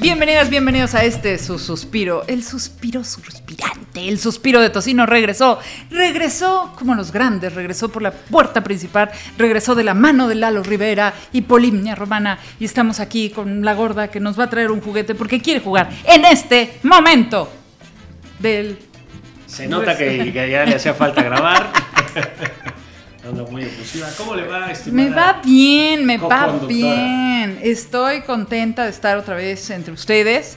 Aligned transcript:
Bienvenidas, 0.00 0.48
bienvenidos 0.48 0.94
a 0.94 1.04
este 1.04 1.36
su 1.36 1.58
suspiro, 1.58 2.24
el 2.26 2.42
suspiro 2.42 3.04
suspirante, 3.04 4.08
el 4.08 4.18
suspiro 4.18 4.62
de 4.62 4.70
Tocino 4.70 5.04
regresó, 5.04 5.58
regresó 5.90 6.72
como 6.78 6.94
los 6.94 7.12
grandes, 7.12 7.54
regresó 7.54 7.90
por 7.90 8.00
la 8.00 8.10
puerta 8.10 8.64
principal, 8.64 9.10
regresó 9.36 9.74
de 9.74 9.84
la 9.84 9.92
mano 9.92 10.26
de 10.26 10.36
Lalo 10.36 10.62
Rivera 10.62 11.12
y 11.32 11.42
Polimnia 11.42 11.96
Romana 11.96 12.38
y 12.58 12.64
estamos 12.64 12.98
aquí 12.98 13.28
con 13.28 13.62
la 13.62 13.74
gorda 13.74 14.08
que 14.08 14.20
nos 14.20 14.40
va 14.40 14.44
a 14.44 14.50
traer 14.50 14.70
un 14.70 14.80
juguete 14.80 15.14
porque 15.14 15.42
quiere 15.42 15.60
jugar 15.60 15.90
en 16.06 16.24
este 16.24 16.78
momento 16.82 17.52
del... 18.38 18.78
Se 19.46 19.66
nota 19.68 19.98
que, 19.98 20.32
que 20.32 20.50
ya 20.50 20.64
le 20.64 20.76
hacía 20.76 20.94
falta 20.94 21.22
grabar. 21.22 21.72
Ando 23.26 23.46
muy 23.46 23.62
efusiva. 23.62 24.08
¿Cómo 24.16 24.34
le 24.34 24.46
va, 24.46 24.70
estimada? 24.70 25.08
Me 25.08 25.14
va 25.14 25.40
bien, 25.44 26.06
me 26.06 26.16
va 26.16 26.58
bien. 26.66 27.58
Estoy 27.62 28.22
contenta 28.22 28.84
de 28.84 28.90
estar 28.90 29.16
otra 29.18 29.34
vez 29.36 29.68
entre 29.70 29.92
ustedes. 29.92 30.56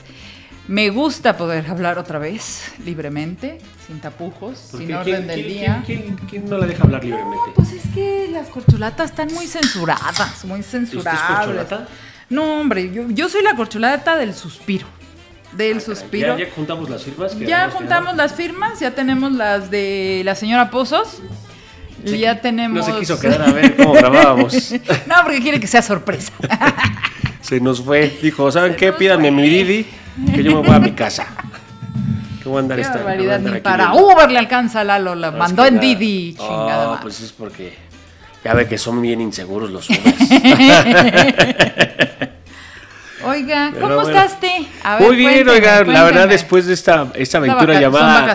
Me 0.66 0.88
gusta 0.88 1.36
poder 1.36 1.66
hablar 1.68 1.98
otra 1.98 2.18
vez 2.18 2.72
libremente, 2.86 3.58
sin 3.86 4.00
tapujos, 4.00 4.68
¿Por 4.70 4.80
sin 4.80 4.94
orden 4.94 5.04
¿Quién- 5.14 5.26
del 5.26 5.40
quién- 5.44 5.48
día. 5.58 5.82
¿quién, 5.84 6.00
quién- 6.02 6.16
quién 6.28 6.48
no 6.48 6.56
la 6.56 6.66
deja 6.66 6.84
hablar 6.84 7.04
libremente? 7.04 7.50
Pues 7.54 7.72
es 7.72 7.82
que 7.94 8.28
las 8.32 8.48
corcholatas 8.48 9.10
están 9.10 9.28
muy 9.34 9.46
censuradas, 9.46 10.42
muy 10.46 10.60
¿Usted 10.60 10.88
es 10.88 11.02
corcholata? 11.04 11.86
No, 12.30 12.60
hombre, 12.60 12.90
yo, 12.90 13.04
yo 13.10 13.28
soy 13.28 13.42
la 13.42 13.54
corcholata 13.54 14.16
del 14.16 14.32
suspiro. 14.34 14.86
Del 15.52 15.76
Ah, 15.76 15.80
suspiro. 15.80 16.38
Ya, 16.38 16.46
ya 16.46 16.50
juntamos 16.54 16.88
las 16.88 17.02
firmas. 17.04 17.34
que 17.34 17.46
Ya 17.46 17.68
juntamos 17.70 18.16
las 18.16 18.32
firmas, 18.34 18.80
ya 18.80 18.92
tenemos 18.92 19.32
las 19.32 19.70
de 19.70 20.22
la 20.24 20.34
señora 20.34 20.70
Pozos. 20.70 21.18
Ya 22.04 22.40
tenemos. 22.40 22.86
No 22.86 22.94
se 22.94 23.00
quiso 23.00 23.18
quedar 23.18 23.42
a 23.42 23.52
ver 23.52 23.76
cómo 23.76 23.92
grabábamos. 23.92 24.52
no, 25.06 25.14
porque 25.22 25.40
quiere 25.40 25.60
que 25.60 25.66
sea 25.66 25.82
sorpresa. 25.82 26.32
Se 27.40 27.60
nos 27.60 27.82
fue. 27.82 28.16
Dijo, 28.22 28.50
¿saben 28.50 28.72
Se 28.72 28.76
qué? 28.78 28.92
Pídanme 28.92 29.30
fue. 29.30 29.42
mi 29.42 29.48
Didi, 29.48 29.86
que 30.34 30.42
yo 30.42 30.60
me 30.62 30.68
voy 30.68 30.76
a 30.76 30.80
mi 30.80 30.92
casa. 30.92 31.26
Que 32.42 32.48
voy 32.48 32.58
a 32.58 32.60
andar 32.60 32.76
Qué 32.76 32.82
esta- 32.82 32.96
barbaridad, 32.96 33.36
andar 33.36 33.54
ni 33.54 33.60
para. 33.60 33.94
Uber 33.94 34.30
le 34.30 34.38
alcanza 34.38 34.80
a 34.80 34.84
Lalo, 34.84 35.14
la 35.14 35.28
No, 35.30 35.36
es 35.36 35.38
mandó 35.40 35.62
que 35.62 35.68
en 35.68 35.74
nada. 35.76 35.86
Didi, 35.86 36.36
Oh, 36.38 36.48
chingada 36.48 36.86
madre. 36.88 36.98
pues 37.02 37.20
es 37.20 37.32
porque 37.32 37.74
ya 38.44 38.54
ve 38.54 38.66
que 38.66 38.78
son 38.78 39.00
bien 39.02 39.20
inseguros 39.20 39.70
los 39.70 39.88
Ubers. 39.90 40.04
Oiga, 43.26 43.72
¿cómo 43.80 43.94
bueno. 43.94 44.08
estás, 44.08 44.40
Te? 44.40 44.66
A 44.82 44.96
ver, 44.96 45.06
Muy 45.06 45.16
bien, 45.16 45.30
cuénteme, 45.44 45.52
oiga, 45.58 45.84
la 45.84 46.04
verdad 46.04 46.28
después 46.28 46.66
de 46.66 46.74
esta, 46.74 47.08
esta 47.14 47.38
aventura 47.38 47.74
vaca- 47.74 47.74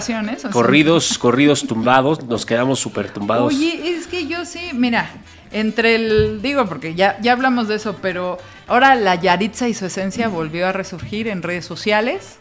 ¿son 0.02 0.16
llamada 0.26 0.52
corridos, 0.52 1.18
corridos 1.18 1.66
tumbados, 1.68 2.24
nos 2.26 2.46
quedamos 2.46 2.80
súper 2.80 3.12
tumbados. 3.12 3.54
Oye, 3.54 3.96
es 3.96 4.08
que 4.08 4.28
yo 4.28 4.46
sí, 4.46 4.60
mira, 4.74 5.10
entre 5.52 5.96
el, 5.96 6.42
digo, 6.42 6.66
porque 6.66 6.96
ya, 6.96 7.18
ya 7.22 7.34
hablamos 7.34 7.68
de 7.68 7.76
eso, 7.76 7.98
pero 8.02 8.38
ahora 8.68 8.96
la 8.96 9.16
Yaritza 9.16 9.68
y 9.68 9.74
su 9.74 9.86
esencia 9.86 10.28
volvió 10.28 10.68
a 10.68 10.72
resurgir 10.72 11.28
en 11.28 11.42
redes 11.44 11.66
sociales. 11.66 12.38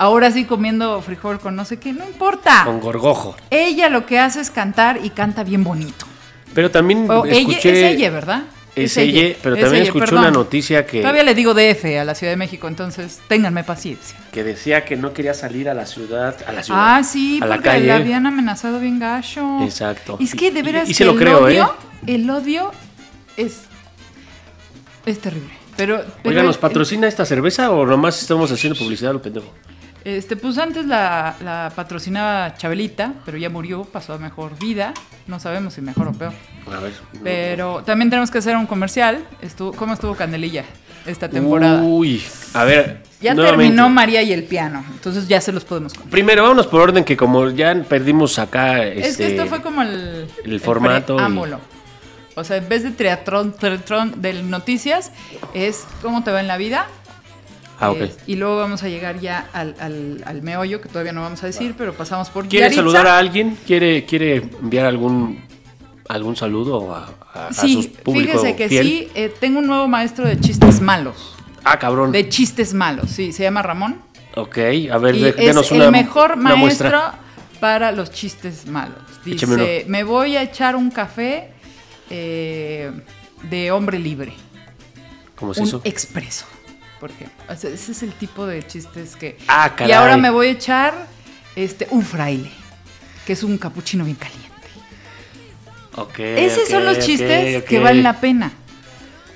Ahora 0.00 0.30
sí 0.30 0.44
comiendo 0.44 1.02
frijol 1.02 1.40
con 1.40 1.56
no 1.56 1.64
sé 1.64 1.78
qué, 1.80 1.92
no 1.92 2.04
importa. 2.04 2.62
con 2.64 2.78
gorgojo. 2.80 3.34
Ella 3.50 3.88
lo 3.88 4.06
que 4.06 4.20
hace 4.20 4.40
es 4.40 4.50
cantar 4.50 5.00
y 5.02 5.10
canta 5.10 5.42
bien 5.42 5.64
bonito. 5.64 6.06
Pero 6.54 6.70
también 6.70 7.10
O 7.10 7.24
ella, 7.26 7.38
escuché... 7.38 7.88
es 7.90 7.96
ella, 7.96 8.10
¿verdad? 8.10 8.42
Es 8.84 8.96
ella, 8.96 9.36
pero 9.42 9.54
es 9.56 9.60
también 9.62 9.82
ella, 9.82 9.88
escuché 9.88 10.04
perdón. 10.06 10.18
una 10.20 10.30
noticia 10.30 10.86
que, 10.86 11.00
Todavía 11.00 11.22
le 11.22 11.34
digo 11.34 11.54
DF 11.54 11.84
a 12.00 12.04
la 12.04 12.14
Ciudad 12.14 12.32
de 12.32 12.36
México, 12.36 12.68
entonces 12.68 13.20
ténganme 13.28 13.64
paciencia. 13.64 14.18
que 14.32 14.44
decía 14.44 14.84
que 14.84 14.96
no 14.96 15.12
quería 15.12 15.34
salir 15.34 15.68
a 15.68 15.74
la 15.74 15.86
ciudad, 15.86 16.36
a 16.46 16.52
la 16.52 16.62
ciudad, 16.62 16.80
Ah, 16.98 17.02
sí, 17.04 17.38
a 17.42 17.46
la 17.46 17.54
porque 17.56 17.68
calle. 17.70 17.86
la 17.86 17.96
habían 17.96 18.26
amenazado 18.26 18.80
bien 18.80 18.98
gacho. 18.98 19.62
Exacto. 19.62 20.16
Es 20.20 20.34
que 20.34 20.50
de 20.50 20.60
Y- 20.60 20.62
veras 20.62 20.88
y 20.88 20.94
se 20.94 21.04
lo 21.04 21.12
el 21.12 21.18
creo, 21.18 21.44
odio, 21.44 21.64
¿eh? 22.06 22.14
el 22.14 22.28
odio 22.30 22.70
es 23.36 23.62
es 25.06 25.18
terrible. 25.20 25.50
Pero, 25.76 26.02
pero 26.22 26.30
Oiga, 26.30 26.42
¿nos 26.42 26.58
patrocina 26.58 27.06
esta 27.06 27.24
cerveza 27.24 27.70
o 27.70 27.86
nomás 27.86 28.20
estamos 28.20 28.50
haciendo 28.50 28.78
publicidad 28.78 29.10
a 29.10 29.14
lo 29.14 29.22
pendejo? 29.22 29.52
Este, 30.04 30.36
pues 30.36 30.56
antes 30.58 30.86
la, 30.86 31.34
la 31.42 31.72
patrocinaba 31.74 32.54
Chabelita, 32.56 33.14
pero 33.24 33.36
ya 33.36 33.50
murió, 33.50 33.84
pasó 33.84 34.14
a 34.14 34.18
mejor 34.18 34.58
vida. 34.58 34.94
No 35.26 35.38
sabemos 35.40 35.74
si 35.74 35.80
mejor 35.80 36.08
o 36.08 36.12
peor. 36.12 36.32
A 36.74 36.80
ver. 36.80 36.92
Pero 37.22 37.82
también 37.84 38.10
tenemos 38.10 38.30
que 38.30 38.38
hacer 38.38 38.56
un 38.56 38.66
comercial. 38.66 39.24
Estuvo, 39.42 39.72
¿Cómo 39.72 39.94
estuvo 39.94 40.14
Candelilla 40.14 40.64
esta 41.06 41.28
temporada? 41.28 41.82
Uy, 41.82 42.22
a 42.54 42.64
ver. 42.64 43.02
ya 43.20 43.34
nuevamente. 43.34 43.64
terminó 43.64 43.88
María 43.88 44.22
y 44.22 44.32
el 44.32 44.44
piano, 44.44 44.84
entonces 44.92 45.26
ya 45.28 45.40
se 45.40 45.52
los 45.52 45.64
podemos 45.64 45.92
contar. 45.92 46.10
Primero, 46.10 46.42
vámonos 46.42 46.66
por 46.66 46.80
orden 46.80 47.04
que 47.04 47.16
como 47.16 47.50
ya 47.50 47.74
perdimos 47.88 48.38
acá 48.38 48.84
Es 48.84 49.02
que 49.02 49.08
este, 49.08 49.26
esto 49.36 49.46
fue 49.46 49.62
como 49.62 49.82
el, 49.82 50.28
el 50.44 50.60
formato 50.60 51.16
preámbulo. 51.16 51.60
O 52.34 52.44
sea, 52.44 52.58
en 52.58 52.68
vez 52.68 52.84
de 52.84 52.92
triatlón, 52.92 53.52
triatlón 53.52 54.22
de 54.22 54.42
noticias, 54.44 55.10
es 55.54 55.84
cómo 56.02 56.22
te 56.22 56.30
va 56.30 56.40
en 56.40 56.46
la 56.46 56.56
vida. 56.56 56.86
Ah. 57.80 57.92
Eh, 57.96 58.12
y 58.26 58.34
luego 58.36 58.56
vamos 58.56 58.82
a 58.82 58.88
llegar 58.88 59.20
ya 59.20 59.48
al, 59.52 59.74
al- 59.78 60.22
al 60.26 60.42
meollo, 60.42 60.80
que 60.80 60.88
todavía 60.88 61.12
no 61.12 61.20
vamos 61.22 61.42
a 61.44 61.46
decir, 61.46 61.74
pero 61.78 61.94
pasamos 61.94 62.28
por 62.28 62.48
¿Quiere 62.48 62.64
Yaritza. 62.64 62.80
saludar 62.80 63.06
a 63.06 63.18
alguien? 63.18 63.56
¿Quiere, 63.66 64.04
quiere 64.04 64.36
enviar 64.60 64.86
algún 64.86 65.46
algún 66.08 66.34
saludo 66.36 66.94
a, 66.94 67.08
a, 67.34 67.46
a 67.48 67.52
Sí, 67.52 67.74
sus 67.74 67.86
público 67.88 68.32
fíjese 68.38 68.56
que 68.56 68.68
fiel? 68.68 68.86
sí, 68.86 69.08
eh, 69.14 69.32
tengo 69.38 69.58
un 69.58 69.66
nuevo 69.66 69.86
maestro 69.88 70.26
de 70.26 70.40
chistes 70.40 70.80
malos. 70.80 71.34
Ah, 71.64 71.78
cabrón. 71.78 72.12
De 72.12 72.28
chistes 72.30 72.72
malos, 72.74 73.10
sí, 73.10 73.30
se 73.32 73.42
llama 73.42 73.60
Ramón. 73.62 74.00
Ok, 74.34 74.56
a 74.90 74.98
ver, 74.98 75.14
Y 75.16 75.20
de- 75.20 75.28
es 75.30 75.36
denos 75.36 75.70
el 75.70 75.82
una, 75.82 75.90
mejor 75.90 76.32
una 76.32 76.56
maestro 76.56 76.88
muestra. 76.90 77.14
para 77.60 77.92
los 77.92 78.10
chistes 78.10 78.66
malos. 78.66 78.96
Dice, 79.24 79.84
me 79.86 80.02
voy 80.02 80.36
a 80.36 80.42
echar 80.42 80.74
un 80.76 80.90
café 80.90 81.50
eh, 82.10 82.90
de 83.50 83.70
hombre 83.70 83.98
libre. 83.98 84.32
¿Cómo 85.36 85.52
es 85.52 85.58
un 85.58 85.64
eso? 85.68 85.80
expreso, 85.84 86.46
por 87.00 87.10
ejemplo. 87.10 87.36
O 87.48 87.56
sea, 87.56 87.70
ese 87.70 87.92
es 87.92 88.02
el 88.02 88.12
tipo 88.12 88.46
de 88.46 88.66
chistes 88.66 89.16
que... 89.16 89.38
Ah, 89.48 89.70
y 89.74 89.76
caray. 89.76 89.92
ahora 89.92 90.16
me 90.16 90.30
voy 90.30 90.48
a 90.48 90.50
echar 90.50 90.94
este, 91.56 91.86
un 91.90 92.02
fraile, 92.04 92.50
que 93.26 93.32
es 93.32 93.42
un 93.42 93.58
capuchino 93.58 94.04
bien 94.04 94.16
caliente. 94.16 94.48
Ok, 95.94 96.18
Esos 96.20 96.68
son 96.68 96.84
los 96.84 96.98
chistes 97.00 97.64
que 97.64 97.78
valen 97.80 98.02
la 98.02 98.20
pena. 98.20 98.52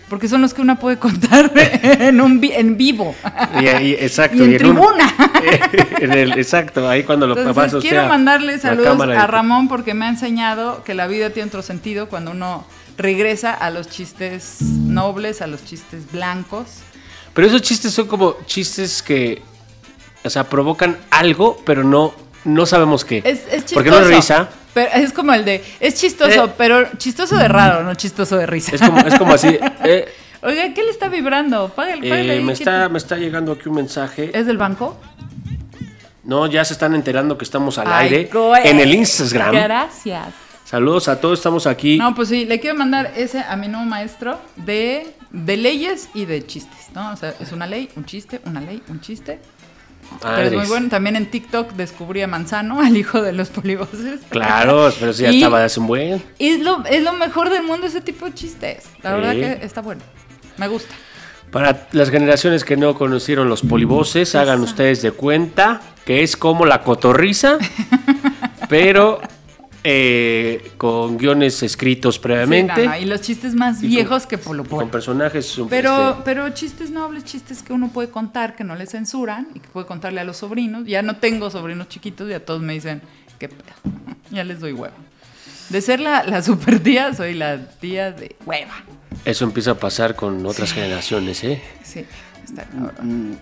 Porque 0.09 0.29
son 0.29 0.43
los 0.43 0.53
que 0.53 0.61
uno 0.61 0.79
puede 0.79 0.99
contar 0.99 1.51
en, 1.57 2.21
un 2.21 2.39
vi- 2.39 2.53
en 2.53 2.77
vivo. 2.77 3.15
Y 3.61 3.67
ahí, 3.67 3.97
exacto. 3.99 4.37
Y 4.37 4.41
en 4.43 4.45
en 4.45 4.53
un- 4.53 4.59
tribuna. 4.59 5.15
en 6.01 6.13
el, 6.13 6.33
exacto, 6.39 6.87
ahí 6.89 7.03
cuando 7.03 7.27
lo 7.27 7.37
Entonces, 7.37 7.73
usted 7.73 7.89
quiero 7.89 8.07
mandarle 8.09 8.59
saludos 8.59 9.01
a 9.01 9.25
y- 9.25 9.27
Ramón 9.27 9.69
porque 9.69 9.95
me 9.95 10.05
ha 10.05 10.09
enseñado 10.11 10.85
que 10.85 10.93
la 10.95 11.07
vida 11.07 11.31
tiene 11.31 11.49
otro 11.49 11.63
sentido 11.63 12.09
cuando 12.11 12.31
uno 12.33 12.67
regresa 12.99 13.55
a 13.55 13.71
los 13.71 13.89
chistes 13.89 14.61
nobles, 14.61 15.41
a 15.41 15.47
los 15.47 15.65
chistes 15.65 16.13
blancos. 16.13 16.67
Pero 17.35 17.47
esos 17.47 17.63
chistes 17.63 17.93
son 17.93 18.07
como 18.07 18.37
chistes 18.47 19.03
que, 19.03 19.43
o 20.25 20.31
sea, 20.31 20.45
provocan 20.49 20.99
algo, 21.11 21.61
pero 21.65 21.83
no, 21.85 22.15
no 22.45 22.67
sabemos 22.67 23.05
qué. 23.05 23.19
Es, 23.25 23.41
es 23.47 23.65
chistoso. 23.65 23.75
Porque 23.75 23.91
no 23.91 24.01
es 24.01 24.07
risa. 24.09 24.49
Pero 24.75 24.91
es 24.95 25.13
como 25.13 25.33
el 25.35 25.45
de, 25.45 25.63
es 25.81 25.95
chistoso, 25.97 26.45
Eh. 26.47 26.53
pero 26.57 26.89
chistoso 26.97 27.37
de 27.37 27.49
raro, 27.49 27.83
no 27.85 27.95
chistoso 27.95 28.37
de 28.37 28.47
risa. 28.47 28.75
Es 28.75 28.81
como, 28.81 28.99
es 29.01 29.19
como 29.19 29.35
así. 29.35 29.59
eh, 29.85 30.09
Oiga, 30.43 30.75
¿qué 30.75 30.83
le 30.83 30.91
está 30.91 31.09
vibrando? 31.09 31.69
Págale, 31.69 32.09
págale 32.09 32.37
eh, 32.37 32.41
me, 32.41 32.49
¿qué 32.55 32.59
está, 32.65 32.83
te- 32.85 32.89
me 32.89 32.99
está 32.99 33.17
llegando 33.17 33.53
aquí 33.53 33.69
un 33.69 33.77
mensaje. 33.77 34.31
¿Es 34.37 34.47
del 34.47 34.59
banco? 34.59 34.99
No, 36.25 36.47
ya 36.47 36.65
se 36.65 36.73
están 36.75 36.95
enterando 36.95 37.37
que 37.37 37.45
estamos 37.45 37.79
al 37.79 37.87
Ay, 37.93 38.09
aire 38.15 38.31
en 38.65 38.81
el 38.81 38.95
Instagram. 38.95 39.55
Gracias. 39.55 40.27
Saludos 40.65 41.09
a 41.09 41.21
todos, 41.21 41.39
estamos 41.39 41.67
aquí. 41.67 41.99
No, 41.99 42.15
pues 42.15 42.29
sí, 42.29 42.45
le 42.47 42.59
quiero 42.61 42.77
mandar 42.77 43.13
ese 43.17 43.41
a 43.41 43.57
mi 43.57 43.69
nuevo 43.69 43.85
maestro 43.87 44.41
de, 44.57 45.15
de 45.33 45.57
leyes 45.57 46.09
y 46.15 46.25
de 46.27 46.47
chistes, 46.47 46.89
¿no? 46.95 47.13
O 47.13 47.17
sea, 47.17 47.35
es 47.41 47.53
una 47.53 47.67
ley, 47.67 47.89
un 47.97 48.05
chiste, 48.05 48.41
una 48.45 48.61
ley, 48.61 48.83
un 48.89 49.01
chiste. 49.01 49.41
Pero 50.21 50.43
es 50.43 50.53
muy 50.53 50.67
bueno. 50.67 50.89
También 50.91 51.17
en 51.17 51.31
TikTok 51.31 51.73
descubrí 51.73 52.21
a 52.23 52.27
Manzano, 52.27 52.81
al 52.83 52.97
hijo 52.97 53.23
de 53.23 53.33
los 53.33 53.49
polivoces. 53.49 54.21
Claro, 54.29 54.93
pero 55.01 55.13
sí, 55.13 55.23
ya 55.23 55.31
estaba 55.31 55.61
de 55.61 55.65
hace 55.67 55.81
un 55.81 55.87
buen. 55.87 56.23
Es 56.39 56.61
lo, 56.61 56.85
es 56.85 57.03
lo 57.03 57.15
mejor 57.15 57.49
del 57.51 57.63
mundo 57.63 57.87
ese 57.87 58.01
tipo 58.03 58.27
de 58.27 58.35
chistes. 58.35 58.85
La 59.03 59.11
Sí. 59.15 59.17
verdad 59.17 59.33
que 59.33 59.65
está 59.65 59.81
bueno. 59.81 60.03
Me 60.59 60.69
gusta. 60.69 60.93
Para 61.51 61.87
las 61.93 62.11
generaciones 62.11 62.65
que 62.65 62.77
no 62.77 62.95
conocieron 62.95 63.49
los 63.49 63.63
polivoces, 63.63 64.35
hagan 64.35 64.61
ustedes 64.61 65.03
de 65.03 65.13
cuenta 65.13 65.81
que 66.05 66.23
es 66.23 66.37
como 66.37 66.65
la 66.67 66.83
cotorriza, 66.83 67.59
pero 68.69 69.21
eh, 69.85 70.71
con 70.79 71.19
guiones 71.19 71.63
escritos 71.63 72.19
previamente, 72.19 72.75
Sí, 72.77 72.83
no, 72.87 72.91
no, 72.91 72.97
y 72.99 73.05
los 73.05 73.21
chistes 73.21 73.55
más 73.55 73.79
Y 73.79 73.81
con- 73.81 73.89
viejos 73.91 74.27
que 74.27 74.39
Polo 74.39 74.63
Polo. 74.65 74.83
con 74.83 74.91
personajes. 74.91 75.57
Pero, 75.69 76.11
este, 76.11 76.23
pero 76.25 76.49
chistes 76.51 76.91
nobles, 76.91 77.25
chistes 77.25 77.63
que 77.63 77.73
uno 77.73 77.89
puede 77.89 78.09
contar, 78.11 78.55
que 78.55 78.63
no 78.65 78.77
le 78.77 78.87
censuran 78.87 79.49
y 79.55 79.59
que 79.61 79.69
puede 79.69 79.87
contarle 79.87 80.21
a 80.21 80.25
los 80.25 80.37
sobrinos. 80.37 80.87
Ya 80.87 81.03
no 81.03 81.17
tengo 81.17 81.51
sobrinos 81.51 81.89
chiquitos, 81.89 82.29
ya 82.29 82.41
todos 82.41 82.63
me 82.63 82.75
dicen, 82.75 83.03
pedo. 83.39 83.51
Ya 84.31 84.45
les 84.45 84.61
doy 84.61 84.73
hueva. 84.73 84.95
De 85.69 85.81
ser 85.81 86.01
la, 86.01 86.23
la 86.25 86.43
super 86.43 86.81
tía, 86.81 87.13
soy 87.15 87.35
la 87.35 87.59
tía 87.81 88.13
de 88.13 88.37
hueva. 88.47 88.73
eso 89.25 89.45
empieza 89.45 89.73
a 89.73 89.75
pasar 89.75 90.15
con 90.17 90.45
otras 90.47 90.73
generaciones, 90.73 91.43
¿eh? 91.45 91.61
Sí, 91.83 92.05
está 92.45 92.65
cabrón. 92.65 92.95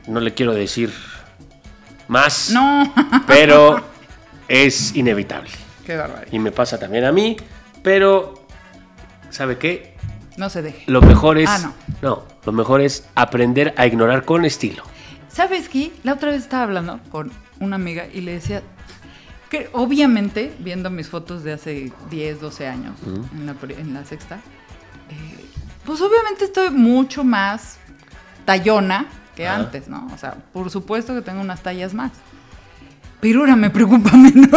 Mm, 0.06 0.12
No 0.12 0.20
le 0.20 0.32
quiero 0.34 0.52
decir 0.54 0.90
más, 2.08 2.50
No, 2.50 2.92
pero 3.26 3.84
es 4.48 4.94
inevitable. 4.96 5.50
Qué 5.84 5.96
barbaridad. 5.96 6.32
Y 6.32 6.38
me 6.38 6.52
pasa 6.52 6.78
también 6.78 7.04
a 7.04 7.12
mí, 7.12 7.36
pero 7.82 8.34
¿sabe 9.30 9.58
qué? 9.58 9.96
No 10.36 10.48
se 10.50 10.62
deje. 10.62 10.84
Lo 10.86 11.00
mejor 11.02 11.38
es 11.38 11.48
Ah, 11.50 11.58
no. 11.58 11.74
no, 12.02 12.22
lo 12.44 12.52
mejor 12.52 12.80
es 12.80 13.06
aprender 13.14 13.74
a 13.76 13.86
ignorar 13.86 14.24
con 14.24 14.44
estilo. 14.44 14.82
¿Sabes 15.28 15.68
qué? 15.68 15.92
La 16.02 16.14
otra 16.14 16.30
vez 16.30 16.42
estaba 16.42 16.62
hablando 16.64 16.98
con 17.10 17.30
una 17.60 17.76
amiga 17.76 18.06
y 18.12 18.20
le 18.22 18.32
decía 18.32 18.62
que 19.50 19.68
obviamente, 19.72 20.52
viendo 20.60 20.90
mis 20.90 21.08
fotos 21.08 21.42
de 21.44 21.52
hace 21.52 21.92
10, 22.10 22.40
12 22.40 22.66
años 22.68 22.94
en, 23.34 23.46
la, 23.46 23.54
pri- 23.54 23.74
en 23.74 23.92
la 23.94 24.04
sexta, 24.04 24.36
eh, 25.10 25.44
pues 25.84 26.00
obviamente 26.00 26.44
estoy 26.44 26.70
mucho 26.70 27.24
más 27.24 27.78
tallona 28.44 29.06
que 29.36 29.46
antes, 29.48 29.88
¿no? 29.88 30.08
O 30.14 30.18
sea, 30.18 30.34
por 30.52 30.70
supuesto 30.70 31.14
que 31.14 31.22
tengo 31.22 31.40
unas 31.40 31.62
tallas 31.62 31.94
más. 31.94 32.12
Pero 33.20 33.40
ahora 33.40 33.56
me 33.56 33.70
preocupa 33.70 34.10
menos. 34.16 34.48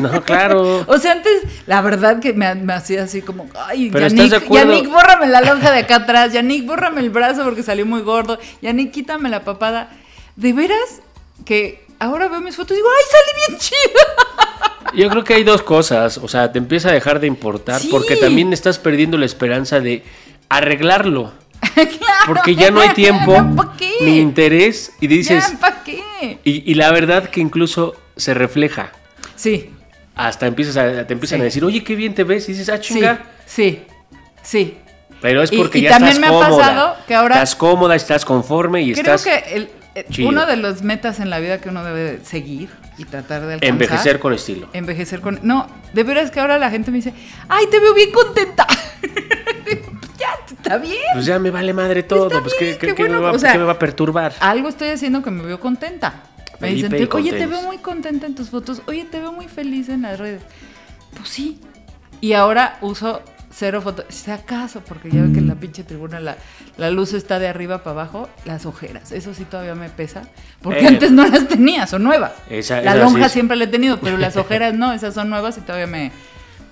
No, 0.00 0.22
claro. 0.22 0.84
O 0.86 0.98
sea, 0.98 1.12
antes, 1.12 1.42
la 1.66 1.80
verdad 1.80 2.20
que 2.20 2.32
me, 2.34 2.54
me 2.54 2.74
hacía 2.74 3.04
así 3.04 3.22
como, 3.22 3.48
ay, 3.66 3.90
Pero 3.92 4.08
Yannick. 4.08 4.50
Yannick, 4.50 4.90
bórrame 4.90 5.26
la 5.28 5.40
lonja 5.40 5.70
de 5.72 5.80
acá 5.80 5.96
atrás, 5.96 6.32
Yannick, 6.32 6.66
bórrame 6.66 7.00
el 7.00 7.10
brazo 7.10 7.44
porque 7.44 7.62
salió 7.62 7.86
muy 7.86 8.02
gordo, 8.02 8.38
Yannick, 8.62 8.90
quítame 8.92 9.28
la 9.30 9.44
papada. 9.44 9.90
De 10.36 10.52
veras 10.52 11.00
que 11.46 11.84
ahora 11.98 12.28
veo 12.28 12.40
mis 12.42 12.54
fotos 12.56 12.72
y 12.72 12.76
digo, 12.76 12.88
ay, 12.88 13.04
salí 13.10 13.46
bien 13.48 13.60
chida. 13.60 14.92
Yo 14.94 15.08
creo 15.10 15.24
que 15.24 15.34
hay 15.34 15.44
dos 15.44 15.62
cosas. 15.62 16.18
O 16.18 16.28
sea, 16.28 16.52
te 16.52 16.58
empieza 16.58 16.90
a 16.90 16.92
dejar 16.92 17.18
de 17.20 17.26
importar 17.26 17.80
Sí. 17.80 17.88
porque 17.90 18.16
también 18.16 18.52
estás 18.52 18.78
perdiendo 18.78 19.16
la 19.18 19.24
esperanza 19.26 19.80
de 19.80 20.04
arreglarlo. 20.48 21.32
claro. 21.74 22.24
Porque 22.26 22.54
ya 22.54 22.70
no 22.70 22.80
hay 22.80 22.90
tiempo 22.90 23.36
ni 24.02 24.18
interés 24.18 24.92
y 25.00 25.06
dices... 25.06 25.50
Ya, 25.52 25.58
¿para 25.58 25.82
qué? 25.84 26.38
Y, 26.44 26.70
y 26.70 26.74
la 26.74 26.90
verdad 26.92 27.28
que 27.28 27.40
incluso 27.40 27.94
se 28.16 28.34
refleja. 28.34 28.92
Sí, 29.34 29.70
Hasta 30.14 30.46
empiezas 30.46 30.76
a, 30.76 31.06
te 31.06 31.12
empiezan 31.12 31.38
Sí. 31.38 31.40
a 31.42 31.44
decir, 31.44 31.64
oye, 31.64 31.84
qué 31.84 31.94
bien 31.94 32.14
te 32.14 32.24
ves. 32.24 32.48
Y 32.48 32.52
dices, 32.52 32.68
ah, 32.70 32.80
chinga. 32.80 33.24
sí, 33.44 33.82
sí. 34.42 34.78
Pero 35.20 35.42
es 35.42 35.50
porque 35.50 35.78
y 35.78 35.82
ya 35.82 35.90
también 35.90 36.16
estás 36.16 36.20
me 36.20 36.26
ha 36.36 36.40
cómoda. 36.40 36.58
pasado 36.58 36.96
que 37.06 37.14
ahora- 37.14 37.34
Estás 37.36 37.56
cómoda, 37.56 37.94
estás 37.96 38.24
conforme 38.24 38.82
y 38.82 38.92
Creo 38.92 39.14
estás... 39.14 39.24
que 39.24 39.54
el- 39.54 39.70
eh, 39.94 40.04
uno 40.26 40.44
de 40.44 40.56
los 40.56 40.82
metas 40.82 41.20
en 41.20 41.30
la 41.30 41.38
vida 41.38 41.58
que 41.58 41.70
uno 41.70 41.82
debe 41.82 42.20
seguir 42.22 42.68
y 42.98 43.04
tratar 43.06 43.46
de 43.46 43.54
alcanzar 43.54 43.68
Envejecer 43.70 44.18
con 44.18 44.34
estilo. 44.34 44.68
Envejecer 44.74 45.20
con... 45.22 45.40
No, 45.42 45.68
de 45.94 46.02
veras 46.02 46.30
que 46.30 46.38
ahora 46.40 46.58
la 46.58 46.70
gente 46.70 46.90
me 46.90 46.98
dice, 46.98 47.14
ay, 47.48 47.64
te 47.70 47.80
veo 47.80 47.94
bien 47.94 48.10
contenta. 48.12 48.66
está 50.66 50.78
bien. 50.78 50.98
Pues 51.14 51.26
ya 51.26 51.38
me 51.38 51.50
vale 51.50 51.72
madre 51.72 52.02
todo. 52.02 52.26
Está 52.28 52.40
pues 52.42 52.54
bien, 52.58 52.72
¿qué, 52.74 52.78
qué- 52.78 52.86
qué 52.88 52.94
qué 52.94 53.02
me 53.04 53.08
bueno, 53.10 53.22
va, 53.22 53.32
o 53.32 53.38
sea, 53.38 53.52
qué 53.52 53.58
me 53.58 53.64
va 53.64 53.72
a 53.72 53.78
perturbar? 53.78 54.32
Algo 54.40 54.68
estoy 54.68 54.88
haciendo 54.88 55.22
que 55.22 55.30
me 55.30 55.42
veo 55.44 55.60
contenta. 55.60 56.22
Me 56.60 56.68
dicen, 56.70 56.94
y 56.94 57.06
"Te- 57.06 57.16
oye, 57.16 57.32
te 57.32 57.46
veo 57.46 57.62
muy 57.62 57.78
contenta 57.78 58.26
en 58.26 58.34
tus 58.34 58.50
fotos. 58.50 58.82
Oye, 58.86 59.04
te 59.04 59.20
veo 59.20 59.32
muy 59.32 59.46
feliz 59.48 59.88
en 59.88 60.02
las 60.02 60.18
redes. 60.18 60.42
Pues 61.16 61.28
sí. 61.28 61.60
Y 62.20 62.32
ahora 62.32 62.78
uso 62.80 63.20
cero 63.50 63.80
fotos. 63.82 64.06
Si 64.08 64.30
acaso, 64.30 64.80
porque 64.80 65.10
ya 65.10 65.20
ven 65.22 65.32
que 65.34 65.38
en 65.38 65.48
la 65.48 65.54
pinche 65.54 65.82
tribuna 65.84 66.18
la, 66.20 66.36
la 66.78 66.90
luz 66.90 67.12
está 67.12 67.38
de 67.38 67.46
arriba 67.48 67.78
para 67.82 67.92
abajo, 68.02 68.28
las 68.46 68.64
ojeras. 68.66 69.12
Eso 69.12 69.34
sí 69.34 69.44
todavía 69.44 69.74
me 69.74 69.88
pesa. 69.90 70.22
Porque 70.62 70.80
Eh. 70.80 70.88
antes 70.88 71.10
no 71.10 71.26
las 71.26 71.46
tenía, 71.46 71.86
son 71.86 72.02
nuevas. 72.04 72.32
Esa- 72.50 72.80
la 72.80 72.92
esa 72.92 73.00
lonja 73.04 73.28
sí 73.28 73.34
siempre 73.34 73.56
la 73.56 73.64
he 73.64 73.68
tenido, 73.68 73.98
pero 74.00 74.16
las 74.16 74.36
ojeras 74.36 74.72
no, 74.74 74.92
esas 74.94 75.12
son 75.14 75.28
nuevas 75.30 75.56
y 75.58 75.60
todavía 75.60 75.86
me. 75.86 76.10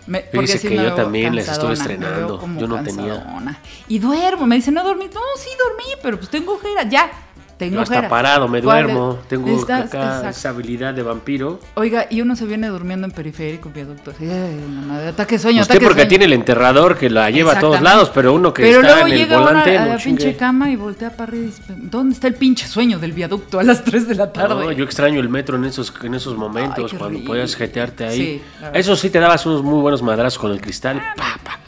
Me 0.06 0.20
porque 0.20 0.58
sí 0.58 0.68
que 0.68 0.76
me 0.76 0.84
yo 0.84 0.94
también 0.94 1.34
las 1.34 1.48
estuve 1.48 1.76
cansadona, 1.76 1.98
me 1.98 2.16
veo 2.16 2.36
estrenando. 2.36 2.60
Yo 2.60 2.66
no 2.66 2.82
tenía. 2.82 3.14
cansadona. 3.14 3.60
Y 3.88 3.98
duermo. 3.98 4.46
Me 4.46 4.56
dicen, 4.56 4.74
no 4.74 4.84
dormí. 4.84 5.06
No, 5.06 5.20
sí 5.36 5.50
dormí, 5.58 5.84
pero 6.02 6.18
pues 6.18 6.30
tengo 6.30 6.54
ojeras. 6.54 6.86
Ya, 6.88 7.10
tengo 7.56 7.76
Yo 7.76 7.80
hasta 7.82 7.94
ojeras. 7.94 8.10
parado 8.10 8.48
me 8.48 8.62
¿Cuál 8.62 8.84
duermo. 8.84 9.18
es? 9.22 9.28
Tengo 9.28 9.62
acá 9.62 10.30
esa 10.30 10.48
habilidad 10.48 10.94
de 10.94 11.02
vampiro. 11.02 11.60
Oiga, 11.74 12.06
y 12.10 12.20
uno 12.20 12.36
se 12.36 12.46
viene 12.46 12.68
durmiendo 12.68 13.06
en 13.06 13.12
periférico, 13.12 13.70
viaducto. 13.70 14.10
Así, 14.10 14.24
ay, 14.24 14.96
de 15.02 15.08
ataque 15.08 15.38
sueño, 15.38 15.62
Usted 15.62 15.74
ataque 15.74 15.86
porque 15.86 16.00
sueño. 16.02 16.08
tiene 16.08 16.24
el 16.26 16.32
enterrador 16.32 16.96
que 16.98 17.10
la 17.10 17.30
lleva 17.30 17.52
a 17.52 17.60
todos 17.60 17.80
lados, 17.80 18.10
pero 18.14 18.32
uno 18.34 18.52
que 18.52 18.62
Pero 18.62 18.80
está 18.80 18.92
luego 18.94 19.06
en 19.06 19.12
el 19.12 19.18
llega 19.18 19.38
volante 19.38 19.70
uno 19.76 19.82
a 19.82 19.86
la 19.86 19.96
pinche 19.98 20.36
cama 20.36 20.70
y 20.70 20.76
voltea 20.76 21.10
para 21.10 21.24
arriba 21.30 21.44
y 21.44 21.46
dice, 21.46 21.62
¿dónde 21.76 22.14
está 22.14 22.28
el 22.28 22.34
pinche 22.34 22.66
sueño 22.66 22.98
del 22.98 23.12
viaducto 23.12 23.58
a 23.58 23.62
las 23.62 23.84
3 23.84 24.08
de 24.08 24.14
la 24.14 24.32
tarde? 24.32 24.54
No, 24.64 24.72
yo 24.72 24.84
extraño 24.84 25.20
el 25.20 25.28
metro 25.28 25.56
en 25.56 25.64
esos, 25.64 25.92
en 26.02 26.14
esos 26.14 26.36
momentos 26.36 26.90
qué 26.92 26.98
cuando 26.98 27.22
podías 27.24 27.54
jetearte 27.56 28.04
ahí. 28.04 28.16
Sí. 28.18 28.42
Eso 28.72 28.96
sí 28.96 29.10
te 29.10 29.18
dabas 29.20 29.44
unos 29.46 29.62
muy 29.62 29.80
buenos 29.80 30.02
madrazos 30.02 30.38
con 30.38 30.50
el 30.52 30.60
cristal. 30.60 31.00
pa, 31.16 31.38
pa. 31.42 31.58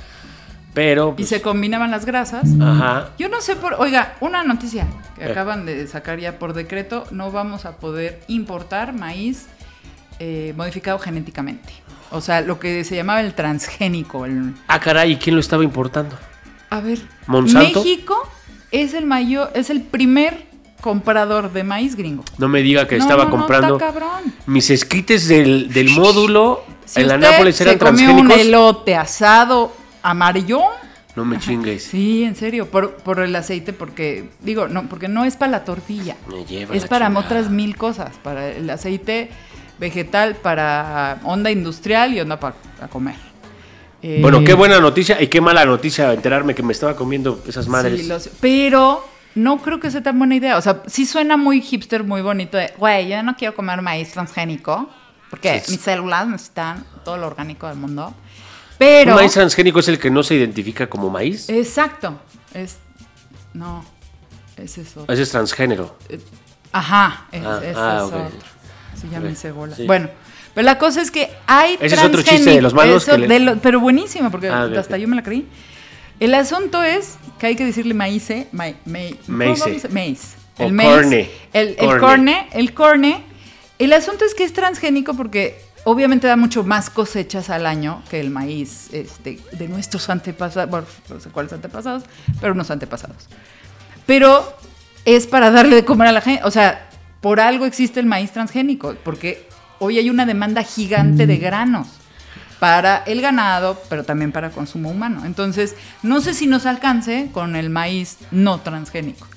Pero, 0.76 1.12
Y 1.12 1.22
pues, 1.22 1.30
se 1.30 1.40
combinaban 1.40 1.90
las 1.90 2.04
grasas. 2.04 2.50
ajá. 2.60 3.08
Yo 3.18 3.30
no 3.30 3.40
sé 3.40 3.56
por... 3.56 3.76
Oiga, 3.78 4.14
una 4.20 4.44
noticia 4.44 4.86
que 5.18 5.24
Eh. 5.24 5.30
acaban 5.30 5.64
de 5.64 5.86
sacar 5.86 6.18
ya 6.18 6.38
por 6.38 6.52
decreto. 6.52 7.04
No 7.10 7.30
vamos 7.30 7.64
a 7.64 7.76
poder 7.78 8.20
importar 8.28 8.92
maíz 8.92 9.46
eh, 10.18 10.52
modificado 10.54 10.98
genéticamente. 10.98 11.72
O 12.10 12.20
sea, 12.20 12.42
lo 12.42 12.58
que 12.60 12.84
se 12.84 12.94
llamaba 12.94 13.22
el 13.22 13.32
transgénico. 13.32 14.26
el- 14.26 14.52
Ah, 14.68 14.78
caray, 14.78 15.12
¿y 15.12 15.16
quién 15.16 15.34
lo 15.36 15.40
estaba 15.40 15.64
importando? 15.64 16.14
A 16.68 16.80
ver, 16.80 16.98
¿Monsanto? 17.26 17.82
México 17.82 18.14
es 18.70 18.92
el 18.92 19.06
mayor, 19.06 19.52
es 19.54 19.70
el 19.70 19.80
primer 19.80 20.44
comprador 20.82 21.54
de 21.54 21.64
maíz 21.64 21.96
gringo. 21.96 22.22
No 22.36 22.48
me 22.48 22.60
diga 22.60 22.86
que 22.86 22.98
No, 22.98 23.02
estaba 23.04 23.24
no, 23.24 23.30
no, 23.30 23.36
comprando 23.38 23.76
está 23.76 23.86
cabrón. 23.86 24.34
mis 24.44 24.68
esquites 24.68 25.26
del, 25.26 25.72
del 25.72 25.88
módulo 25.88 26.64
Si 26.84 27.00
en 27.00 27.08
la 27.08 27.16
Nápoles 27.16 27.58
eran 27.62 27.74
se 27.74 27.78
comió 27.78 28.14
un 28.14 28.30
elote 28.30 28.94
asado 28.94 29.72
amarillo, 30.10 30.62
No 31.14 31.24
me 31.24 31.38
chingues. 31.38 31.82
sí, 31.90 32.24
en 32.24 32.36
serio, 32.36 32.70
por, 32.70 32.94
por 32.96 33.20
el 33.20 33.34
aceite, 33.36 33.72
porque 33.72 34.28
digo, 34.40 34.68
no, 34.68 34.88
porque 34.88 35.08
no 35.08 35.24
es 35.24 35.36
para 35.36 35.50
la 35.52 35.64
tortilla, 35.64 36.16
Me 36.28 36.44
lleva 36.44 36.74
es 36.74 36.82
la 36.82 36.88
para 36.88 37.06
chingada. 37.06 37.26
otras 37.26 37.50
mil 37.50 37.76
cosas, 37.76 38.12
para 38.22 38.48
el 38.50 38.68
aceite 38.70 39.30
vegetal, 39.78 40.36
para 40.36 41.18
onda 41.24 41.50
industrial 41.50 42.12
y 42.14 42.20
onda 42.20 42.38
para 42.40 42.54
comer. 42.90 43.16
Eh, 44.02 44.18
Bueno, 44.20 44.44
qué 44.44 44.54
buena 44.54 44.78
noticia 44.80 45.20
y 45.22 45.28
qué 45.28 45.40
mala 45.40 45.64
noticia 45.64 46.12
enterarme 46.12 46.54
que 46.54 46.62
me 46.62 46.72
estaba 46.72 46.94
comiendo 46.96 47.42
esas 47.46 47.66
madres. 47.66 48.06
Sí, 48.22 48.30
pero 48.40 49.06
no 49.34 49.58
creo 49.58 49.80
que 49.80 49.90
sea 49.90 50.02
tan 50.02 50.18
buena 50.18 50.34
idea. 50.36 50.56
O 50.58 50.62
sea, 50.62 50.82
sí 50.86 51.04
suena 51.06 51.36
muy 51.36 51.60
hipster, 51.60 52.04
muy 52.04 52.22
bonito 52.22 52.56
de, 52.58 52.72
güey, 52.78 53.08
yo 53.08 53.22
no 53.22 53.36
quiero 53.36 53.54
comer 53.54 53.80
maíz 53.82 54.12
transgénico, 54.12 54.88
porque 55.30 55.60
Sí. 55.60 55.72
mis 55.72 55.80
células 55.80 56.26
necesitan 56.28 56.84
todo 57.04 57.16
lo 57.16 57.26
orgánico 57.26 57.66
del 57.68 57.76
mundo. 57.78 58.14
Pero... 58.78 59.12
Un 59.12 59.16
maíz 59.18 59.32
transgénico 59.32 59.78
es 59.80 59.88
el 59.88 59.98
que 59.98 60.10
no 60.10 60.22
se 60.22 60.34
identifica 60.34 60.86
como 60.88 61.08
maíz. 61.10 61.48
Exacto. 61.48 62.18
Es... 62.52 62.76
No, 63.54 63.84
es 64.56 64.76
eso. 64.78 65.04
Ese 65.08 65.22
es 65.22 65.30
transgénero. 65.30 65.96
Ajá, 66.72 67.26
es, 67.32 67.42
Ah, 67.44 67.60
ese 67.62 67.72
ah, 67.78 67.96
es 67.96 68.02
otro. 68.02 68.30
Sí, 69.00 69.08
ya 69.10 69.20
me 69.20 69.26
Ok, 69.28 69.32
hice 69.32 69.52
bola. 69.52 69.74
sí. 69.76 69.86
Bueno, 69.86 70.10
pero 70.54 70.64
la 70.64 70.78
cosa 70.78 71.00
es 71.00 71.10
que 71.10 71.30
hay 71.46 71.78
Ese 71.80 71.94
es 71.96 72.02
otro 72.04 72.22
chiste 72.22 72.50
de 72.50 72.62
los 72.62 72.74
malos 72.74 73.02
eso 73.02 73.12
que 73.12 73.18
le- 73.18 73.28
de 73.28 73.40
lo- 73.40 73.56
pero 73.58 73.80
buenísimo, 73.80 74.30
porque 74.30 74.48
Ah, 74.48 74.68
hasta 74.78 74.98
yo 74.98 75.08
me 75.08 75.16
la 75.16 75.22
creí. 75.22 75.46
El 76.20 76.34
asunto 76.34 76.82
es 76.82 77.16
que 77.38 77.46
hay 77.46 77.56
que 77.56 77.64
decirle 77.64 77.92
maíz, 77.94 78.28
ma, 78.52 78.64
ma- 78.86 79.00
¿cómo 79.26 79.36
Maíz. 79.38 79.90
maíz. 79.90 80.34
El 80.58 80.72
maíz, 80.72 80.90
corne. 80.90 81.30
El, 81.52 81.76
el 81.78 81.98
corne, 81.98 82.48
el 82.52 82.72
corne. 82.74 83.22
El 83.78 83.92
asunto 83.92 84.24
es 84.24 84.34
que 84.34 84.44
es 84.44 84.54
transgénico 84.54 85.12
porque 85.14 85.60
obviamente 85.88 86.26
da 86.26 86.36
mucho 86.36 86.64
más 86.64 86.90
cosechas 86.90 87.48
al 87.48 87.64
año 87.64 88.02
que 88.10 88.18
el 88.18 88.30
maíz 88.30 88.92
este, 88.92 89.38
de 89.52 89.68
nuestros 89.68 90.10
antepasados, 90.10 90.68
bueno, 90.68 90.86
no 91.08 91.20
sé 91.20 91.30
cuáles 91.30 91.52
antepasados, 91.52 92.02
pero 92.40 92.54
unos 92.54 92.72
antepasados. 92.72 93.28
Pero 94.04 94.52
es 95.04 95.28
para 95.28 95.52
darle 95.52 95.76
de 95.76 95.84
comer 95.84 96.08
a 96.08 96.12
la 96.12 96.20
gente. 96.20 96.42
O 96.42 96.50
sea, 96.50 96.88
por 97.20 97.38
algo 97.38 97.66
existe 97.66 98.00
el 98.00 98.06
maíz 98.06 98.32
transgénico, 98.32 98.96
porque 99.04 99.48
hoy 99.78 99.98
hay 99.98 100.10
una 100.10 100.26
demanda 100.26 100.64
gigante 100.64 101.24
de 101.24 101.36
granos 101.36 101.86
para 102.58 103.04
el 103.06 103.20
ganado, 103.20 103.80
pero 103.88 104.02
también 104.02 104.32
para 104.32 104.50
consumo 104.50 104.90
humano. 104.90 105.22
Entonces, 105.24 105.76
no 106.02 106.20
sé 106.20 106.34
si 106.34 106.48
nos 106.48 106.66
alcance 106.66 107.30
con 107.32 107.54
el 107.54 107.70
maíz 107.70 108.18
no 108.32 108.58
transgénico. 108.58 109.28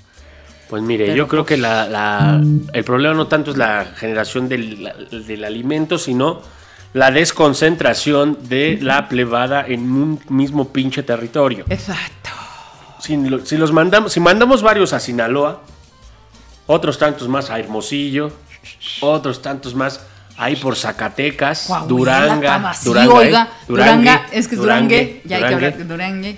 Pues 0.69 0.83
mire, 0.83 1.05
Pero 1.05 1.17
yo 1.17 1.27
creo 1.27 1.43
pues- 1.43 1.55
que 1.55 1.61
la, 1.61 1.87
la- 1.89 2.41
el 2.73 2.83
problema 2.83 3.15
no 3.15 3.27
tanto 3.27 3.51
es 3.51 3.57
la 3.57 3.85
generación 3.95 4.47
del, 4.47 4.91
del 5.25 5.43
alimento, 5.43 5.97
sino 5.97 6.41
la 6.93 7.09
desconcentración 7.11 8.37
de 8.49 8.77
la 8.81 9.07
plebada 9.09 9.65
en 9.67 9.81
un 9.91 10.21
mismo 10.29 10.69
pinche 10.69 11.01
territorio. 11.03 11.65
Exacto. 11.69 12.29
Si, 12.99 13.17
lo- 13.17 13.45
si 13.45 13.57
los 13.57 13.71
mandamos, 13.71 14.13
si 14.13 14.19
mandamos 14.19 14.61
varios 14.61 14.93
a 14.93 14.99
Sinaloa, 14.99 15.61
otros 16.67 16.99
tantos 16.99 17.27
más 17.27 17.49
a 17.49 17.57
Hermosillo, 17.59 18.31
otros 19.01 19.41
tantos 19.41 19.73
más 19.73 20.01
ahí 20.37 20.55
por 20.55 20.75
Zacatecas, 20.75 21.67
Duranga, 21.87 22.47
Tamasí, 22.53 22.85
Duranga, 22.89 23.13
oiga, 23.15 23.43
¿eh? 23.43 23.63
Duranga, 23.67 24.25
es 24.31 24.47
que 24.47 24.55
es 24.55 24.61
Durangue, 24.61 24.95
Durangue, 24.97 25.21
ya 25.25 25.35
hay 25.37 25.41
que 25.43 25.53
hablar 25.55 25.77
de 25.77 25.83
Durangue. 25.83 26.37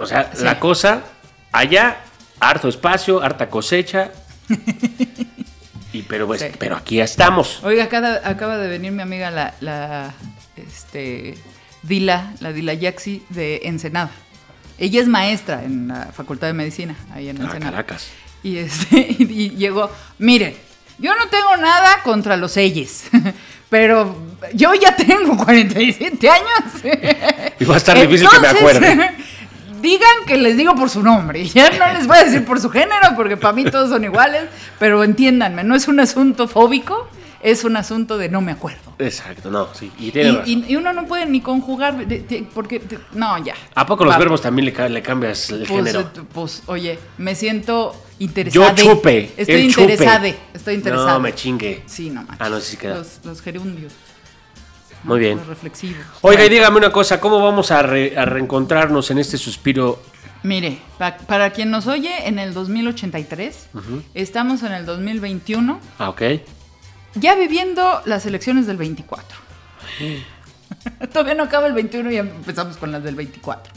O 0.00 0.06
sea, 0.06 0.30
Sí. 0.34 0.42
la 0.44 0.58
cosa, 0.58 1.02
allá, 1.52 1.98
harto 2.40 2.68
espacio, 2.68 3.22
harta 3.22 3.48
cosecha. 3.48 4.10
y 5.92 6.02
pero, 6.02 6.26
pues, 6.26 6.40
Sí. 6.40 6.46
pero 6.58 6.76
aquí 6.76 6.96
ya 6.96 7.04
estamos. 7.04 7.62
Oiga, 7.64 7.84
acaba, 7.84 8.20
acaba 8.24 8.58
de 8.58 8.68
venir 8.68 8.92
mi 8.92 9.02
amiga 9.02 9.30
la, 9.30 9.54
la 9.60 10.14
este, 10.56 11.36
Dila, 11.82 12.32
la 12.40 12.52
Dila 12.52 12.74
Yaxi 12.74 13.22
de 13.30 13.62
Ensenada. 13.64 14.10
Ella 14.78 15.00
es 15.00 15.08
maestra 15.08 15.64
en 15.64 15.88
la 15.88 16.06
Facultad 16.12 16.46
de 16.46 16.52
Medicina, 16.52 16.94
ahí 17.12 17.28
en 17.28 17.38
Ah, 17.40 17.44
Ensenada. 17.46 17.70
Caracas. 17.72 18.08
Y, 18.42 18.58
este, 18.58 19.06
y 19.18 19.50
llegó, 19.56 19.90
miren, 20.18 20.54
yo 20.98 21.14
no 21.16 21.26
tengo 21.28 21.56
nada 21.56 22.02
contra 22.04 22.36
los 22.36 22.56
elles, 22.56 23.04
pero 23.70 24.16
yo 24.54 24.72
ya 24.74 24.94
tengo 24.94 25.36
47 25.36 26.28
años. 26.30 27.54
Y 27.58 27.64
va 27.64 27.74
a 27.74 27.78
estar 27.78 27.98
difícil 28.00 28.28
que 28.28 28.40
me 28.40 28.48
acuerde. 28.48 29.10
Digan 29.80 30.24
que 30.26 30.36
les 30.36 30.56
digo 30.56 30.74
por 30.74 30.90
su 30.90 31.02
nombre. 31.02 31.44
Ya 31.54 31.70
no 31.70 31.92
les 31.92 32.06
voy 32.06 32.16
a 32.18 32.24
decir 32.24 32.44
por 32.44 32.60
su 32.60 32.70
género, 32.70 33.14
porque 33.16 33.36
para 33.36 33.52
mí 33.54 33.64
todos 33.64 33.90
son 33.90 34.04
iguales, 34.04 34.44
pero 34.78 35.02
entiéndanme, 35.04 35.64
no 35.64 35.74
es 35.74 35.88
un 35.88 36.00
asunto 36.00 36.46
fóbico, 36.48 37.08
es 37.40 37.62
un 37.64 37.76
asunto 37.76 38.18
de 38.18 38.28
no 38.28 38.40
me 38.40 38.50
acuerdo. 38.52 38.92
Exacto, 38.98 39.50
no, 39.50 39.68
sí. 39.72 39.92
Y 39.98 40.08
Y, 40.08 40.10
tiene 40.10 40.32
razón. 40.32 40.44
y- 40.46 40.64
y 40.72 40.76
uno 40.76 40.92
no 40.92 41.06
puede 41.06 41.24
ni 41.26 41.40
conjugar, 41.40 41.96
de- 42.06 42.20
de- 42.20 42.46
porque, 42.52 42.80
de- 42.80 42.98
no, 43.12 43.38
ya. 43.44 43.54
¿A 43.76 43.86
poco 43.86 44.04
los 44.04 44.12
Va. 44.14 44.18
verbos 44.18 44.42
también 44.42 44.66
le, 44.66 44.72
ca- 44.72 44.88
le 44.88 45.02
cambias 45.02 45.48
el 45.50 45.58
Pues, 45.60 45.68
género? 45.70 46.00
eh, 46.00 46.20
pues, 46.32 46.62
oye, 46.66 46.98
me 47.18 47.34
siento 47.36 47.94
interesada. 48.18 48.74
Yo 48.74 48.94
chupe. 48.94 49.32
Estoy 49.36 49.60
interesada. 49.60 50.28
Estoy 50.52 50.74
interesada. 50.74 51.12
No, 51.12 51.20
me 51.20 51.32
chingue. 51.34 51.84
Sí, 51.86 52.10
no 52.10 52.22
manches. 52.22 52.36
Ah, 52.40 52.48
no, 52.48 52.60
sí 52.60 52.76
queda. 52.76 52.96
Los, 52.96 53.20
los 53.24 53.40
gerundios. 53.40 53.92
Muy 55.04 55.20
bien. 55.20 55.38
Los 55.38 55.46
reflexivos. 55.46 56.04
Oiga, 56.22 56.44
y 56.44 56.48
dígame 56.48 56.76
una 56.78 56.90
cosa, 56.92 57.20
¿cómo 57.20 57.40
vamos 57.42 57.70
a, 57.70 57.82
re- 57.82 58.16
a 58.18 58.24
reencontrarnos 58.24 59.10
en 59.10 59.18
este 59.18 59.38
suspiro? 59.38 60.02
Mire, 60.42 60.78
pa- 60.98 61.16
para 61.16 61.50
quien 61.50 61.70
nos 61.70 61.86
oye 61.86 62.26
en 62.28 62.38
el 62.38 62.54
2083, 62.54 63.68
estamos 64.14 64.62
en 64.62 64.72
el 64.72 64.86
2021, 64.86 65.80
Ah, 65.98 66.10
ok. 66.10 66.22
ya 67.14 67.34
viviendo 67.34 68.02
las 68.04 68.24
elecciones 68.26 68.66
del 68.66 68.76
24. 68.76 69.36
Todavía 71.12 71.34
no 71.34 71.44
acaba 71.44 71.66
el 71.66 71.72
21 71.72 72.10
y 72.10 72.14
ya 72.14 72.20
empezamos 72.20 72.76
con 72.76 72.92
las 72.92 73.02
del 73.02 73.14
24. 73.14 73.72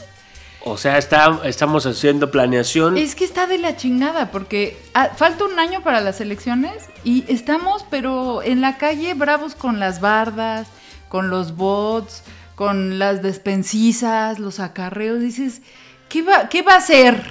O 0.64 0.76
sea, 0.76 0.96
está, 0.98 1.40
estamos 1.44 1.86
haciendo 1.86 2.30
planeación. 2.30 2.96
Es 2.96 3.16
que 3.16 3.24
está 3.24 3.46
de 3.48 3.58
la 3.58 3.76
chingada, 3.76 4.30
porque 4.30 4.76
ah, 4.94 5.10
falta 5.16 5.44
un 5.44 5.58
año 5.58 5.82
para 5.82 6.00
las 6.00 6.20
elecciones 6.20 6.84
y 7.02 7.24
estamos, 7.26 7.84
pero 7.90 8.42
en 8.44 8.60
la 8.60 8.78
calle 8.78 9.14
bravos 9.14 9.56
con 9.56 9.80
las 9.80 10.00
bardas, 10.00 10.68
con 11.12 11.28
los 11.28 11.56
bots, 11.56 12.22
con 12.54 12.98
las 12.98 13.22
despensizas, 13.22 14.38
los 14.38 14.60
acarreos. 14.60 15.20
Dices, 15.20 15.60
¿qué 16.08 16.22
va, 16.22 16.48
qué 16.48 16.62
va 16.62 16.72
a 16.72 16.78
hacer 16.78 17.22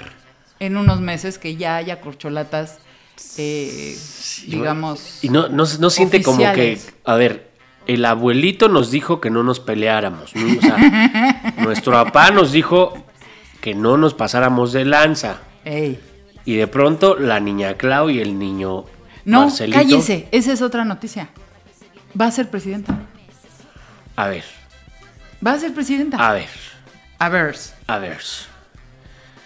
en 0.60 0.76
unos 0.76 1.00
meses 1.00 1.36
que 1.36 1.56
ya 1.56 1.74
haya 1.74 2.00
corcholatas, 2.00 2.78
eh, 3.38 3.98
digamos? 4.46 5.18
Y 5.24 5.30
no, 5.30 5.48
no, 5.48 5.64
no 5.80 5.90
siente 5.90 6.22
como 6.22 6.38
que, 6.52 6.78
a 7.04 7.16
ver, 7.16 7.50
el 7.88 8.04
abuelito 8.04 8.68
nos 8.68 8.92
dijo 8.92 9.20
que 9.20 9.30
no 9.30 9.42
nos 9.42 9.58
peleáramos. 9.58 10.32
¿no? 10.36 10.58
O 10.58 10.60
sea, 10.60 11.52
nuestro 11.58 11.92
papá 11.92 12.30
nos 12.30 12.52
dijo 12.52 12.94
que 13.60 13.74
no 13.74 13.96
nos 13.96 14.14
pasáramos 14.14 14.72
de 14.72 14.84
lanza. 14.84 15.40
Ey. 15.64 15.98
Y 16.44 16.54
de 16.54 16.68
pronto 16.68 17.18
la 17.18 17.40
niña 17.40 17.74
Clau 17.74 18.10
y 18.10 18.20
el 18.20 18.38
niño 18.38 18.84
No, 19.24 19.40
Marcelito. 19.40 19.76
cállese, 19.76 20.28
esa 20.30 20.52
es 20.52 20.62
otra 20.62 20.84
noticia. 20.84 21.30
Va 22.20 22.26
a 22.26 22.30
ser 22.30 22.48
presidenta. 22.48 23.08
A 24.16 24.28
ver, 24.28 24.44
Va 25.44 25.52
a 25.52 25.58
ser 25.58 25.72
presidenta. 25.74 26.16
a 26.18 26.32
ver, 26.32 26.48
A 27.18 27.28
ver. 27.28 27.56
a 27.86 27.98
ver. 27.98 28.20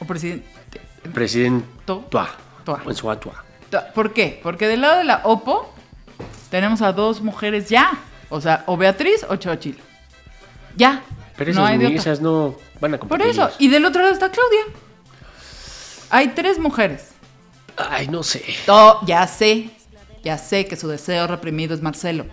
O 0.01 0.05
presidente. 0.05 0.47
Presidente 1.15 1.67
Tua. 1.87 2.29
Tua. 2.65 2.83
¿Por 3.95 4.13
qué? 4.13 4.41
Porque 4.43 4.67
del 4.69 4.81
lado 4.83 4.99
de 4.99 5.05
la 5.05 5.21
OPO 5.25 5.73
tenemos 6.51 6.83
a 6.83 6.93
dos 6.93 7.21
mujeres 7.21 7.69
ya. 7.69 7.93
O 8.29 8.41
sea, 8.41 8.65
o 8.67 8.77
Beatriz 8.77 9.25
o 9.29 9.37
Chochil. 9.37 9.79
Ya. 10.77 11.03
Pero 11.37 11.53
no 11.53 11.61
esas, 11.61 11.71
hay 11.71 11.79
de 11.79 11.85
ni- 11.85 11.91
otra. 11.99 12.01
esas 12.13 12.21
no 12.21 12.57
van 12.81 12.95
a 12.95 12.99
Por 12.99 13.09
competir. 13.09 13.31
eso. 13.31 13.51
Y 13.59 13.69
del 13.69 13.85
otro 13.85 14.03
lado 14.03 14.13
está 14.15 14.31
Claudia. 14.31 14.65
Hay 16.11 16.29
tres 16.29 16.59
mujeres. 16.59 17.11
Ay, 17.77 18.09
no 18.09 18.23
sé. 18.23 18.43
Oh, 18.69 19.01
ya 19.07 19.27
sé. 19.27 19.71
Ya 20.25 20.39
sé 20.39 20.67
que 20.67 20.77
su 20.77 20.89
deseo 20.89 21.27
reprimido 21.27 21.75
es 21.75 21.83
Marcelo. 21.83 22.27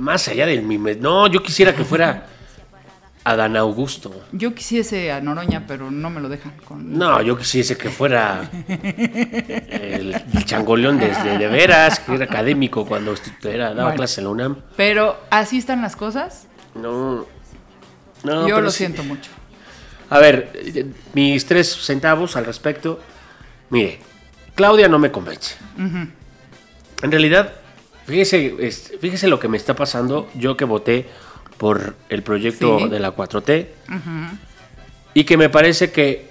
Más 0.00 0.26
allá 0.28 0.46
del 0.46 0.62
mime. 0.62 0.94
No, 0.96 1.26
yo 1.26 1.42
quisiera 1.42 1.74
que 1.74 1.84
fuera 1.84 2.26
Adán 3.24 3.56
Augusto. 3.56 4.24
Yo 4.32 4.54
quisiese 4.54 5.12
a 5.12 5.20
Noroña, 5.20 5.64
pero 5.66 5.90
no 5.90 6.08
me 6.10 6.20
lo 6.20 6.28
dejan. 6.28 6.52
Con... 6.64 6.96
No, 6.98 7.20
yo 7.22 7.36
quisiese 7.36 7.76
que 7.76 7.90
fuera 7.90 8.48
el, 8.66 10.14
el 10.34 10.44
changoleón 10.44 10.98
desde 10.98 11.36
de 11.38 11.46
veras, 11.48 12.00
que 12.00 12.14
era 12.14 12.24
académico 12.24 12.86
cuando 12.86 13.14
era, 13.44 13.68
daba 13.70 13.82
Bueno. 13.82 13.96
clase 13.96 14.20
en 14.20 14.24
la 14.24 14.30
UNAM. 14.30 14.56
Pero 14.76 15.20
así 15.30 15.58
están 15.58 15.82
las 15.82 15.96
cosas. 15.96 16.46
No. 16.74 17.26
No, 18.24 18.48
Yo 18.48 18.60
lo 18.60 18.70
sí. 18.70 18.78
siento 18.78 19.02
mucho. 19.04 19.30
A 20.08 20.18
ver, 20.18 20.52
mis 21.14 21.46
tres 21.46 21.68
centavos 21.84 22.36
al 22.36 22.44
respecto. 22.46 23.00
Mire, 23.70 23.98
Claudia 24.54 24.88
no 24.88 24.98
me 24.98 25.10
convence. 25.12 25.56
En 25.78 27.10
realidad, 27.10 27.52
fíjese, 28.10 28.54
es- 28.60 28.92
fíjese 29.00 29.28
lo 29.28 29.38
que 29.38 29.48
me 29.48 29.56
está 29.56 29.74
pasando. 29.74 30.28
Yo 30.34 30.56
que 30.56 30.64
voté 30.64 31.06
por 31.56 31.94
el 32.08 32.22
proyecto 32.22 32.78
Sí. 32.80 32.88
de 32.88 33.00
la 33.00 33.10
4T 33.12 33.68
y 35.14 35.24
que 35.24 35.36
me 35.36 35.48
parece 35.48 35.90
que 35.92 36.28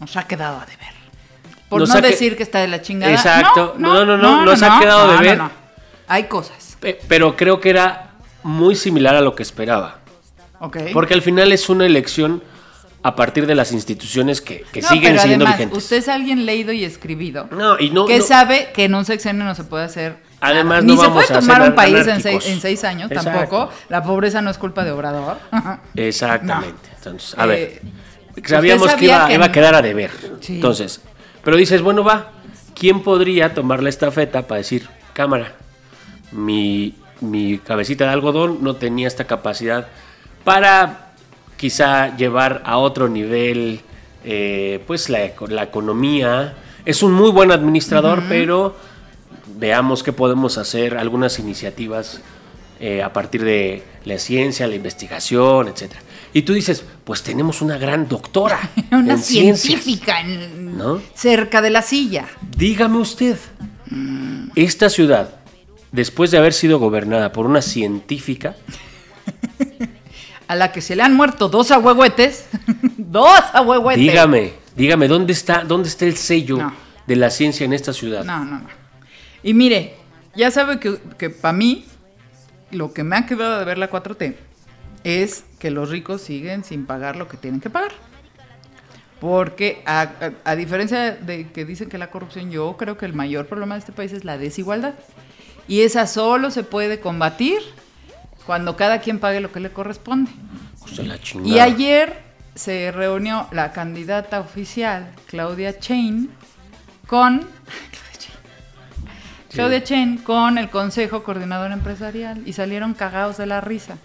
Nos 0.00 0.16
ha 0.16 0.26
quedado 0.26 0.58
a 0.60 0.66
deber. 0.66 0.78
Por 1.68 1.78
Nos 1.80 1.88
no 1.90 1.94
ha 1.96 2.02
que- 2.02 2.08
decir 2.08 2.36
que 2.36 2.42
está 2.42 2.58
de 2.60 2.66
la 2.68 2.82
chingada. 2.82 3.12
Exacto. 3.12 3.76
No, 3.78 4.04
no, 4.04 4.16
no, 4.18 4.44
nos 4.44 4.60
ha 4.62 4.74
no, 4.74 4.80
quedado 4.80 5.08
de 5.08 5.14
no, 5.14 5.20
ver. 5.22 5.38
no, 5.38 5.44
no. 5.44 5.50
Hay 6.08 6.24
cosas. 6.24 6.76
Pe- 6.80 6.98
Pero 7.08 7.36
creo 7.36 7.60
que 7.60 7.70
era 7.70 8.10
muy 8.42 8.74
similar 8.74 9.14
a 9.14 9.20
lo 9.20 9.34
que 9.36 9.42
esperaba. 9.44 10.00
Ok. 10.58 10.78
Porque 10.92 11.14
al 11.14 11.22
final 11.22 11.52
es 11.52 11.68
una 11.68 11.86
elección 11.86 12.42
a 13.04 13.14
partir 13.16 13.46
de 13.46 13.54
las 13.54 13.70
instituciones 13.72 14.40
que, 14.40 14.64
que 14.72 14.82
No, 14.82 14.88
siguen 14.88 15.18
siendo 15.20 15.44
además, 15.44 15.56
vigentes. 15.58 15.78
Usted 15.78 15.96
es 15.98 16.08
alguien 16.08 16.44
leído 16.46 16.72
y 16.72 16.84
escribido. 16.84 17.48
No, 17.52 17.78
y 17.78 17.90
no. 17.90 18.06
que 18.06 18.18
no- 18.18 18.24
sabe 18.24 18.70
que 18.74 18.84
en 18.84 18.94
un 18.96 19.04
sexenio 19.04 19.44
no 19.44 19.54
se 19.54 19.62
puede 19.64 19.84
hacer. 19.84 20.16
Además, 20.42 20.82
Ni 20.84 20.94
no 20.96 21.00
se 21.00 21.06
vamos 21.08 21.24
puede 21.26 21.38
a 21.38 21.40
tomar 21.40 21.62
un 21.62 21.74
país 21.74 22.06
en 22.06 22.20
seis, 22.20 22.46
en 22.46 22.60
seis 22.60 22.82
años 22.84 23.10
Exacto. 23.10 23.30
tampoco. 23.38 23.70
La 23.88 24.02
pobreza 24.02 24.42
no 24.42 24.50
es 24.50 24.58
culpa 24.58 24.82
de 24.84 24.90
Obrador. 24.90 25.38
Exactamente. 25.94 26.88
Entonces, 26.96 27.34
a 27.38 27.44
Eh, 27.44 27.80
ver. 28.34 28.46
Sabíamos 28.48 28.86
usted 28.86 28.98
que 28.98 29.04
iba, 29.06 29.26
que 29.28 29.34
iba 29.34 29.44
a 29.46 29.52
quedar 29.52 29.74
a 29.76 29.82
deber. 29.82 30.10
Sí. 30.40 30.56
Entonces, 30.56 31.00
pero 31.44 31.56
dices, 31.56 31.80
bueno, 31.80 32.02
va. 32.04 32.32
¿Quién 32.74 33.02
podría 33.02 33.54
tomar 33.54 33.82
la 33.82 33.88
estafeta 33.88 34.46
para 34.48 34.58
decir, 34.58 34.88
cámara, 35.12 35.52
mi, 36.32 36.94
mi 37.20 37.58
cabecita 37.58 38.06
de 38.06 38.10
algodón 38.10 38.58
no 38.62 38.74
tenía 38.76 39.06
esta 39.06 39.24
capacidad 39.26 39.86
para 40.42 41.12
quizá 41.56 42.16
llevar 42.16 42.62
a 42.64 42.78
otro 42.78 43.08
nivel 43.08 43.80
eh, 44.24 44.82
pues 44.86 45.08
la 45.08 45.22
economía? 45.24 46.54
Es 46.84 47.02
un 47.04 47.12
muy 47.12 47.30
buen 47.30 47.52
administrador, 47.52 48.24
pero 48.28 48.74
veamos 49.46 50.02
qué 50.02 50.12
podemos 50.12 50.58
hacer, 50.58 50.96
algunas 50.96 51.38
iniciativas 51.38 52.20
eh, 52.80 53.02
a 53.02 53.12
partir 53.12 53.44
de 53.44 53.82
la 54.04 54.18
ciencia, 54.18 54.66
la 54.66 54.74
investigación, 54.74 55.68
etcétera. 55.68 56.00
Y 56.34 56.42
tú 56.42 56.52
dices, 56.54 56.84
pues 57.04 57.22
tenemos 57.22 57.60
una 57.62 57.76
gran 57.78 58.08
doctora 58.08 58.58
Una 58.90 59.14
en 59.14 59.18
científica 59.18 60.20
en- 60.20 60.76
¿No? 60.78 61.00
cerca 61.14 61.60
de 61.62 61.70
la 61.70 61.82
silla. 61.82 62.26
Dígame 62.56 62.98
usted, 62.98 63.36
esta 64.56 64.88
ciudad, 64.88 65.36
después 65.92 66.30
de 66.30 66.38
haber 66.38 66.54
sido 66.54 66.78
gobernada 66.78 67.32
por 67.32 67.46
una 67.46 67.62
científica, 67.62 68.56
A 70.48 70.54
la 70.54 70.70
que 70.72 70.82
se 70.82 70.96
le 70.96 71.02
han 71.02 71.14
muerto 71.14 71.48
dos 71.48 71.70
ahuehuetes. 71.70 72.46
dos 72.98 73.40
ahuehuetes. 73.54 74.02
dígame, 74.02 74.52
dígame, 74.76 75.08
¿dónde 75.08 75.32
está, 75.32 75.64
dónde 75.64 75.88
está 75.88 76.04
el 76.04 76.16
sello 76.16 76.58
No. 76.58 76.74
de 77.06 77.16
la 77.16 77.30
ciencia 77.30 77.64
en 77.64 77.72
esta 77.72 77.92
ciudad? 77.94 78.22
No, 78.24 78.44
no, 78.44 78.58
no. 78.58 78.81
Y 79.42 79.54
mire, 79.54 79.94
ya 80.34 80.50
sabe 80.50 80.78
que, 80.78 80.98
que 81.18 81.30
para 81.30 81.52
mí 81.52 81.84
lo 82.70 82.92
que 82.92 83.02
me 83.04 83.16
ha 83.16 83.26
quedado 83.26 83.58
de 83.58 83.64
ver 83.64 83.78
la 83.78 83.90
4T 83.90 84.34
es 85.04 85.44
que 85.58 85.70
los 85.70 85.90
ricos 85.90 86.22
siguen 86.22 86.64
sin 86.64 86.86
pagar 86.86 87.16
lo 87.16 87.28
que 87.28 87.36
tienen 87.36 87.60
que 87.60 87.70
pagar. 87.70 87.92
Porque 89.20 89.82
a, 89.86 90.00
a- 90.02 90.32
a 90.44 90.56
diferencia 90.56 91.12
de 91.12 91.48
que 91.50 91.64
dicen 91.64 91.88
que 91.88 91.98
la 91.98 92.10
corrupción, 92.10 92.50
yo 92.50 92.76
creo 92.76 92.96
que 92.98 93.06
el 93.06 93.12
mayor 93.14 93.46
problema 93.46 93.74
de 93.74 93.80
este 93.80 93.92
país 93.92 94.12
es 94.12 94.24
la 94.24 94.36
desigualdad. 94.38 94.94
Y 95.68 95.82
esa 95.82 96.06
solo 96.08 96.50
se 96.50 96.64
puede 96.64 96.98
combatir 96.98 97.58
cuando 98.46 98.76
cada 98.76 99.00
quien 99.00 99.20
pague 99.20 99.40
lo 99.40 99.52
que 99.52 99.60
le 99.60 99.70
corresponde. 99.72 100.30
Pues 100.80 100.98
la 101.06 101.16
Y 101.44 101.60
ayer 101.60 102.20
se 102.56 102.90
reunió 102.90 103.46
la 103.52 103.72
candidata 103.72 104.40
oficial, 104.40 105.12
Claudia 105.26 105.78
Chain, 105.78 106.30
con. 107.06 107.46
Claudia 109.52 109.82
Chain 109.84 110.18
con 110.18 110.58
el 110.58 110.68
Consejo 110.70 111.22
Coordinador 111.22 111.72
Empresarial 111.72 112.40
y 112.46 112.52
salieron 112.52 112.94
cagados 112.94 113.36
de 113.38 113.46
la 113.46 113.60
risa. 113.60 113.96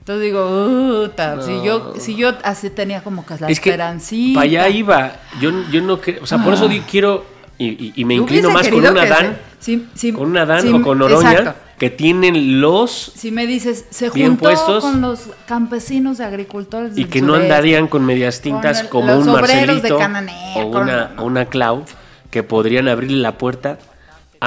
Entonces 0.00 0.24
digo, 0.24 1.02
"Uta, 1.04 1.40
si 1.42 1.62
yo, 1.64 1.94
si 1.98 2.14
yo 2.16 2.32
así 2.42 2.68
tenía 2.70 3.02
como 3.02 3.24
que 3.24 3.36
la 3.38 3.48
es 3.48 3.58
que 3.60 3.70
esperancita. 3.70 4.34
para 4.40 4.44
allá 4.44 4.68
iba. 4.68 5.12
Yo, 5.40 5.50
yo 5.70 5.80
no 5.80 5.98
o 6.20 6.26
sea, 6.26 6.38
por 6.44 6.52
eso 6.54 6.68
di- 6.68 6.80
quiero 6.80 7.24
y, 7.56 7.68
y- 7.68 7.92
y 7.96 8.04
me 8.04 8.14
inclino 8.14 8.50
más 8.50 8.68
con 8.68 8.82
que 8.82 8.88
se- 8.88 9.06
Dan, 9.08 9.38
sí, 9.60 9.88
sí, 9.94 10.12
con 10.12 10.26
una 10.28 10.44
Dan 10.44 10.60
sí, 10.62 10.68
o 10.68 10.82
con 10.82 11.00
Oroña, 11.00 11.32
exacto. 11.32 11.60
que 11.78 11.88
tienen 11.88 12.60
los 12.60 13.12
Si 13.16 13.30
me 13.30 13.46
dices, 13.46 13.86
se 13.88 14.10
Bien 14.10 14.30
juntó 14.30 14.42
puestos. 14.44 14.84
con 14.84 15.00
los 15.00 15.30
campesinos 15.46 16.18
de 16.18 16.24
agricultores 16.24 16.98
y 16.98 17.04
que 17.06 17.22
no 17.22 17.34
andarían 17.34 17.86
con 17.88 18.04
medias 18.04 18.40
tintas 18.42 18.80
el- 18.82 18.88
como 18.90 19.16
un 19.16 19.28
obreros 19.28 19.48
de 19.82 19.88
Marcelito 19.90 19.98
Cananea, 19.98 20.56
o 20.56 20.70
con- 20.70 20.82
una, 20.82 21.12
o 21.16 21.24
una 21.24 21.46
Clau 21.46 21.84
que 22.30 22.42
podrían 22.42 22.88
abrirle 22.88 23.18
la 23.22 23.38
puerta 23.38 23.78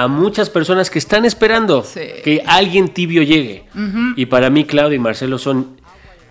a 0.02 0.06
muchas 0.08 0.48
personas 0.50 0.90
que 0.90 0.98
están 0.98 1.24
esperando 1.24 1.82
Sí. 1.82 2.00
que 2.22 2.42
alguien 2.46 2.88
tibio 2.88 3.22
llegue. 3.22 3.64
Y 4.16 4.26
para 4.26 4.48
mí 4.50 4.64
Claudia 4.64 4.96
y 4.96 4.98
Marcelo 5.00 5.38
son 5.38 5.76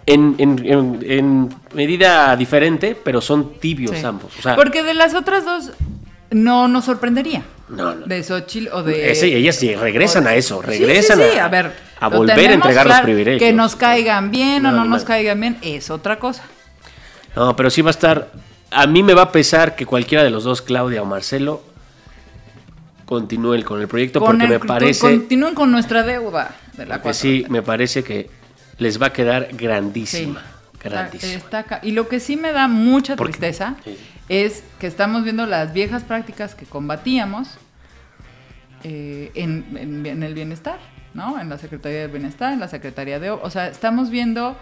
en, 0.05 0.35
en- 0.37 0.65
en- 0.65 0.99
en 1.05 1.49
medida 1.73 2.35
diferente, 2.37 2.95
pero 3.03 3.19
son 3.19 3.53
tibios 3.59 3.97
Sí. 3.97 4.05
ambos. 4.05 4.31
O 4.39 4.41
sea, 4.41 4.55
Porque 4.55 4.83
de 4.83 4.93
las 4.93 5.13
otras 5.15 5.43
dos 5.43 5.71
no 6.31 6.67
nos 6.69 6.85
sorprendería. 6.85 7.43
no, 7.67 7.93
no. 7.95 8.05
De 8.05 8.23
Xochitl 8.23 8.69
o 8.71 8.83
de. 8.83 9.11
Ese- 9.11 9.35
ellas 9.35 9.57
sí 9.57 9.75
regresan 9.75 10.23
de- 10.23 10.29
a 10.29 10.35
eso, 10.35 10.61
Sí, 10.65 10.77
sí, 10.77 10.85
regresan 10.85 11.19
sí, 11.19 11.37
a, 11.37 11.45
a, 11.45 11.49
ver, 11.49 11.73
a 11.99 12.07
volver 12.07 12.49
a 12.51 12.53
entregar 12.53 12.87
los 12.87 13.01
privilegios. 13.01 13.39
Que 13.39 13.51
nos 13.51 13.75
caigan 13.75 14.31
bien 14.31 14.65
o 14.65 14.71
No, 14.71 14.77
no, 14.77 14.83
no, 14.85 14.89
nos 14.91 15.01
no. 15.01 15.07
caigan 15.07 15.39
bien 15.41 15.57
es 15.61 15.89
otra 15.89 16.17
cosa. 16.19 16.43
No, 17.35 17.55
pero 17.57 17.69
sí 17.69 17.81
va 17.81 17.89
a 17.89 17.91
estar. 17.91 18.31
A 18.71 18.87
mí 18.87 19.03
me 19.03 19.13
va 19.13 19.23
a 19.23 19.31
pesar 19.33 19.75
que 19.75 19.85
cualquiera 19.85 20.23
de 20.23 20.29
los 20.29 20.45
dos, 20.45 20.61
Claudia 20.61 21.01
o 21.01 21.05
Marcelo, 21.05 21.61
continúen 23.07 23.63
con 23.63 23.81
el 23.81 23.87
proyecto 23.87 24.19
Con 24.19 24.27
porque 24.37 24.43
el- 24.43 24.49
me 24.51 24.59
parece 24.59 24.99
Continúen 25.01 25.55
con 25.55 25.71
nuestra 25.71 26.03
deuda 26.03 26.53
de 26.73 26.85
la 26.85 27.01
que 27.01 27.13
sí, 27.15 27.45
me 27.49 27.63
parece 27.63 28.03
que 28.03 28.29
les 28.77 29.01
va 29.01 29.07
a 29.07 29.13
quedar 29.13 29.47
grandísima. 29.53 30.41
Sí. 30.41 30.77
Grandísima. 30.83 31.33
Está. 31.33 31.79
Y 31.81 31.91
lo 31.93 32.07
que 32.07 32.19
sí 32.19 32.37
me 32.37 32.51
da 32.51 32.67
mucha 32.67 33.15
tristeza 33.15 33.75
sí. 33.83 33.97
es 34.29 34.63
que 34.79 34.85
estamos 34.87 35.23
viendo 35.23 35.45
las 35.47 35.73
viejas 35.73 36.03
prácticas 36.03 36.53
que 36.53 36.65
combatíamos 36.65 37.57
eh, 38.83 39.31
en, 39.35 39.65
en- 39.77 40.05
en 40.05 40.21
el 40.23 40.33
bienestar, 40.35 40.77
¿no? 41.13 41.39
En 41.39 41.49
la 41.49 41.57
Secretaría 41.57 42.01
del 42.01 42.11
Bienestar, 42.11 42.53
en 42.53 42.59
la 42.59 42.67
Secretaría 42.67 43.19
de... 43.19 43.31
O 43.31 43.39
o 43.41 43.49
sea, 43.49 43.67
estamos 43.67 44.09
viendo 44.11 44.55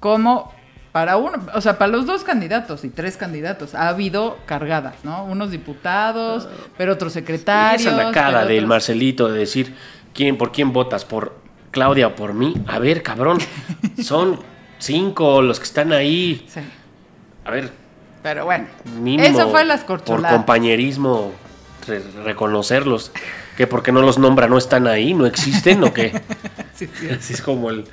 cómo 0.00 0.52
para 0.92 1.16
uno, 1.16 1.38
o 1.54 1.60
sea, 1.62 1.78
para 1.78 1.90
los 1.90 2.04
dos 2.06 2.22
candidatos 2.22 2.84
y 2.84 2.90
tres 2.90 3.16
candidatos 3.16 3.74
ha 3.74 3.88
habido 3.88 4.38
cargadas, 4.46 4.96
¿no? 5.04 5.24
Unos 5.24 5.50
diputados, 5.50 6.48
pero 6.76 6.92
otros 6.92 7.12
Y 7.12 7.14
secretarios. 7.14 7.86
esa 7.92 7.96
nacada 7.96 8.40
pero 8.40 8.48
del 8.48 8.58
otros- 8.58 8.68
Marcelito 8.68 9.28
de 9.28 9.38
decir 9.38 9.74
quién 10.14 10.36
por 10.36 10.52
quién 10.52 10.72
votas, 10.72 11.04
por 11.06 11.34
Claudia 11.70 12.08
o 12.08 12.14
por 12.14 12.34
mí. 12.34 12.54
A 12.66 12.78
ver, 12.78 13.02
cabrón, 13.02 13.38
son 14.02 14.38
cinco 14.78 15.40
los 15.42 15.58
que 15.58 15.64
están 15.64 15.92
ahí. 15.92 16.44
Sí, 16.48 16.60
A 17.46 17.50
ver, 17.50 17.70
pero 18.22 18.44
bueno. 18.44 18.66
Eso 19.18 19.48
fue 19.50 19.64
las 19.64 19.80
Por 19.80 19.98
corcholadas. 20.00 20.36
compañerismo, 20.36 21.32
re- 21.86 22.02
reconocerlos. 22.24 23.12
Que 23.56 23.66
porque 23.66 23.92
no 23.92 24.00
los 24.00 24.18
nombra 24.18 24.46
no 24.46 24.56
están 24.58 24.86
ahí, 24.86 25.12
no 25.14 25.26
existen 25.26 25.82
o 25.84 25.92
qué. 25.92 26.20
Sí, 26.74 26.88
sí. 26.98 27.08
Así 27.10 27.34
es 27.34 27.42
como 27.42 27.68
el, 27.70 27.84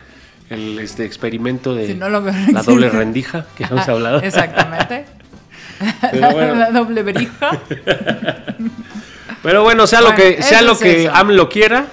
el, 0.50 0.80
este 0.80 1.06
experimento 1.06 1.76
de 1.76 1.88
Si 1.88 1.94
no 1.94 2.10
lo 2.10 2.22
veo, 2.22 2.34
no 2.34 2.52
la 2.54 2.64
doble 2.64 2.90
rendija 2.90 3.46
que 3.58 3.64
hemos 3.66 3.88
hablado. 3.88 4.22
Exactamente. 4.22 5.06
La, 6.12 6.30
bueno. 6.32 6.56
la 6.56 6.72
doble 6.72 7.04
verija. 7.04 7.52
Pero 9.44 9.64
bueno, 9.64 9.88
sea 9.88 10.02
lo 10.02 10.14
que, 10.14 10.42
sea 10.44 10.62
lo 10.62 10.74
es 10.74 10.80
que 10.80 11.04
eso. 11.06 11.16
AMLO 11.16 11.48
quiera, 11.48 11.86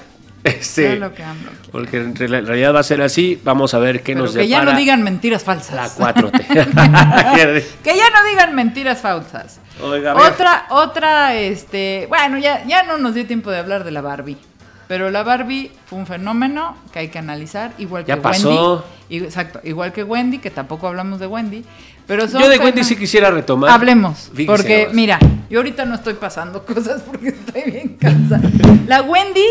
este, 0.42 0.94
Es 0.94 0.98
lo 0.98 1.14
que 1.14 1.22
porque 1.70 1.98
en 1.98 2.16
re- 2.16 2.38
en 2.38 2.46
realidad 2.46 2.74
va 2.74 2.80
a 2.80 2.84
ser 2.84 3.02
así, 3.02 3.40
vamos 3.44 3.74
a 3.74 3.78
ver 3.78 4.02
qué 4.02 4.14
Pero 4.14 4.24
nos 4.24 4.34
que 4.34 4.48
ya 4.48 4.58
depara 4.60 4.72
no 4.72 4.78
digan 4.78 5.02
mentiras 5.02 5.44
falsas. 5.44 5.98
la 5.98 6.14
4T. 6.14 6.32
que 7.84 7.96
ya 7.96 8.10
no 8.10 8.28
digan 8.30 8.54
mentiras 8.54 9.00
falsas. 9.00 9.60
Oiga. 9.82 10.14
Otra, 10.16 10.66
otra, 10.70 11.34
este, 11.34 12.06
bueno, 12.08 12.38
ya, 12.38 12.64
ya 12.64 12.82
no 12.84 12.96
nos 12.98 13.14
dio 13.14 13.26
tiempo 13.26 13.50
de 13.50 13.58
hablar 13.58 13.84
de 13.84 13.90
la 13.90 14.00
Barbie. 14.00 14.38
Pero 14.88 15.10
la 15.10 15.22
Barbie 15.22 15.72
fue 15.86 15.98
un 15.98 16.06
fenómeno 16.06 16.76
que 16.92 17.00
hay 17.00 17.08
que 17.08 17.18
analizar, 17.18 17.72
igual 17.78 18.04
Ya 18.04 18.16
que 18.16 18.20
pasó. 18.20 18.84
Wendy. 19.08 19.24
Exacto, 19.24 19.60
igual 19.64 19.92
que 19.92 20.04
Wendy, 20.04 20.38
que 20.38 20.50
tampoco 20.50 20.86
hablamos 20.86 21.18
de 21.18 21.26
Wendy. 21.26 21.64
Pero 22.06 22.28
son 22.28 22.40
Yo 22.40 22.48
de 22.48 22.58
Wendy 22.58 22.84
sí 22.84 22.96
quisiera 22.96 23.30
retomar. 23.30 23.70
Hablemos, 23.70 24.30
porque 24.46 24.88
mira, 24.92 25.18
yo 25.50 25.58
ahorita 25.58 25.84
no 25.84 25.96
estoy 25.96 26.14
pasando 26.14 26.62
cosas 26.66 27.02
porque 27.02 27.28
estoy 27.28 27.70
bien 27.70 27.96
cansada. 28.00 28.48
La 28.86 29.02
Wendy 29.02 29.46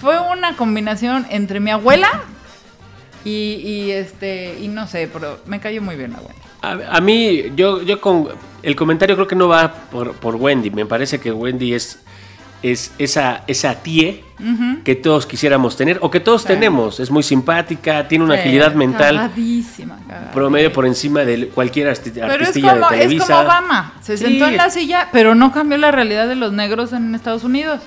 fue 0.00 0.18
una 0.18 0.56
combinación 0.56 1.26
entre 1.28 1.60
mi 1.60 1.70
abuela 1.70 2.08
y, 3.24 3.30
y, 3.30 3.90
este, 3.90 4.58
y 4.60 4.68
no 4.68 4.86
sé, 4.86 5.08
pero 5.12 5.38
me 5.46 5.60
cayó 5.60 5.82
muy 5.82 5.96
bien 5.96 6.12
la 6.12 6.18
Wendy. 6.18 6.42
A, 6.62 6.96
a 6.96 7.00
mí, 7.00 7.52
yo, 7.56 7.82
yo 7.82 8.00
con 8.00 8.28
el 8.62 8.76
comentario 8.76 9.16
creo 9.16 9.28
que 9.28 9.36
no 9.36 9.48
va 9.48 9.72
por, 9.90 10.14
por 10.14 10.36
Wendy. 10.36 10.70
Me 10.70 10.86
parece 10.86 11.20
que 11.20 11.30
Wendy 11.30 11.74
es, 11.74 12.00
es 12.62 12.92
esa, 12.98 13.42
esa 13.46 13.74
tía 13.82 14.14
que 14.84 14.96
todos 14.96 15.24
quisiéramos 15.26 15.76
tener 15.76 15.98
o 16.00 16.10
que 16.10 16.18
todos 16.20 16.44
tenemos. 16.44 16.98
Es 17.00 17.10
muy 17.10 17.22
simpática, 17.22 18.08
tiene 18.08 18.24
una 18.24 18.34
Sí, 18.34 18.40
agilidad 18.40 18.74
mental 18.74 19.16
cagadísima, 19.16 19.98
cagadísima. 20.06 20.32
promedio 20.32 20.72
por 20.72 20.84
encima 20.86 21.20
de 21.20 21.48
cualquier 21.48 21.88
arti- 21.88 22.10
Pero 22.12 22.26
es 22.26 22.32
artistilla 22.40 22.72
como, 22.74 22.88
de 22.90 22.96
es 22.96 23.02
Televisa. 23.02 23.26
como 23.26 23.38
Obama. 23.40 23.94
Se 24.00 24.16
Sí. 24.16 24.24
sentó 24.24 24.46
en 24.48 24.56
la 24.56 24.70
silla, 24.70 25.08
pero 25.12 25.34
no 25.36 25.52
cambió 25.52 25.78
la 25.78 25.90
realidad 25.92 26.26
de 26.28 26.34
los 26.34 26.52
negros 26.52 26.92
en 26.92 27.14
Estados 27.14 27.44
Unidos. 27.44 27.80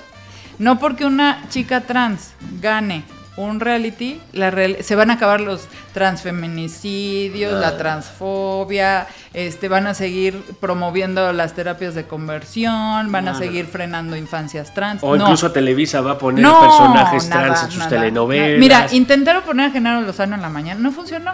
No 0.58 0.78
porque 0.78 1.04
una 1.04 1.42
chica 1.50 1.82
trans 1.82 2.32
gane 2.62 3.02
un 3.36 3.60
reality, 3.60 4.20
la 4.32 4.50
real- 4.50 4.78
se 4.80 4.94
van 4.96 5.10
a 5.10 5.14
acabar 5.14 5.40
los 5.40 5.68
transfeminicidios, 5.92 7.52
Ah. 7.54 7.58
la 7.58 7.76
transfobia, 7.78 9.06
este, 9.34 9.68
van 9.68 9.86
a 9.86 9.94
seguir 9.94 10.40
promoviendo 10.60 11.32
las 11.32 11.54
terapias 11.54 11.94
de 11.94 12.04
conversión, 12.04 13.10
van 13.12 13.28
a 13.28 13.32
No, 13.32 13.38
seguir 13.38 13.66
frenando 13.66 14.16
infancias 14.16 14.72
trans. 14.74 15.02
O 15.02 15.16
No. 15.16 15.22
incluso 15.24 15.52
Televisa 15.52 16.00
va 16.00 16.12
a 16.12 16.18
poner 16.18 16.42
No, 16.42 16.60
personajes 16.60 17.28
nada, 17.28 17.44
trans 17.46 17.62
en 17.64 17.70
sus 17.70 17.78
nada, 17.78 17.90
telenovelas. 17.90 18.58
Mira, 18.58 18.86
intentaron 18.92 19.42
poner 19.42 19.70
a 19.70 19.72
Genaro 19.72 20.00
Lozano 20.02 20.34
en 20.34 20.42
la 20.42 20.48
mañana, 20.48 20.80
no 20.80 20.92
funcionó. 20.92 21.32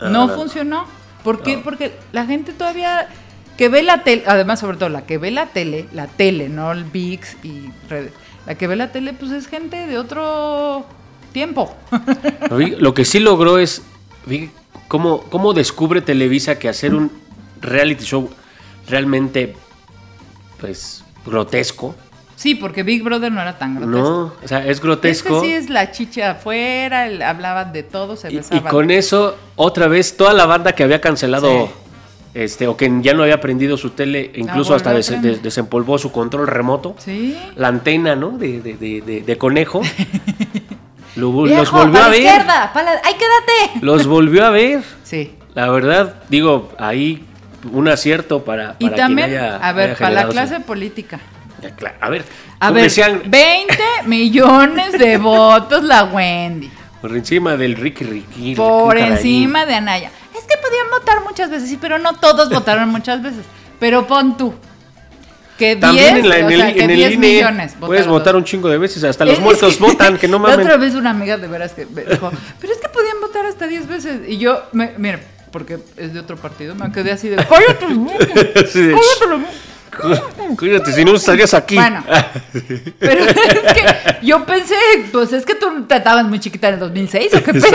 Ah, 0.00 0.08
no 0.08 0.28
funcionó. 0.28 0.86
¿Por 1.22 1.42
qué? 1.42 1.58
Porque 1.58 1.96
la 2.12 2.26
gente 2.26 2.52
todavía 2.52 3.08
que 3.56 3.68
ve 3.68 3.82
la 3.82 4.02
tele, 4.02 4.24
además 4.26 4.58
sobre 4.60 4.76
todo 4.76 4.88
la 4.88 5.02
que 5.06 5.16
ve 5.18 5.30
la 5.30 5.46
tele, 5.46 5.86
la 5.92 6.06
tele, 6.08 6.48
no 6.48 6.72
el 6.72 6.84
VIX 6.84 7.36
y 7.44 7.70
redes. 7.88 8.12
La 8.46 8.56
que 8.56 8.66
ve 8.66 8.76
la 8.76 8.92
tele, 8.92 9.12
pues 9.14 9.30
es 9.30 9.46
gente 9.46 9.86
de 9.86 9.96
otro 9.96 10.84
tiempo. 11.34 11.70
Lo 12.78 12.94
que 12.94 13.04
sí 13.04 13.18
logró 13.20 13.58
es 13.58 13.82
cómo, 14.88 15.20
cómo 15.24 15.52
descubre 15.52 16.00
Televisa 16.00 16.58
que 16.58 16.70
hacer 16.70 16.94
un 16.94 17.10
reality 17.60 18.04
show 18.04 18.30
realmente 18.88 19.54
pues 20.60 21.04
grotesco. 21.26 21.94
sí, 22.36 22.54
porque 22.54 22.82
Big 22.82 23.02
Brother 23.02 23.30
no 23.32 23.40
era 23.42 23.58
tan 23.58 23.74
grotesco. 23.76 23.98
No, 23.98 24.32
o 24.42 24.48
sea, 24.48 24.66
es 24.66 24.80
grotesco. 24.80 25.36
Este 25.36 25.46
sí 25.48 25.52
es 25.54 25.68
la 25.70 25.90
chicha 25.90 26.30
afuera, 26.32 27.06
el- 27.06 27.20
hablaban 27.22 27.72
de 27.72 27.82
todo, 27.82 28.16
se 28.16 28.28
y, 28.30 28.34
y 28.34 28.36
besaban. 28.36 28.70
con 28.70 28.90
eso, 28.90 29.36
otra 29.56 29.88
vez, 29.88 30.16
toda 30.16 30.32
la 30.32 30.46
banda 30.46 30.72
que 30.74 30.82
había 30.84 31.00
cancelado, 31.00 31.66
Sí. 31.66 31.70
este, 32.34 32.66
o 32.66 32.76
que 32.76 32.90
ya 33.02 33.14
no 33.14 33.22
había 33.22 33.40
prendido 33.40 33.76
su 33.76 33.90
tele, 33.90 34.30
incluso 34.34 34.72
volvió 34.72 34.76
hasta 34.76 34.92
des- 34.92 35.22
des- 35.22 35.42
desempolvó 35.42 35.96
su 35.98 36.12
control 36.12 36.46
remoto, 36.46 36.94
Sí. 36.98 37.36
la 37.56 37.68
antena, 37.68 38.14
¿no? 38.16 38.30
De, 38.36 38.60
de- 38.60 38.74
de- 38.76 39.00
de- 39.00 39.20
de 39.22 39.38
conejo. 39.38 39.80
Lo- 41.16 41.30
los 41.32 41.48
Viejo, 41.48 41.76
volvió 41.78 41.92
pa' 41.92 41.98
a 41.98 42.02
la 42.02 42.08
ver. 42.08 42.20
izquierda, 42.22 42.72
pa' 42.72 42.82
la- 42.82 43.00
¡Ay, 43.04 43.14
quédate! 43.14 43.78
Los 43.84 44.06
volvió 44.06 44.44
a 44.46 44.50
ver. 44.50 44.82
Sí. 45.04 45.34
La 45.54 45.68
verdad, 45.70 46.16
digo, 46.28 46.72
ahí 46.78 47.24
un 47.72 47.88
acierto 47.88 48.44
para, 48.44 48.72
para 48.72 48.76
Y 48.80 48.86
quien 48.88 48.94
también, 48.96 49.30
haya- 49.30 49.56
a 49.56 49.72
ver, 49.72 49.96
para 49.96 50.10
la 50.10 50.28
clase 50.28 50.60
política. 50.60 51.20
A 52.00 52.10
ver, 52.10 52.24
A 52.60 52.70
ver, 52.70 52.82
decían, 52.84 53.22
20 53.26 53.78
millones 54.06 54.92
de 54.98 55.16
votos 55.16 55.82
la 55.82 56.04
Wendy. 56.04 56.70
por 57.00 57.16
encima 57.16 57.56
del 57.56 57.76
Ricky 57.76 58.04
Ricky. 58.04 58.54
Por 58.54 58.98
encima 58.98 59.64
de 59.64 59.74
Anaya. 59.76 60.10
Es 60.36 60.42
que 60.44 60.56
podían 60.58 60.90
votar 60.90 61.22
muchas 61.24 61.48
veces, 61.48 61.68
sí, 61.70 61.78
pero 61.80 61.98
no 61.98 62.14
todos 62.14 62.50
votaron 62.50 62.88
muchas 62.90 63.22
veces. 63.22 63.44
Pero 63.80 64.06
pon 64.06 64.36
tú. 64.36 64.52
Que 65.58 65.76
10, 65.76 65.80
También 65.80 66.16
en, 66.16 66.28
la- 66.28 66.38
en 66.40 66.50
el, 66.50 66.56
sea, 66.60 66.74
que 66.74 66.82
en 66.84 66.90
el 66.90 66.96
10 66.96 67.12
INE 67.12 67.26
millones 67.28 67.74
puedes 67.78 68.06
votar 68.08 68.32
todos. 68.32 68.38
un 68.38 68.44
chingo 68.44 68.68
de 68.68 68.76
veces, 68.78 69.04
hasta 69.04 69.24
los 69.24 69.34
Es- 69.34 69.40
muertos 69.40 69.72
es 69.72 69.76
que- 69.78 69.84
votan, 69.84 70.18
que 70.18 70.26
no 70.26 70.38
La 70.38 70.48
mamen. 70.48 70.60
otra 70.60 70.76
vez 70.76 70.94
una 70.94 71.10
amiga 71.10 71.36
de 71.38 71.46
veras 71.46 71.72
que 71.72 71.86
me 71.86 72.02
dijo, 72.04 72.32
pero 72.60 72.72
es 72.72 72.78
que 72.80 72.88
podían 72.88 73.20
votar 73.20 73.46
hasta 73.46 73.66
10 73.68 73.86
veces. 73.86 74.20
Y 74.28 74.38
yo, 74.38 74.64
me, 74.72 74.92
mira, 74.98 75.20
porque 75.52 75.78
es 75.96 76.12
de 76.12 76.18
otro 76.18 76.36
partido, 76.36 76.74
me 76.74 76.90
quedé 76.90 77.12
así 77.12 77.28
de, 77.28 77.36
cállate 77.36 77.86
mocos". 77.94 78.16
Cuídate, 80.58 80.92
si 80.92 81.04
no 81.04 81.14
estarías 81.14 81.54
aquí. 81.54 81.76
Bueno, 81.76 82.02
pero 82.98 83.20
es 83.24 83.72
que 83.74 84.16
yo 84.26 84.44
pensé, 84.44 84.74
pues 85.12 85.32
es 85.32 85.46
que 85.46 85.54
tú 85.54 85.84
te 85.86 85.96
estabas 85.96 86.26
muy 86.26 86.40
chiquita 86.40 86.66
en 86.68 86.74
el 86.74 86.80
2006 86.80 87.32
o 87.34 87.42
qué 87.44 87.52
pedo. 87.54 87.68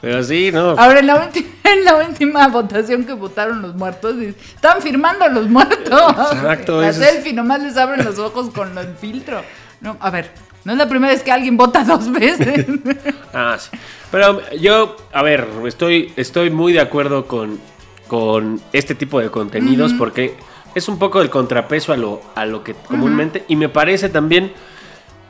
Pero 0.00 0.22
sí, 0.22 0.50
no. 0.52 0.70
Ahora 0.70 1.00
en 1.00 1.06
la, 1.06 1.16
última, 1.26 1.48
en 1.64 1.84
la 1.84 1.94
última 1.96 2.48
votación 2.48 3.04
que 3.04 3.12
votaron 3.12 3.60
los 3.62 3.74
muertos, 3.74 4.16
están 4.18 4.80
firmando 4.80 5.24
a 5.24 5.28
los 5.28 5.48
muertos. 5.48 6.00
Exacto, 6.32 6.80
La 6.80 6.88
es- 6.88 6.96
selfie 6.96 7.32
nomás 7.32 7.62
les 7.62 7.76
abren 7.76 8.04
los 8.04 8.18
ojos 8.18 8.50
con 8.50 8.76
el 8.78 8.94
filtro. 8.96 9.42
No, 9.80 9.96
a 10.00 10.10
ver, 10.10 10.30
no 10.64 10.72
es 10.72 10.78
la 10.78 10.88
primera 10.88 11.12
vez 11.12 11.22
que 11.22 11.32
alguien 11.32 11.56
vota 11.56 11.84
dos 11.84 12.10
veces. 12.10 12.66
Ah, 13.32 13.56
sí. 13.60 13.70
Pero 14.10 14.40
yo, 14.56 14.96
a 15.12 15.22
ver, 15.22 15.46
estoy, 15.66 16.12
estoy 16.16 16.50
muy 16.50 16.72
de 16.72 16.80
acuerdo 16.80 17.26
con, 17.28 17.60
con 18.08 18.60
este 18.72 18.96
tipo 18.96 19.20
de 19.20 19.30
contenidos 19.30 19.92
porque 19.92 20.34
es 20.74 20.88
un 20.88 20.98
poco 20.98 21.20
el 21.22 21.30
contrapeso 21.30 21.92
a 21.92 21.96
lo, 21.96 22.20
a 22.34 22.44
lo 22.44 22.64
que 22.64 22.74
comúnmente. 22.74 23.44
Y 23.46 23.54
me 23.54 23.68
parece 23.68 24.08
también 24.08 24.52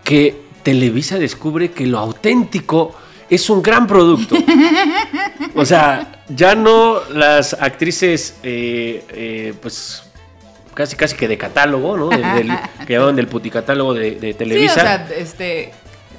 que 0.02 0.40
Televisa 0.62 1.18
descubre 1.18 1.72
que 1.72 1.86
lo 1.86 1.98
auténtico 1.98 2.94
es 3.30 3.48
un 3.48 3.62
gran 3.62 3.86
producto. 3.86 4.36
o 5.54 5.64
sea, 5.64 6.24
ya 6.28 6.54
no 6.54 7.00
las 7.12 7.54
actrices, 7.54 8.36
eh, 8.42 9.04
eh, 9.10 9.54
pues 9.60 10.02
casi 10.74 10.96
casi 10.96 11.16
que 11.16 11.28
de 11.28 11.38
catálogo, 11.38 11.96
¿no? 11.96 12.08
De- 12.08 12.18
del- 12.18 12.52
que 12.86 12.92
llamaban 12.94 13.16
del 13.16 13.26
puticatálogo 13.28 13.94
de, 13.94 14.12
de 14.16 14.32
sí, 14.32 14.38
Televisa. 14.38 14.72
o 14.72 14.80
sea, 14.80 15.08
este, 15.16 15.72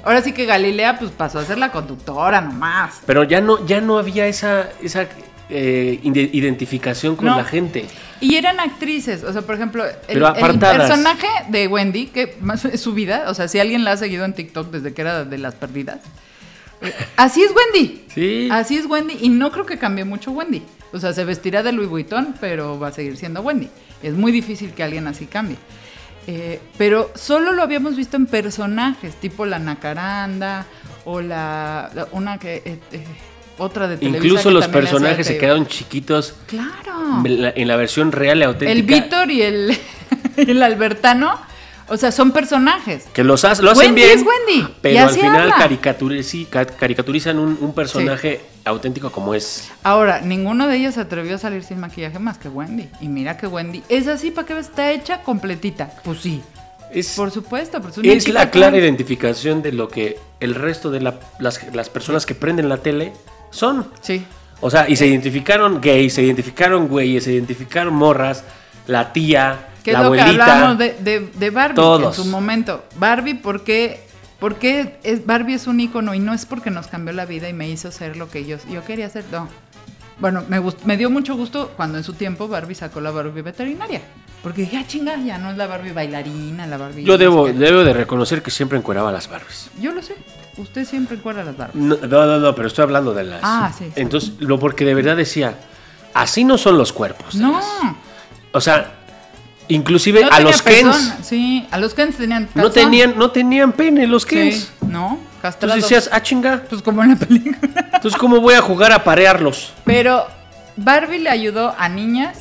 Ahora 0.04 0.20
sí 0.20 0.32
que 0.32 0.46
Galilea 0.46 0.98
pues 0.98 1.12
pasó 1.12 1.38
a 1.38 1.44
ser 1.44 1.58
la 1.58 1.70
conductora 1.70 2.40
nomás. 2.40 3.00
Pero 3.06 3.22
ya 3.22 3.40
no, 3.40 3.64
ya 3.66 3.80
no 3.80 3.98
había 3.98 4.26
esa, 4.26 4.68
esa 4.82 5.06
eh, 5.48 6.00
ide- 6.02 6.28
identificación 6.32 7.14
con 7.14 7.26
No. 7.26 7.36
la 7.36 7.44
gente. 7.44 7.86
Y 8.20 8.34
eran 8.34 8.58
actrices, 8.58 9.22
o 9.22 9.32
sea, 9.32 9.42
por 9.42 9.54
ejemplo, 9.54 9.84
el, 10.08 10.22
el 10.22 10.58
personaje 10.58 11.28
de 11.50 11.68
Wendy, 11.68 12.06
que 12.06 12.36
más 12.40 12.66
su 12.76 12.94
vida, 12.94 13.26
o 13.28 13.34
sea, 13.34 13.46
si 13.46 13.60
alguien 13.60 13.84
la 13.84 13.92
ha 13.92 13.96
seguido 13.96 14.24
en 14.24 14.32
TikTok 14.32 14.72
desde 14.72 14.92
que 14.92 15.02
era 15.02 15.24
de 15.24 15.38
las 15.38 15.54
perdidas, 15.54 15.98
así 17.16 17.42
es 17.42 17.52
Wendy. 17.54 18.04
Sí. 18.14 18.48
Así 18.50 18.76
es 18.76 18.86
Wendy 18.86 19.16
y 19.20 19.28
no 19.28 19.50
creo 19.52 19.66
que 19.66 19.78
cambie 19.78 20.04
mucho 20.04 20.30
Wendy. 20.32 20.62
O 20.92 20.98
sea, 20.98 21.12
se 21.12 21.24
vestirá 21.24 21.62
de 21.62 21.72
Louis 21.72 21.88
Vuitton, 21.88 22.34
pero 22.40 22.78
va 22.78 22.88
a 22.88 22.92
seguir 22.92 23.16
siendo 23.16 23.40
Wendy. 23.40 23.68
Es 24.02 24.14
muy 24.14 24.30
difícil 24.32 24.72
que 24.72 24.82
alguien 24.82 25.06
así 25.06 25.26
cambie. 25.26 25.56
Eh, 26.26 26.60
pero 26.78 27.10
solo 27.14 27.52
lo 27.52 27.62
habíamos 27.62 27.96
visto 27.96 28.16
en 28.16 28.26
personajes, 28.26 29.16
tipo 29.16 29.44
la 29.46 29.58
Nacaranda 29.58 30.66
o 31.04 31.20
la, 31.20 31.90
la- 31.94 32.06
una 32.12 32.38
que 32.38 32.56
eh, 32.64 32.78
eh, 32.92 33.04
otra 33.58 33.88
de 33.88 33.96
Televisa 33.96 34.24
Incluso 34.24 34.50
los 34.52 34.68
personajes 34.68 35.26
se 35.26 35.34
que- 35.34 35.40
quedaron 35.40 35.66
chiquitos 35.66 36.34
Claro. 36.46 37.22
en 37.24 37.42
la, 37.42 37.50
en 37.56 37.66
la 37.68 37.76
versión 37.76 38.12
real 38.12 38.38
y 38.38 38.42
auténtica. 38.44 38.70
El 38.72 38.82
Víctor 38.84 39.30
y 39.32 39.42
el, 39.42 39.76
el 40.36 40.62
Albertano, 40.62 41.40
o 41.92 41.96
sea, 41.98 42.10
son 42.10 42.30
personajes. 42.32 43.04
Que 43.12 43.22
los 43.22 43.44
hace- 43.44 43.62
lo 43.62 43.70
hacen 43.72 43.86
Wendy 43.88 44.00
bien. 44.02 44.18
es 44.18 44.24
Wendy, 44.24 44.68
y 44.70 44.74
Pero 44.80 45.00
al 45.00 45.10
final 45.10 45.52
caricaturiz- 45.52 46.46
caricaturizan 46.78 47.38
un, 47.38 47.58
un 47.60 47.74
personaje 47.74 48.40
auténtico 48.64 49.10
como 49.10 49.34
es. 49.34 49.70
Ahora, 49.82 50.20
ninguno 50.20 50.66
de 50.68 50.76
ellos 50.76 50.94
se 50.94 51.00
atrevió 51.00 51.34
a 51.34 51.38
salir 51.38 51.62
sin 51.64 51.80
maquillaje 51.80 52.18
más 52.18 52.38
que 52.38 52.48
Wendy. 52.48 52.88
Y 53.00 53.08
mira 53.08 53.36
que 53.36 53.46
Wendy 53.46 53.82
es 53.88 54.06
así, 54.08 54.30
¿para 54.30 54.46
qué? 54.46 54.58
Está 54.58 54.90
hecha 54.92 55.22
completita. 55.22 55.90
Pues 56.04 56.20
sí, 56.20 56.40
Es, 56.92 57.14
por 57.14 57.30
supuesto. 57.30 57.78
Es 57.88 57.98
una 57.98 58.12
es 58.12 58.28
la 58.28 58.50
clara 58.50 58.76
identificación 58.78 59.62
de 59.62 59.72
lo 59.72 59.88
que 59.88 60.18
el 60.40 60.54
resto 60.54 60.90
de 60.90 61.00
la- 61.00 61.18
las, 61.38 61.60
las 61.74 61.88
personas 61.90 62.24
que 62.26 62.34
prenden 62.34 62.68
la 62.68 62.76
tele 62.78 63.12
son. 63.50 63.88
Sí. 64.00 64.24
O 64.60 64.70
sea, 64.70 64.88
y 64.88 64.96
se 64.96 65.06
identificaron 65.06 65.80
gays, 65.80 66.14
se 66.14 66.22
identificaron 66.22 66.86
güeyes, 66.88 67.24
se 67.24 67.32
identificaron 67.32 67.92
morras, 67.94 68.44
la 68.86 69.12
tía, 69.12 69.68
es 69.84 69.92
la 69.92 70.02
lo 70.02 70.12
que 70.12 70.20
abuelita. 70.20 70.44
hablábamos 70.44 70.78
de, 70.78 70.92
de- 71.00 71.30
de 71.34 71.50
Barbie 71.50 71.74
Todos. 71.76 72.18
en 72.18 72.24
su 72.24 72.30
momento. 72.30 72.84
Barbie, 72.96 73.34
¿por 73.34 73.64
qué? 73.64 74.06
Porque 74.38 74.98
es, 75.04 75.24
Barbie 75.24 75.54
es 75.54 75.66
un 75.66 75.78
ícono 75.80 76.14
y 76.14 76.18
no 76.18 76.32
es 76.34 76.46
porque 76.46 76.70
nos 76.70 76.88
cambió 76.88 77.12
la 77.12 77.26
vida 77.26 77.48
y 77.48 77.52
me 77.52 77.68
hizo 77.68 77.92
ser 77.92 78.16
lo 78.16 78.28
que 78.28 78.44
yo, 78.44 78.56
yo 78.70 78.84
quería 78.84 79.08
ser. 79.08 79.24
No. 79.30 79.48
Bueno, 80.18 80.44
me, 80.48 80.60
gust- 80.60 80.82
me 80.84 80.96
dio 80.96 81.10
mucho 81.10 81.36
gusto 81.36 81.72
cuando 81.76 81.98
en 81.98 82.04
su 82.04 82.14
tiempo 82.14 82.48
Barbie 82.48 82.74
sacó 82.74 83.00
la 83.00 83.10
Barbie 83.10 83.42
veterinaria. 83.42 84.00
Porque 84.42 84.62
dije, 84.62 84.76
ah, 84.78 84.84
chinga, 84.86 85.16
ya 85.16 85.38
no 85.38 85.52
es 85.52 85.56
la 85.56 85.68
Barbie 85.68 85.92
bailarina, 85.92 86.66
la 86.66 86.76
Barbie. 86.76 87.04
Yo 87.04 87.16
debo, 87.16 87.44
qué". 87.46 87.52
debo 87.52 87.84
de 87.84 87.92
reconocer 87.92 88.42
que 88.42 88.50
siempre 88.50 88.76
encueraba 88.76 89.10
a 89.10 89.12
las 89.12 89.28
Barbies. 89.28 89.70
Yo 89.80 89.92
lo 89.92 90.02
sé. 90.02 90.16
Usted 90.56 90.84
siempre 90.84 91.16
encuadra 91.16 91.44
las 91.44 91.56
Barbies. 91.56 91.82
No, 91.84 91.96
no, 91.96 92.26
no, 92.26 92.38
no, 92.38 92.54
pero 92.54 92.66
estoy 92.66 92.82
hablando 92.82 93.14
de 93.14 93.22
las. 93.24 93.40
Ah, 93.44 93.72
sí, 93.76 93.84
sí. 93.86 93.92
Entonces, 93.94 94.32
lo 94.40 94.58
porque 94.58 94.84
de 94.84 94.94
verdad 94.94 95.16
decía, 95.16 95.54
así 96.14 96.42
no 96.42 96.58
son 96.58 96.76
los 96.76 96.92
cuerpos. 96.92 97.36
No. 97.36 97.52
las- 97.52 97.64
O 98.52 98.60
sea, 98.60 98.92
inclusive 99.68 100.22
no 100.22 100.28
a 100.30 100.40
los 100.40 100.62
Kens. 100.62 101.14
Sí, 101.22 101.66
a 101.70 101.78
los 101.78 101.94
Kens 101.94 102.16
tenían 102.16 102.48
no 102.54 102.70
tenían, 102.70 103.18
no 103.18 103.30
tenían 103.30 103.72
pene 103.72 104.06
los 104.06 104.26
Kens. 104.26 104.54
Sí, 104.80 104.86
no, 104.88 105.18
castrados. 105.40 105.76
Entonces 105.76 105.98
decías, 106.04 106.10
ah, 106.12 106.22
chinga. 106.22 106.62
Pues 106.68 106.82
como 106.82 107.02
en 107.02 107.10
la 107.10 107.16
película. 107.16 107.58
Entonces, 107.94 108.18
¿cómo 108.18 108.40
voy 108.40 108.54
a 108.54 108.60
jugar 108.62 108.92
a 108.92 109.02
parearlos? 109.04 109.72
Pero 109.84 110.26
Barbie 110.76 111.18
le 111.20 111.30
ayudó 111.30 111.74
a 111.78 111.88
niñas 111.88 112.38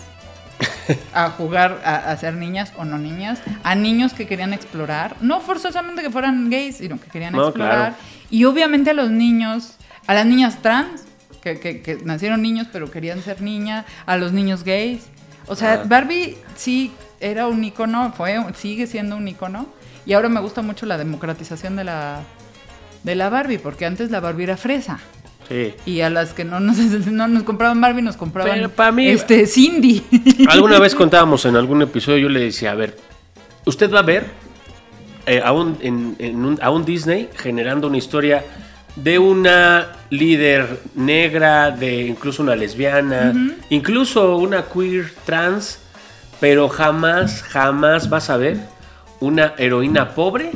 a 1.13 1.29
jugar 1.31 1.81
a, 1.85 2.11
a 2.11 2.17
ser 2.17 2.33
niñas 2.35 2.71
o 2.77 2.83
no 2.85 2.97
niñas, 2.97 3.39
a 3.63 3.73
niños 3.75 4.13
que 4.13 4.27
querían 4.27 4.53
explorar, 4.53 5.15
no 5.21 5.39
forzosamente 5.39 6.01
que 6.01 6.09
fueran 6.11 6.49
gays, 6.49 6.77
sino 6.77 6.99
que 6.99 7.07
querían 7.07 7.33
No, 7.33 7.47
explorar. 7.47 7.75
claro. 7.77 7.95
Y 8.29 8.43
obviamente 8.45 8.89
a 8.91 8.93
los 8.93 9.09
niños, 9.09 9.75
a 10.05 10.13
las 10.13 10.25
niñas 10.25 10.61
trans, 10.61 11.03
que, 11.41 11.59
que- 11.59 11.81
que 11.81 11.97
nacieron 12.03 12.41
niños 12.41 12.67
pero 12.71 12.91
querían 12.91 13.23
ser 13.23 13.41
niñas, 13.41 13.85
a 14.05 14.17
los 14.17 14.33
niños 14.33 14.63
gays. 14.63 15.03
O 15.47 15.55
sea, 15.55 15.73
Ah. 15.73 15.83
Barbie 15.85 16.37
sí 16.55 16.91
era 17.19 17.47
un 17.47 17.63
icono, 17.63 18.13
fue, 18.15 18.37
sigue 18.55 18.87
siendo 18.87 19.15
un 19.17 19.27
icono. 19.27 19.67
Y 20.05 20.13
ahora 20.13 20.29
me 20.29 20.39
gusta 20.41 20.61
mucho 20.61 20.85
la 20.85 20.97
democratización 20.97 21.75
de 21.75 21.83
la, 21.83 22.21
de 23.03 23.15
la 23.15 23.29
Barbie, 23.29 23.59
porque 23.59 23.85
antes 23.85 24.09
la 24.11 24.19
Barbie 24.19 24.43
era 24.45 24.57
fresa. 24.57 24.99
Sí. 25.47 25.73
Y 25.85 26.01
a 26.01 26.09
las 26.09 26.33
que 26.33 26.45
no 26.45 26.59
nos, 26.59 26.77
no 27.07 27.27
nos 27.27 27.43
compraban 27.43 27.79
Barbie, 27.81 28.01
nos 28.01 28.17
compraban 28.17 28.53
Pero 28.53 28.69
pa' 28.69 28.91
mí- 28.91 29.07
este, 29.09 29.45
Cindy. 29.45 30.03
Alguna 30.49 30.79
vez 30.79 30.95
contábamos 30.95 31.45
en 31.45 31.55
algún 31.55 31.81
episodio, 31.81 32.17
yo 32.19 32.29
le 32.29 32.39
decía, 32.39 32.71
a 32.71 32.75
ver, 32.75 32.97
usted 33.65 33.93
va 33.93 33.99
a 33.99 34.03
ver 34.03 34.25
eh, 35.27 35.41
a, 35.43 35.51
un, 35.51 35.77
en- 35.81 36.15
en 36.19 36.43
un- 36.45 36.59
a 36.61 36.69
un 36.71 36.83
Disney 36.85 37.29
generando 37.35 37.87
una 37.87 37.97
historia 37.97 38.43
de 38.95 39.19
una 39.19 39.93
líder 40.09 40.79
negra, 40.95 41.71
de 41.71 42.01
incluso 42.01 42.43
una 42.43 42.55
lesbiana, 42.55 43.33
incluso 43.69 44.35
una 44.37 44.63
queer 44.65 45.11
trans, 45.25 45.79
pero 46.39 46.67
jamás, 46.69 47.41
jamás 47.43 48.09
vas 48.09 48.29
a 48.29 48.37
ver 48.37 48.57
una 49.19 49.53
heroína 49.57 50.09
pobre 50.13 50.51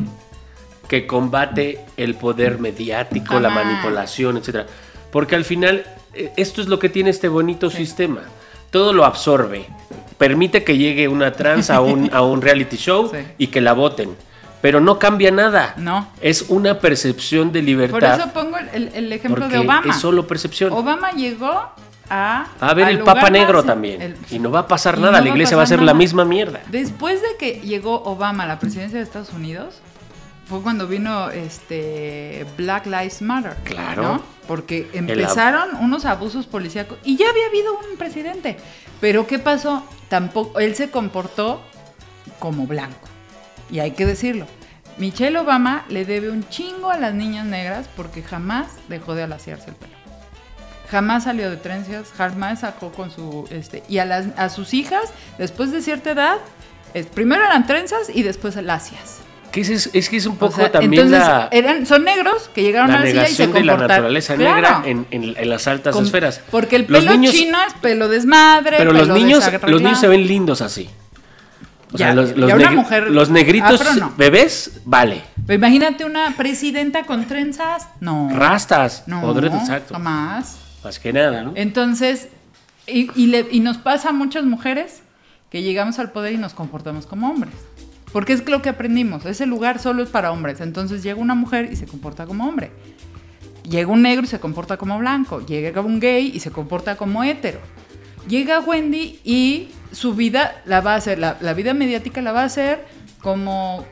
que 0.88 1.08
combate 1.08 1.80
el 1.98 2.16
poder 2.16 2.60
mediático, 2.60 3.40
la 3.40 3.50
manipulación, 3.50 4.38
etcétera. 4.38 4.66
Porque 5.12 5.36
al 5.36 5.46
final 5.46 5.86
eh, 6.14 6.32
esto 6.38 6.62
es 6.62 6.68
lo 6.68 6.78
que 6.80 6.90
tiene 6.90 7.10
este 7.10 7.28
bonito 7.28 7.70
sistema. 7.70 8.22
Todo 8.70 8.92
lo 8.94 9.06
absorbe. 9.06 9.66
Permite 10.18 10.64
que 10.64 10.78
llegue 10.78 11.08
una 11.08 11.32
trans 11.32 11.70
a 11.70 11.82
un, 11.82 12.10
a 12.14 12.22
un 12.22 12.42
reality 12.42 12.78
show 12.78 13.10
Sí. 13.12 13.20
y 13.38 13.48
que 13.48 13.62
la 13.62 13.74
voten. 13.74 14.16
Pero 14.66 14.80
no 14.82 14.98
cambia 14.98 15.30
nada. 15.30 15.76
No. 15.78 16.08
Es 16.22 16.46
una 16.50 16.80
percepción 16.80 17.52
de 17.52 17.60
Por 17.60 17.66
libertad. 17.68 18.20
eso 18.20 18.30
pongo 18.34 18.58
el, 18.58 18.88
el- 18.96 19.14
ejemplo 19.14 19.48
de 19.48 19.60
Obama. 19.60 19.92
es 19.92 19.98
solo 19.98 20.26
percepción. 20.26 20.74
Obama 20.74 21.12
llegó 21.12 21.70
a... 22.10 22.48
a 22.60 22.74
ver 22.74 22.90
el 22.90 23.04
Papa 23.04 23.30
Negro 23.30 23.60
más- 23.60 23.68
también. 23.68 24.02
el- 24.02 24.18
y 24.32 24.40
no 24.40 24.50
va 24.50 24.62
a 24.62 24.68
pasar 24.68 24.98
nada. 24.98 25.20
no 25.20 25.24
la 25.24 25.30
iglesia 25.30 25.56
va 25.56 25.62
a 25.62 25.68
ser 25.68 25.84
la 25.84 25.94
misma 25.94 26.26
mierda. 26.26 26.62
Después 26.72 27.22
de 27.22 27.28
que 27.38 27.60
llegó 27.62 28.02
Obama 28.06 28.46
a 28.46 28.48
la 28.48 28.58
presidencia 28.58 28.98
de 28.98 29.04
Estados 29.04 29.30
Unidos, 29.34 29.82
fue 30.48 30.62
cuando 30.64 30.88
vino 30.88 31.30
este 31.30 32.48
Black 32.58 32.88
Lives 32.88 33.22
Matter. 33.22 33.58
Claro. 33.66 34.02
¿no? 34.02 34.22
Porque 34.48 34.90
empezaron 34.94 35.76
unos 35.80 36.06
abusos 36.06 36.48
policíacos 36.48 36.98
y 37.04 37.18
ya 37.18 37.30
había 37.30 37.46
habido 37.46 37.72
un 37.92 37.98
presidente. 38.00 38.58
Pero 39.00 39.28
¿qué 39.28 39.38
pasó? 39.38 39.84
Tampoco, 40.10 40.60
él 40.60 40.74
se 40.74 40.90
comportó 40.90 41.62
como 42.40 42.66
blanco. 42.66 43.10
Y 43.72 43.80
hay 43.80 43.92
que 43.92 44.06
decirlo. 44.06 44.46
Michelle 44.98 45.38
Obama 45.38 45.86
le 45.90 46.06
debe 46.06 46.30
un 46.30 46.48
chingo 46.50 46.90
a 46.90 46.98
las 46.98 47.14
niñas 47.14 47.46
negras 47.46 47.88
porque 47.98 48.24
jamás 48.24 48.68
dejó 48.88 49.14
de 49.16 49.24
alaciarse 49.24 49.70
el 49.72 49.76
pelo. 49.76 49.94
Jamás 50.90 51.24
salió 51.24 51.50
de 51.50 51.58
trencias, 51.58 52.14
jamás 52.16 52.60
sacó 52.62 52.92
con 52.92 53.10
su 53.12 53.48
este 53.50 53.84
y 53.90 53.98
a 53.98 54.06
las 54.06 54.28
a 54.38 54.50
sus 54.50 54.74
hijas 54.74 55.04
después 55.40 55.72
de 55.72 55.82
cierta 55.82 56.12
edad 56.12 56.38
es- 56.94 57.08
primero 57.08 57.44
eran 57.44 57.66
trenzas 57.66 58.08
y 58.14 58.22
después 58.24 58.56
lacias. 58.56 59.18
Que 59.52 59.62
es, 59.62 59.90
es 59.94 60.10
que 60.10 60.18
es 60.18 60.26
un 60.26 60.34
O 60.34 60.38
poco 60.38 60.58
sea, 60.58 60.72
también 60.72 61.04
entonces 61.06 61.28
la, 61.28 61.48
eran 61.52 61.86
son 61.86 62.04
negros 62.04 62.50
que 62.54 62.62
llegaron 62.62 62.92
la 62.92 62.98
a 62.98 63.00
la 63.00 63.08
silla 63.08 63.30
y 63.30 63.34
se 63.34 63.48
negación 63.48 63.54
de 63.54 63.64
la 63.64 63.78
naturaleza 63.78 64.36
Claro. 64.36 64.56
negra 64.56 64.82
en, 64.86 65.08
en- 65.12 65.34
en 65.38 65.50
las 65.50 65.68
altas 65.68 65.94
Con- 65.96 66.06
esferas. 66.06 66.42
Porque 66.52 66.76
el 66.76 66.86
Los 66.88 67.00
pelo 67.04 67.12
niños- 67.14 67.34
chino 67.34 67.58
es 67.68 67.74
pelo 67.76 68.08
desmadre, 68.08 68.78
Pero 68.78 68.92
los 68.94 69.08
niños, 69.10 69.44
los 69.66 69.82
niños 69.82 70.00
se 70.00 70.08
ven 70.08 70.28
lindos 70.28 70.62
así. 70.62 70.90
O 71.96 71.98
sea, 71.98 72.10
Ya, 72.10 72.14
los, 72.16 72.36
los 72.38 72.54
una 72.54 72.72
mujer 72.72 73.10
los 73.10 73.30
negritos 73.30 73.82
afro 73.82 73.94
no. 73.96 74.14
bebés, 74.18 74.82
vale. 74.86 75.24
Imagínate 75.50 76.06
una 76.06 76.34
presidenta 76.38 77.04
con 77.04 77.26
trenzas, 77.26 77.88
no. 78.00 78.30
Rastas. 78.34 79.04
No, 79.08 79.34
dread, 79.34 79.54
exacto. 79.56 79.94
jamás. 79.96 80.58
Más 80.84 81.00
que 81.00 81.12
nada, 81.14 81.42
¿no? 81.44 81.54
Entonces, 81.56 82.28
y, 82.88 83.10
y 83.20 83.28
le- 83.28 83.48
y 83.52 83.60
nos 83.60 83.78
pasa 83.78 84.10
a 84.10 84.14
muchas 84.14 84.44
mujeres 84.46 85.02
que 85.50 85.62
llegamos 85.64 85.98
al 86.00 86.12
poder 86.12 86.34
y 86.34 86.38
nos 86.38 86.54
comportamos 86.54 87.06
como 87.08 87.30
hombres. 87.30 87.54
Porque 88.12 88.34
es 88.34 88.48
lo 88.48 88.62
que 88.62 88.70
aprendimos. 88.70 89.26
Ese 89.26 89.46
lugar 89.46 89.80
solo 89.80 90.04
es 90.04 90.10
para 90.10 90.32
hombres. 90.32 90.62
Entonces 90.62 91.04
llega 91.04 91.20
una 91.20 91.36
mujer 91.36 91.70
y 91.72 91.76
se 91.76 91.86
comporta 91.86 92.26
como 92.26 92.48
hombre. 92.48 92.72
Llega 93.70 93.92
un 93.92 94.04
negro 94.04 94.24
y 94.26 94.28
se 94.28 94.40
comporta 94.40 94.78
como 94.78 94.98
blanco. 95.00 95.46
Llega 95.46 95.82
un 95.82 96.00
gay 96.00 96.32
y 96.34 96.40
se 96.40 96.52
comporta 96.52 96.96
como 96.98 97.24
hétero. 97.24 97.60
Llega 98.28 98.60
Wendy 98.60 99.20
y 99.24 99.70
su 99.96 100.14
vida 100.14 100.62
la 100.66 100.82
va 100.82 100.94
a 100.94 100.98
hacer, 100.98 101.18
la, 101.20 101.38
la 101.42 101.54
vida 101.54 101.74
mediática 101.74 102.22
la 102.22 102.32
va 102.32 102.42
a 102.42 102.46
hacer 102.46 102.86
como 103.22 103.86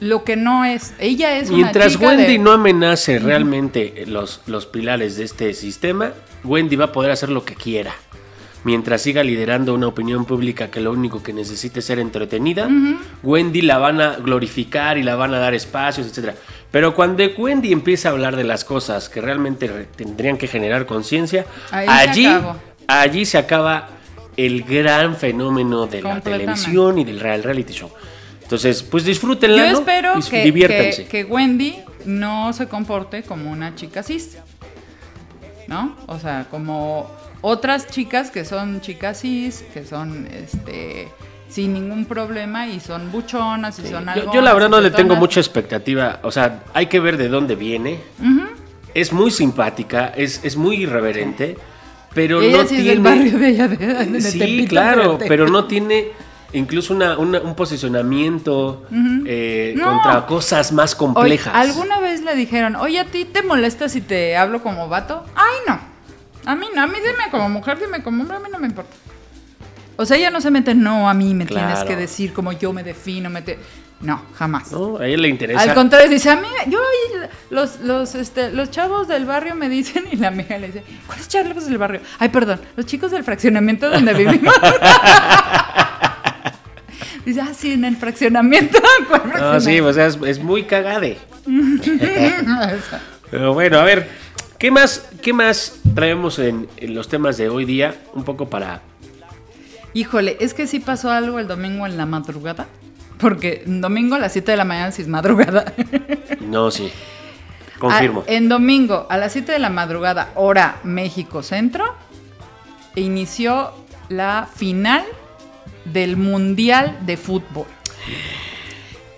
lo 0.00 0.24
que 0.24 0.36
no 0.36 0.64
es. 0.64 0.94
Ella 0.98 1.38
es 1.38 1.48
una 1.48 1.58
Mientras 1.58 1.92
chica 1.92 2.06
Wendy 2.08 2.24
de- 2.32 2.38
no 2.38 2.52
amenace 2.52 3.18
realmente 3.18 4.04
los, 4.06 4.40
los 4.46 4.66
pilares 4.66 5.16
de 5.16 5.24
este 5.24 5.54
sistema, 5.54 6.12
Wendy 6.44 6.76
va 6.76 6.86
a 6.86 6.92
poder 6.92 7.10
hacer 7.12 7.28
lo 7.30 7.44
que 7.44 7.54
quiera. 7.54 7.92
Mientras 8.64 9.02
siga 9.02 9.24
liderando 9.24 9.74
una 9.74 9.88
opinión 9.88 10.24
pública 10.24 10.70
que 10.70 10.80
lo 10.80 10.92
único 10.92 11.20
que 11.22 11.32
necesita 11.32 11.80
es 11.80 11.84
ser 11.84 11.98
entretenida, 11.98 12.68
Wendy 13.24 13.60
la 13.62 13.78
van 13.78 14.00
a 14.00 14.16
glorificar 14.16 14.98
y 14.98 15.02
la 15.02 15.16
van 15.16 15.34
a 15.34 15.38
dar 15.40 15.52
espacios, 15.52 16.06
etc. 16.06 16.34
Pero 16.70 16.94
cuando 16.94 17.24
Wendy 17.36 17.72
empieza 17.72 18.08
a 18.08 18.12
hablar 18.12 18.36
de 18.36 18.44
las 18.44 18.64
cosas 18.64 19.08
que 19.08 19.20
realmente 19.20 19.66
re- 19.66 19.86
tendrían 19.96 20.36
que 20.38 20.46
generar 20.46 20.86
conciencia, 20.86 21.44
allí, 21.72 22.26
allí 22.86 23.24
se 23.24 23.38
acaba 23.38 23.88
el 24.36 24.62
gran 24.64 25.16
fenómeno 25.16 25.86
de 25.86 26.02
la 26.02 26.20
televisión 26.20 26.98
y 26.98 27.04
del 27.04 27.20
real 27.20 27.42
reality 27.42 27.72
show. 27.74 27.90
Entonces, 28.42 28.82
pues 28.82 29.04
disfrútenla, 29.04 29.66
Yo 29.66 29.72
¿no? 29.72 29.78
espero 29.78 30.14
Dis- 30.14 30.28
que, 30.28 30.42
diviértanse. 30.44 31.04
que- 31.06 31.24
que 31.24 31.24
Wendy 31.24 31.76
no 32.04 32.52
se 32.52 32.66
comporte 32.68 33.22
como 33.22 33.50
una 33.50 33.74
chica 33.74 34.02
cis. 34.02 34.36
¿No? 35.68 35.96
O 36.06 36.18
sea, 36.18 36.46
como 36.50 37.10
otras 37.40 37.86
chicas 37.88 38.30
que 38.30 38.44
son 38.44 38.80
chicas 38.80 39.20
cis, 39.22 39.64
que 39.72 39.84
son 39.84 40.26
este 40.30 41.08
sin 41.48 41.74
ningún 41.74 42.06
problema 42.06 42.66
y 42.66 42.80
son 42.80 43.12
buchonas 43.12 43.78
y 43.78 43.86
son 43.86 44.08
algo. 44.08 44.26
Yo, 44.26 44.34
yo 44.34 44.40
la 44.40 44.54
verdad 44.54 44.70
no 44.70 44.80
le 44.80 44.90
tengo 44.90 45.16
mucha 45.16 45.38
expectativa. 45.40 46.20
O 46.22 46.30
sea, 46.30 46.64
hay 46.72 46.86
que 46.86 46.98
ver 46.98 47.16
de 47.18 47.28
dónde 47.28 47.54
viene. 47.56 48.00
Es 48.94 49.12
muy 49.12 49.30
simpática, 49.30 50.12
es, 50.16 50.40
es 50.44 50.56
muy 50.56 50.82
irreverente, 50.82 51.56
pero 52.14 52.40
Ella 52.42 52.58
no 52.58 52.62
sí 52.64 52.76
tiene. 52.76 52.82
es 52.82 52.86
del 52.88 53.00
barrio 53.00 53.38
de 53.38 53.48
ella, 53.48 53.68
de, 53.68 53.76
de 53.76 54.20
sí, 54.20 54.38
Tepito, 54.38 54.68
claro, 54.70 55.18
pero 55.26 55.48
no 55.48 55.64
tiene 55.66 56.08
incluso 56.52 56.92
una, 56.94 57.16
una- 57.18 57.40
un 57.40 57.54
posicionamiento 57.54 58.84
eh, 59.26 59.74
No. 59.76 59.84
contra 59.86 60.26
cosas 60.26 60.72
más 60.72 60.92
Oye, 60.92 60.98
complejas. 60.98 61.54
¿Alguna 61.54 61.98
vez 62.00 62.22
le 62.22 62.34
dijeron, 62.34 62.76
oye, 62.76 62.98
¿a 63.00 63.06
ti 63.06 63.24
te 63.24 63.42
molesta 63.42 63.88
si 63.88 64.00
te 64.02 64.36
hablo 64.36 64.62
como 64.62 64.88
vato? 64.88 65.24
Ay, 65.34 65.56
no. 65.66 65.80
A 66.44 66.54
mí 66.56 66.66
no, 66.74 66.82
a 66.82 66.86
mí 66.86 66.94
dime 66.96 67.30
como 67.30 67.48
mujer, 67.48 67.78
dime 67.78 68.02
como 68.02 68.22
hombre, 68.22 68.36
a 68.36 68.40
mí 68.40 68.48
no 68.52 68.58
me 68.58 68.66
importa. 68.66 68.90
O 69.96 70.04
sea, 70.04 70.16
ella 70.16 70.30
no 70.30 70.40
se 70.40 70.50
mete, 70.50 70.74
no, 70.74 71.08
a 71.08 71.14
mí 71.14 71.32
me 71.34 71.46
tienes 71.46 71.84
que 71.84 71.94
decir 71.96 72.32
como 72.32 72.52
yo 72.52 72.72
me 72.72 72.82
defino, 72.82 73.30
me 73.30 73.42
te... 73.42 73.58
No, 74.02 74.20
jamás. 74.34 74.72
¿No? 74.72 74.98
A 74.98 75.06
ella 75.06 75.16
le 75.16 75.28
interesa. 75.28 75.60
Al 75.60 75.74
contrario, 75.74 76.10
dice, 76.10 76.28
a 76.28 76.36
mí, 76.36 76.48
yo, 76.68 76.80
los, 77.50 77.80
los, 77.80 78.16
este, 78.16 78.50
los 78.50 78.70
chavos 78.70 79.06
del 79.06 79.24
barrio 79.24 79.54
me 79.54 79.68
dicen, 79.68 80.04
y 80.10 80.16
la 80.16 80.28
amiga 80.28 80.58
le 80.58 80.68
dice, 80.68 80.82
¿cuáles 81.06 81.28
chavos 81.28 81.66
del 81.66 81.78
barrio? 81.78 82.00
Ay, 82.18 82.28
perdón, 82.30 82.60
los 82.76 82.84
chicos 82.84 83.12
del 83.12 83.22
fraccionamiento 83.22 83.88
donde 83.88 84.12
vivimos. 84.12 84.54
dice, 87.24 87.40
ah, 87.40 87.52
sí, 87.56 87.74
en 87.74 87.84
el 87.84 87.96
fraccionamiento. 87.96 88.80
¿Cuál 89.08 89.32
No, 89.38 89.60
sí, 89.60 89.80
o 89.80 89.92
sea, 89.92 90.06
es, 90.06 90.18
es 90.26 90.42
muy 90.42 90.64
cagade. 90.64 91.18
Pero 93.30 93.54
bueno, 93.54 93.78
a 93.78 93.84
ver, 93.84 94.08
¿qué 94.58 94.72
más, 94.72 95.08
qué 95.22 95.32
más 95.32 95.76
traemos 95.94 96.40
en, 96.40 96.68
en 96.76 96.94
los 96.94 97.08
temas 97.08 97.36
de 97.36 97.48
hoy 97.48 97.64
día? 97.64 97.94
Un 98.14 98.24
poco 98.24 98.50
para... 98.50 98.82
Híjole, 99.94 100.38
es 100.40 100.54
que 100.54 100.66
sí 100.66 100.80
pasó 100.80 101.10
algo 101.10 101.38
el 101.38 101.46
domingo 101.46 101.86
en 101.86 101.96
la 101.96 102.06
madrugada. 102.06 102.66
Porque 103.22 103.62
en 103.64 103.80
domingo 103.80 104.16
a 104.16 104.18
las 104.18 104.32
7 104.32 104.50
de 104.50 104.56
la 104.58 104.64
mañana 104.66 104.90
sí 104.92 105.00
es 105.02 105.08
madrugada. 105.08 105.72
No, 106.40 106.70
sí. 106.70 106.92
Confirmo. 107.78 108.24
Ah, 108.28 108.32
en 108.32 108.48
domingo 108.48 109.06
a 109.08 109.16
las 109.16 109.32
7 109.32 109.52
de 109.52 109.58
la 109.58 109.70
madrugada, 109.70 110.30
hora 110.34 110.76
México 110.84 111.42
Centro, 111.42 111.84
inició 112.96 113.72
la 114.08 114.48
final 114.54 115.02
del 115.86 116.16
Mundial 116.16 116.98
de 117.06 117.16
Fútbol. 117.16 117.66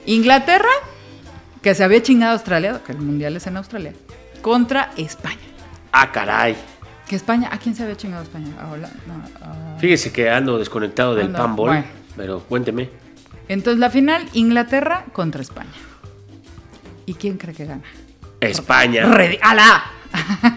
Inglaterra, 0.07 0.69
que 1.62 1.75
se 1.75 1.83
había 1.85 2.03
chingado 2.03 2.31
a 2.33 2.35
Australia, 2.35 2.81
que 2.85 2.93
el 2.93 2.99
Mundial 2.99 3.37
es 3.37 3.47
en 3.47 3.57
Australia, 3.57 3.93
contra 4.43 4.93
España. 4.97 5.38
Ah, 5.93 6.11
caray. 6.12 6.57
Que 7.09 7.17
España, 7.17 7.49
¿a 7.53 7.59
quién 7.59 7.75
se 7.75 7.83
había 7.83 7.97
chingado 7.97 8.23
España? 8.23 8.49
A 8.59 8.64
a- 9.75 9.79
Fíjese 9.79 10.12
que 10.12 10.31
ando 10.31 10.59
desconectado 10.59 11.14
del 11.14 11.31
panball, 11.31 11.69
bueno. 11.69 11.85
pero 12.17 12.40
cuénteme. 12.40 12.88
Entonces 13.49 13.79
la 13.79 13.91
final, 13.91 14.29
Inglaterra 14.33 15.05
contra 15.13 15.43
España. 15.43 15.71
¿Y 17.07 17.15
quién 17.15 17.37
cree 17.37 17.55
que 17.55 17.67
gana? 17.67 17.83
España. 18.41 19.07
Redi- 19.07 19.39
¡Alá! 19.43 19.85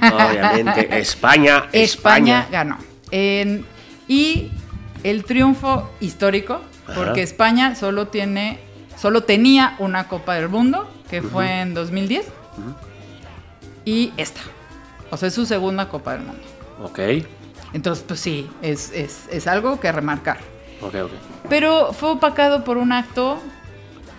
Obviamente, 0.02 1.00
España, 1.00 1.66
España 1.72 2.42
España. 2.42 2.48
ganó. 2.52 2.78
En- 3.12 3.66
y 4.08 4.50
el 5.04 5.24
triunfo 5.26 5.90
histórico, 6.00 6.62
porque 6.86 7.10
Ajá. 7.12 7.20
España 7.22 7.76
solo 7.76 8.08
tiene, 8.08 8.60
solo 8.98 9.24
tenía 9.24 9.76
una 9.80 10.08
Copa 10.08 10.36
del 10.36 10.48
Mundo, 10.50 10.90
que 11.10 11.22
fue 11.22 11.62
en 11.62 11.74
2010, 11.74 12.26
y 13.86 14.12
esta. 14.18 14.42
O 15.12 15.18
sea, 15.18 15.28
es 15.30 15.34
su 15.34 15.46
segunda 15.46 15.90
Copa 15.90 16.14
del 16.14 16.22
Mundo. 16.24 16.42
Ok, 16.84 17.00
Entonces, 17.74 18.04
pues 18.08 18.20
sí, 18.22 18.50
es, 18.62 18.92
es- 18.94 19.28
es 19.32 19.48
algo 19.48 19.80
que 19.80 19.92
remarcar. 19.92 20.38
Ok, 20.82 20.96
ok. 21.06 21.12
Pero 21.50 21.94
fue 21.94 22.12
opacado 22.12 22.64
por 22.64 22.78
un 22.78 22.92
acto 22.92 23.40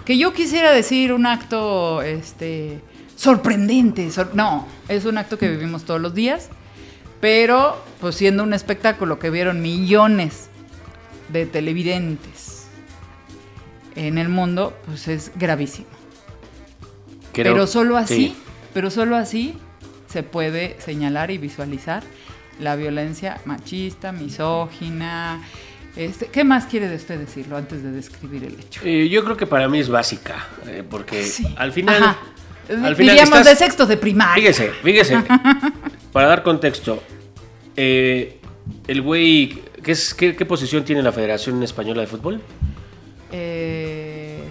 que 0.05 0.17
yo 0.19 0.33
quisiera 0.33 0.73
decir 0.73 1.13
un 1.13 1.27
acto 1.27 2.03
este 2.03 2.81
sorprendente. 3.17 4.11
sor- 4.11 4.31
no, 4.35 4.67
es 4.89 5.05
un 5.05 5.19
acto 5.19 5.39
que 5.39 5.49
vivimos 5.49 5.85
todos 5.85 6.01
los 6.01 6.15
días, 6.15 6.49
pero 7.21 7.77
pues 8.01 8.15
siendo 8.15 8.43
un 8.43 8.55
espectáculo 8.55 9.19
que 9.19 9.29
vieron 9.31 9.61
millones 9.61 10.49
de 11.29 11.45
televidentes 11.47 12.67
en 13.97 14.17
el 14.19 14.29
mundo, 14.29 14.75
pues 14.87 15.09
es 15.09 15.33
gravísimo. 15.37 15.89
Creo- 17.33 17.53
pero 17.53 17.67
solo 17.67 17.97
así, 17.97 18.15
sí. 18.29 18.37
pero 18.73 18.91
solo 18.91 19.17
así 19.17 19.55
se 20.09 20.23
puede 20.23 20.77
señalar 20.81 21.31
y 21.31 21.39
visualizar 21.39 22.03
la 22.59 22.77
violencia 22.77 23.41
machista, 23.45 24.11
misógina. 24.13 25.43
Este, 25.97 26.27
¿Qué 26.27 26.45
más 26.45 26.67
quiere 26.67 26.89
de 26.89 26.97
usted 26.97 27.19
decirlo 27.19 27.57
antes 27.57 27.83
de 27.83 27.91
describir 27.91 28.45
el 28.45 28.55
hecho? 28.55 28.81
Eh, 28.85 29.09
yo 29.09 29.25
creo 29.25 29.37
que 29.37 29.47
para 29.47 29.69
mí 29.69 29.81
es 29.81 29.89
básica, 29.89 30.47
eh, 30.67 30.85
porque 30.89 31.25
Sí. 31.25 31.47
al 31.57 31.73
final... 31.73 32.03
Ajá. 32.03 32.19
Al 32.69 32.95
final 32.95 32.97
Diríamos 33.17 33.39
estás- 33.39 33.47
de 33.47 33.57
sexto 33.57 33.87
de 33.87 33.97
primaria. 33.97 34.35
Fíjese, 34.35 34.71
fíjese. 34.83 35.17
para 36.13 36.29
dar 36.29 36.43
contexto, 36.43 37.03
eh, 37.77 38.39
el 38.87 39.01
güey, 39.03 39.63
¿qué, 39.83 39.93
es, 39.93 40.13
qué, 40.13 40.37
qué 40.37 40.45
posición 40.45 40.85
tiene 40.85 41.03
la 41.03 41.11
Federación 41.11 41.63
Española 41.63 42.03
de 42.03 42.07
Fútbol? 42.07 42.43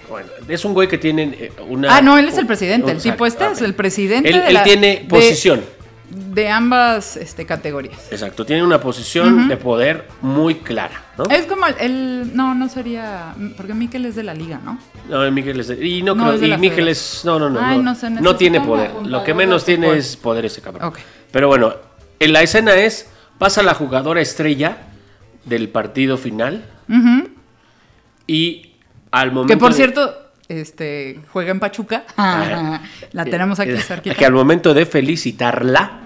Bueno, 0.10 0.30
es 0.48 0.66
un 0.66 0.74
güey 0.74 0.88
que 0.88 0.98
tiene 0.98 1.52
una... 1.68 1.96
ah, 1.98 2.02
no, 2.02 2.18
él 2.18 2.28
es 2.28 2.38
el 2.38 2.48
presidente. 2.48 2.92
El 2.92 3.02
tipo 3.02 3.26
este 3.26 3.46
es 3.52 3.62
el 3.62 3.76
presidente 3.76 4.30
Él, 4.30 4.36
de 4.42 4.48
él 4.48 4.54
la- 4.54 4.64
tiene 4.64 5.06
posición. 5.08 5.60
De, 5.60 5.66
ambas 6.50 7.18
este, 7.18 7.46
categorías. 7.46 7.98
Exacto, 8.12 8.46
tiene 8.46 8.62
una 8.64 8.80
posición 8.80 9.48
de 9.48 9.58
poder 9.58 10.08
muy 10.22 10.56
clara, 10.56 11.06
¿no? 11.18 11.24
Es 11.26 11.46
como 11.48 11.66
el, 11.66 11.76
el- 11.80 12.32
No, 12.36 12.54
no 12.54 12.70
sería... 12.70 13.34
Porque 13.56 13.74
Miquel 13.74 14.06
es 14.06 14.16
de 14.16 14.24
la 14.24 14.34
liga, 14.34 14.60
¿no? 14.64 14.78
No, 15.10 15.32
Miguel 15.32 15.60
es 15.62 15.68
de- 15.70 15.86
y 15.88 16.04
no, 16.04 16.14
No, 16.14 16.24
creo- 16.24 16.34
es 16.36 16.42
de 16.42 16.48
y 16.48 16.52
federación. 16.52 16.88
es 16.90 17.22
no 17.26 17.40
no 17.40 17.50
no 17.50 17.60
Ay, 17.60 17.80
no, 17.80 17.96
no 18.22 18.36
tiene 18.36 18.62
poder. 18.62 18.92
Lo 19.06 19.24
que 19.24 19.34
menos 19.34 19.66
de 19.66 19.78
tiene 19.78 19.98
es 19.98 20.16
poder 20.18 20.46
ese 20.46 20.62
cabrón. 20.62 20.90
Ok. 20.90 21.00
Pero 21.32 21.48
bueno, 21.48 21.74
en 22.20 22.34
la 22.34 22.42
escena 22.44 22.76
es 22.76 23.10
pasa 23.38 23.64
la 23.64 23.74
jugadora 23.74 24.22
estrella 24.22 24.78
del 25.46 25.70
partido 25.70 26.18
final 26.18 26.66
Ujú. 26.90 27.30
y 28.28 28.74
al 29.12 29.32
momento 29.32 29.54
Que 29.54 29.58
por 29.60 29.72
de- 29.72 29.78
cierto, 29.78 30.16
este, 30.50 31.20
juega 31.32 31.52
en 31.52 31.60
Pachuca. 31.60 32.04
la 33.12 33.26
tenemos 33.26 33.60
aquí 33.60 33.72
eh, 33.72 33.78
cerquita. 33.82 34.16
que 34.16 34.26
al 34.26 34.34
momento 34.34 34.74
de 34.74 34.86
felicitarla 34.86 36.02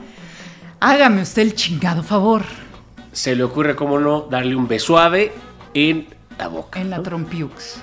Hágame 0.84 1.22
usted 1.22 1.44
el 1.44 1.54
chingado 1.56 2.02
favor. 2.02 2.42
se 3.12 3.36
le 3.36 3.44
ocurre 3.44 3.76
cómo 3.76 4.00
no 4.00 4.22
darle 4.22 4.56
un 4.56 4.68
beso 4.68 4.88
suave 4.88 5.32
en 5.76 6.08
la 6.40 6.48
boca. 6.48 6.80
En 6.82 6.90
la 6.90 6.98
¿no? 6.98 7.04
trompiux. 7.04 7.78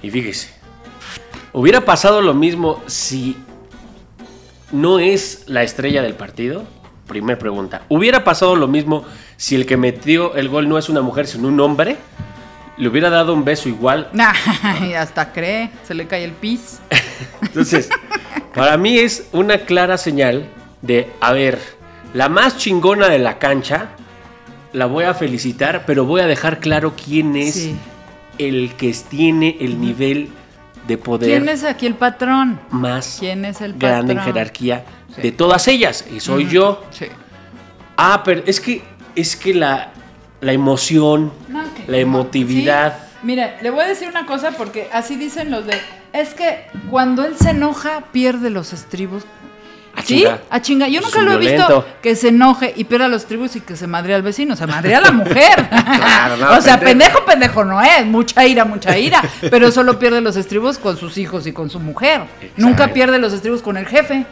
Y 0.00 0.10
fíjese, 0.10 0.54
hubiera 1.52 1.80
pasado 1.84 2.22
lo 2.22 2.34
mismo 2.34 2.82
si 2.86 3.36
no 4.70 5.00
es 5.00 5.42
la 5.48 5.64
estrella 5.64 6.02
del 6.02 6.14
partido. 6.14 6.62
Primer 7.08 7.36
pregunta. 7.38 7.82
¿Hubiera 7.88 8.22
pasado 8.22 8.54
lo 8.54 8.68
mismo 8.68 9.04
si 9.36 9.56
el 9.56 9.66
que 9.66 9.76
metió 9.76 10.36
el 10.36 10.48
gol 10.48 10.68
no 10.68 10.78
es 10.78 10.88
una 10.88 11.02
mujer, 11.02 11.26
sino 11.26 11.48
un 11.48 11.58
hombre? 11.58 11.96
¿Le 12.76 12.88
hubiera 12.88 13.10
dado 13.10 13.32
un 13.34 13.44
beso 13.44 13.68
igual? 13.68 14.08
Ay, 14.62 14.94
hasta 14.94 15.32
cree, 15.32 15.70
se 15.84 15.94
le 15.94 16.06
cae 16.06 16.22
el 16.22 16.32
pis. 16.32 16.78
Entonces, 17.42 17.88
para 18.54 18.76
mí 18.76 18.98
es 18.98 19.28
una 19.32 19.58
clara 19.58 19.98
señal 19.98 20.46
de, 20.82 21.10
a 21.20 21.32
ver, 21.32 21.58
la 22.16 22.28
más 22.30 22.56
chingona 22.56 23.08
de 23.08 23.18
la 23.18 23.38
cancha, 23.38 23.88
la 24.72 24.86
voy 24.86 25.04
a 25.04 25.12
felicitar, 25.14 25.84
pero 25.86 26.04
voy 26.06 26.22
a 26.22 26.26
dejar 26.26 26.60
claro 26.60 26.94
quién 26.96 27.36
es 27.36 27.54
Sí. 27.54 27.76
el 28.38 28.72
que 28.76 28.94
tiene 29.08 29.56
el 29.60 29.80
nivel 29.80 30.30
de 30.86 30.96
poder. 30.96 31.28
¿Quién 31.28 31.48
es 31.50 31.62
aquí 31.64 31.86
el 31.86 31.94
patrón? 31.94 32.58
más 32.70 33.16
¿Quién 33.20 33.44
es 33.44 33.60
el 33.60 33.74
grande 33.74 34.12
en 34.12 34.18
patrón? 34.18 34.34
jerarquía 34.34 34.84
Sí. 35.14 35.20
de 35.22 35.32
todas 35.32 35.68
ellas. 35.68 36.06
Y 36.14 36.20
soy 36.20 36.48
yo. 36.48 36.84
Sí. 36.90 37.06
Ah, 37.96 38.22
pero 38.24 38.42
es 38.46 38.60
que, 38.60 38.82
es 39.14 39.36
que 39.36 39.52
la, 39.54 39.90
la 40.40 40.52
emoción, 40.52 41.32
No, 41.48 41.62
la 41.86 41.96
emotividad. 41.98 42.98
Sí. 42.98 43.02
Mire, 43.24 43.54
le 43.62 43.70
voy 43.70 43.84
a 43.84 43.88
decir 43.88 44.08
una 44.08 44.24
cosa 44.26 44.52
porque 44.52 44.88
así 44.92 45.16
dicen 45.16 45.50
los 45.50 45.66
de. 45.66 45.78
Es 46.12 46.32
que 46.34 46.66
cuando 46.90 47.24
él 47.24 47.34
se 47.36 47.50
enoja, 47.50 48.04
pierde 48.12 48.48
los 48.50 48.72
estribos. 48.72 49.24
A 49.96 50.02
¿Sí? 50.02 50.18
chinga. 50.18 50.40
A 50.50 50.60
chinga. 50.60 50.88
Yo 50.88 51.00
nunca 51.00 51.20
un 51.20 51.24
lo 51.24 51.32
he 51.32 51.38
visto 51.38 51.86
que 52.02 52.14
se 52.14 52.28
enoje 52.28 52.74
y 52.76 52.84
pierda 52.84 53.08
los 53.08 53.22
estribos 53.22 53.56
y 53.56 53.60
que 53.60 53.76
se 53.76 53.86
madre 53.86 54.14
al 54.14 54.22
vecino. 54.22 54.54
Se 54.54 54.66
madre 54.66 54.94
a 54.94 55.00
la 55.00 55.10
mujer. 55.10 55.68
Claro, 55.96 56.36
no, 56.36 56.50
o 56.58 56.60
sea, 56.60 56.78
pendejo. 56.78 57.24
pendejo, 57.24 57.24
pendejo 57.24 57.64
no 57.64 57.80
es. 57.82 58.04
Mucha 58.06 58.46
ira, 58.46 58.64
mucha 58.64 58.96
ira. 58.98 59.22
Pero 59.50 59.70
solo 59.72 59.98
pierde 59.98 60.20
los 60.20 60.36
estribos 60.36 60.78
con 60.78 60.96
sus 60.96 61.16
hijos 61.18 61.46
y 61.46 61.52
con 61.52 61.70
su 61.70 61.80
mujer. 61.80 62.22
Exacto. 62.40 62.54
Nunca 62.56 62.88
pierde 62.88 63.18
los 63.18 63.32
estribos 63.32 63.62
con 63.62 63.76
el 63.76 63.86
jefe. 63.86 64.26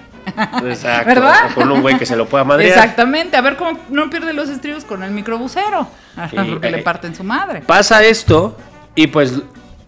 Exacto. 0.66 1.06
¿Verdad? 1.14 1.50
O 1.52 1.54
con 1.54 1.70
un 1.72 1.80
güey 1.80 1.96
que 1.98 2.06
se 2.06 2.16
lo 2.16 2.26
pueda 2.26 2.44
madrear. 2.44 2.70
Exactamente. 2.70 3.36
A 3.36 3.40
ver 3.40 3.56
cómo 3.56 3.78
no 3.90 4.10
pierde 4.10 4.32
los 4.32 4.48
estribos 4.48 4.84
con 4.84 5.02
el 5.02 5.10
microbusero. 5.12 5.88
Sí, 6.30 6.36
Porque 6.50 6.68
eh, 6.68 6.70
le 6.72 6.78
parten 6.78 7.14
su 7.14 7.24
madre. 7.24 7.62
Pasa 7.62 8.02
esto 8.04 8.56
y 8.94 9.06
pues 9.06 9.34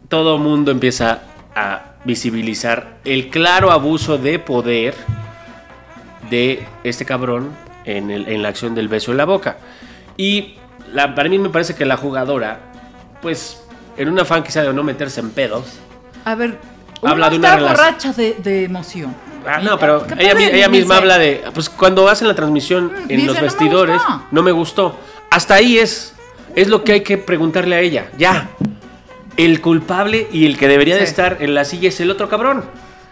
todo 0.08 0.38
mundo 0.38 0.70
empieza 0.70 1.20
a 1.54 1.82
visibilizar 2.04 2.98
el 3.04 3.28
claro 3.30 3.70
abuso 3.72 4.18
de 4.18 4.38
poder 4.38 4.94
de 6.30 6.66
este 6.84 7.04
cabrón 7.04 7.50
en, 7.84 8.10
el- 8.10 8.28
en 8.28 8.42
la 8.42 8.48
acción 8.48 8.74
del 8.74 8.88
beso 8.88 9.10
en 9.12 9.16
la 9.18 9.24
boca. 9.24 9.58
Y 10.16 10.54
la- 10.92 11.14
para 11.14 11.28
mí 11.28 11.38
me 11.38 11.48
parece 11.50 11.74
que 11.74 11.84
la 11.84 11.96
jugadora, 11.96 12.60
pues, 13.22 13.62
en 13.96 14.08
un 14.08 14.18
afán 14.18 14.42
quizá 14.42 14.62
de 14.62 14.72
no 14.72 14.82
meterse 14.82 15.20
en 15.20 15.30
pedos, 15.30 15.64
A 16.24 16.34
ver, 16.34 16.58
Habla 17.02 17.30
de 17.30 17.36
una 17.36 17.56
borracha 17.56 18.12
de, 18.12 18.34
de 18.42 18.64
emoción. 18.64 19.14
Ah, 19.46 19.60
no, 19.62 19.78
pero 19.78 20.04
¿Qué 20.06 20.14
ella, 20.30 20.68
misma 20.68 20.96
habla 20.96 21.18
de. 21.18 21.44
Pues 21.54 21.68
cuando 21.68 22.08
hacen 22.08 22.26
la 22.26 22.34
transmisión 22.34 22.90
en 23.02 23.06
dice, 23.08 23.26
los 23.26 23.34
"No 23.36 23.40
me 23.42 23.46
vestidores, 23.46 23.96
gustó". 23.96 24.22
no 24.32 24.42
me 24.42 24.50
gustó. 24.50 24.98
Hasta 25.30 25.54
ahí 25.54 25.78
es. 25.78 26.14
Es 26.56 26.66
lo 26.68 26.82
que 26.82 26.92
hay 26.94 27.00
que 27.02 27.16
preguntarle 27.18 27.76
a 27.76 27.80
ella. 27.80 28.06
Ya. 28.18 28.48
El 29.36 29.60
culpable 29.60 30.26
y 30.32 30.46
el 30.46 30.56
que 30.58 30.66
debería 30.66 30.96
de 30.96 31.04
estar 31.04 31.36
en 31.40 31.54
la 31.54 31.64
silla 31.64 31.90
es 31.90 32.00
el 32.00 32.10
otro 32.10 32.28
cabrón. 32.28 32.64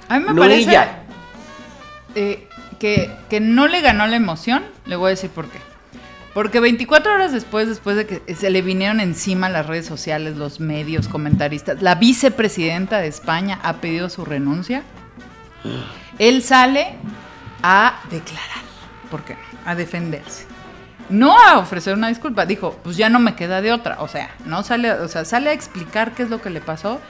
A 0.09 0.19
mí 0.19 0.25
me 0.25 0.33
no 0.35 0.41
parece 0.41 0.71
ella. 0.71 1.03
eh, 2.17 2.49
que, 2.79 3.11
no 3.41 3.69
le 3.69 3.81
ganó 3.81 4.07
la 4.07 4.17
emoción. 4.17 4.65
Le 4.87 4.97
voy 4.97 5.09
a 5.09 5.11
decir 5.11 5.31
por 5.31 5.49
qué. 5.49 5.59
Porque 6.33 6.59
24 6.59 7.15
horas 7.15 7.33
después, 7.33 7.69
después 7.69 7.97
de 7.97 8.07
que 8.07 8.35
se 8.35 8.51
le 8.51 8.61
vinieron 8.61 9.01
encima 9.01 9.49
las 9.49 9.67
redes 9.67 9.87
sociales, 9.87 10.37
los 10.37 10.59
medios, 10.59 11.07
comentaristas, 11.07 11.81
la 11.81 11.95
vicepresidenta 11.95 12.99
de 12.99 13.07
España 13.07 13.61
ha 13.63 13.75
pedido 13.75 14.11
su 14.11 14.25
renuncia. 14.25 14.83
Él 16.19 16.43
sale 16.43 16.97
a 17.63 18.01
declarar. 18.11 18.65
¿Por 19.11 19.23
qué? 19.23 19.37
A 19.65 19.75
defenderse. 19.75 20.47
No 21.09 21.39
a 21.39 21.59
ofrecer 21.59 21.95
una 21.95 22.09
disculpa. 22.09 22.47
Dijo, 22.47 22.79
pues 22.83 22.97
ya 22.97 23.09
no 23.09 23.21
me 23.21 23.37
queda 23.37 23.61
de 23.61 23.73
otra. 23.73 24.01
O 24.01 24.09
sea, 24.09 24.31
no 24.45 24.63
sale, 24.63 24.91
o 24.93 25.09
sea, 25.09 25.25
sale 25.25 25.51
a 25.51 25.53
explicar 25.53 26.13
qué 26.13 26.25
es 26.25 26.31
lo 26.31 26.43
que 26.43 26.51
le 26.51 26.61
pasó. 26.61 27.01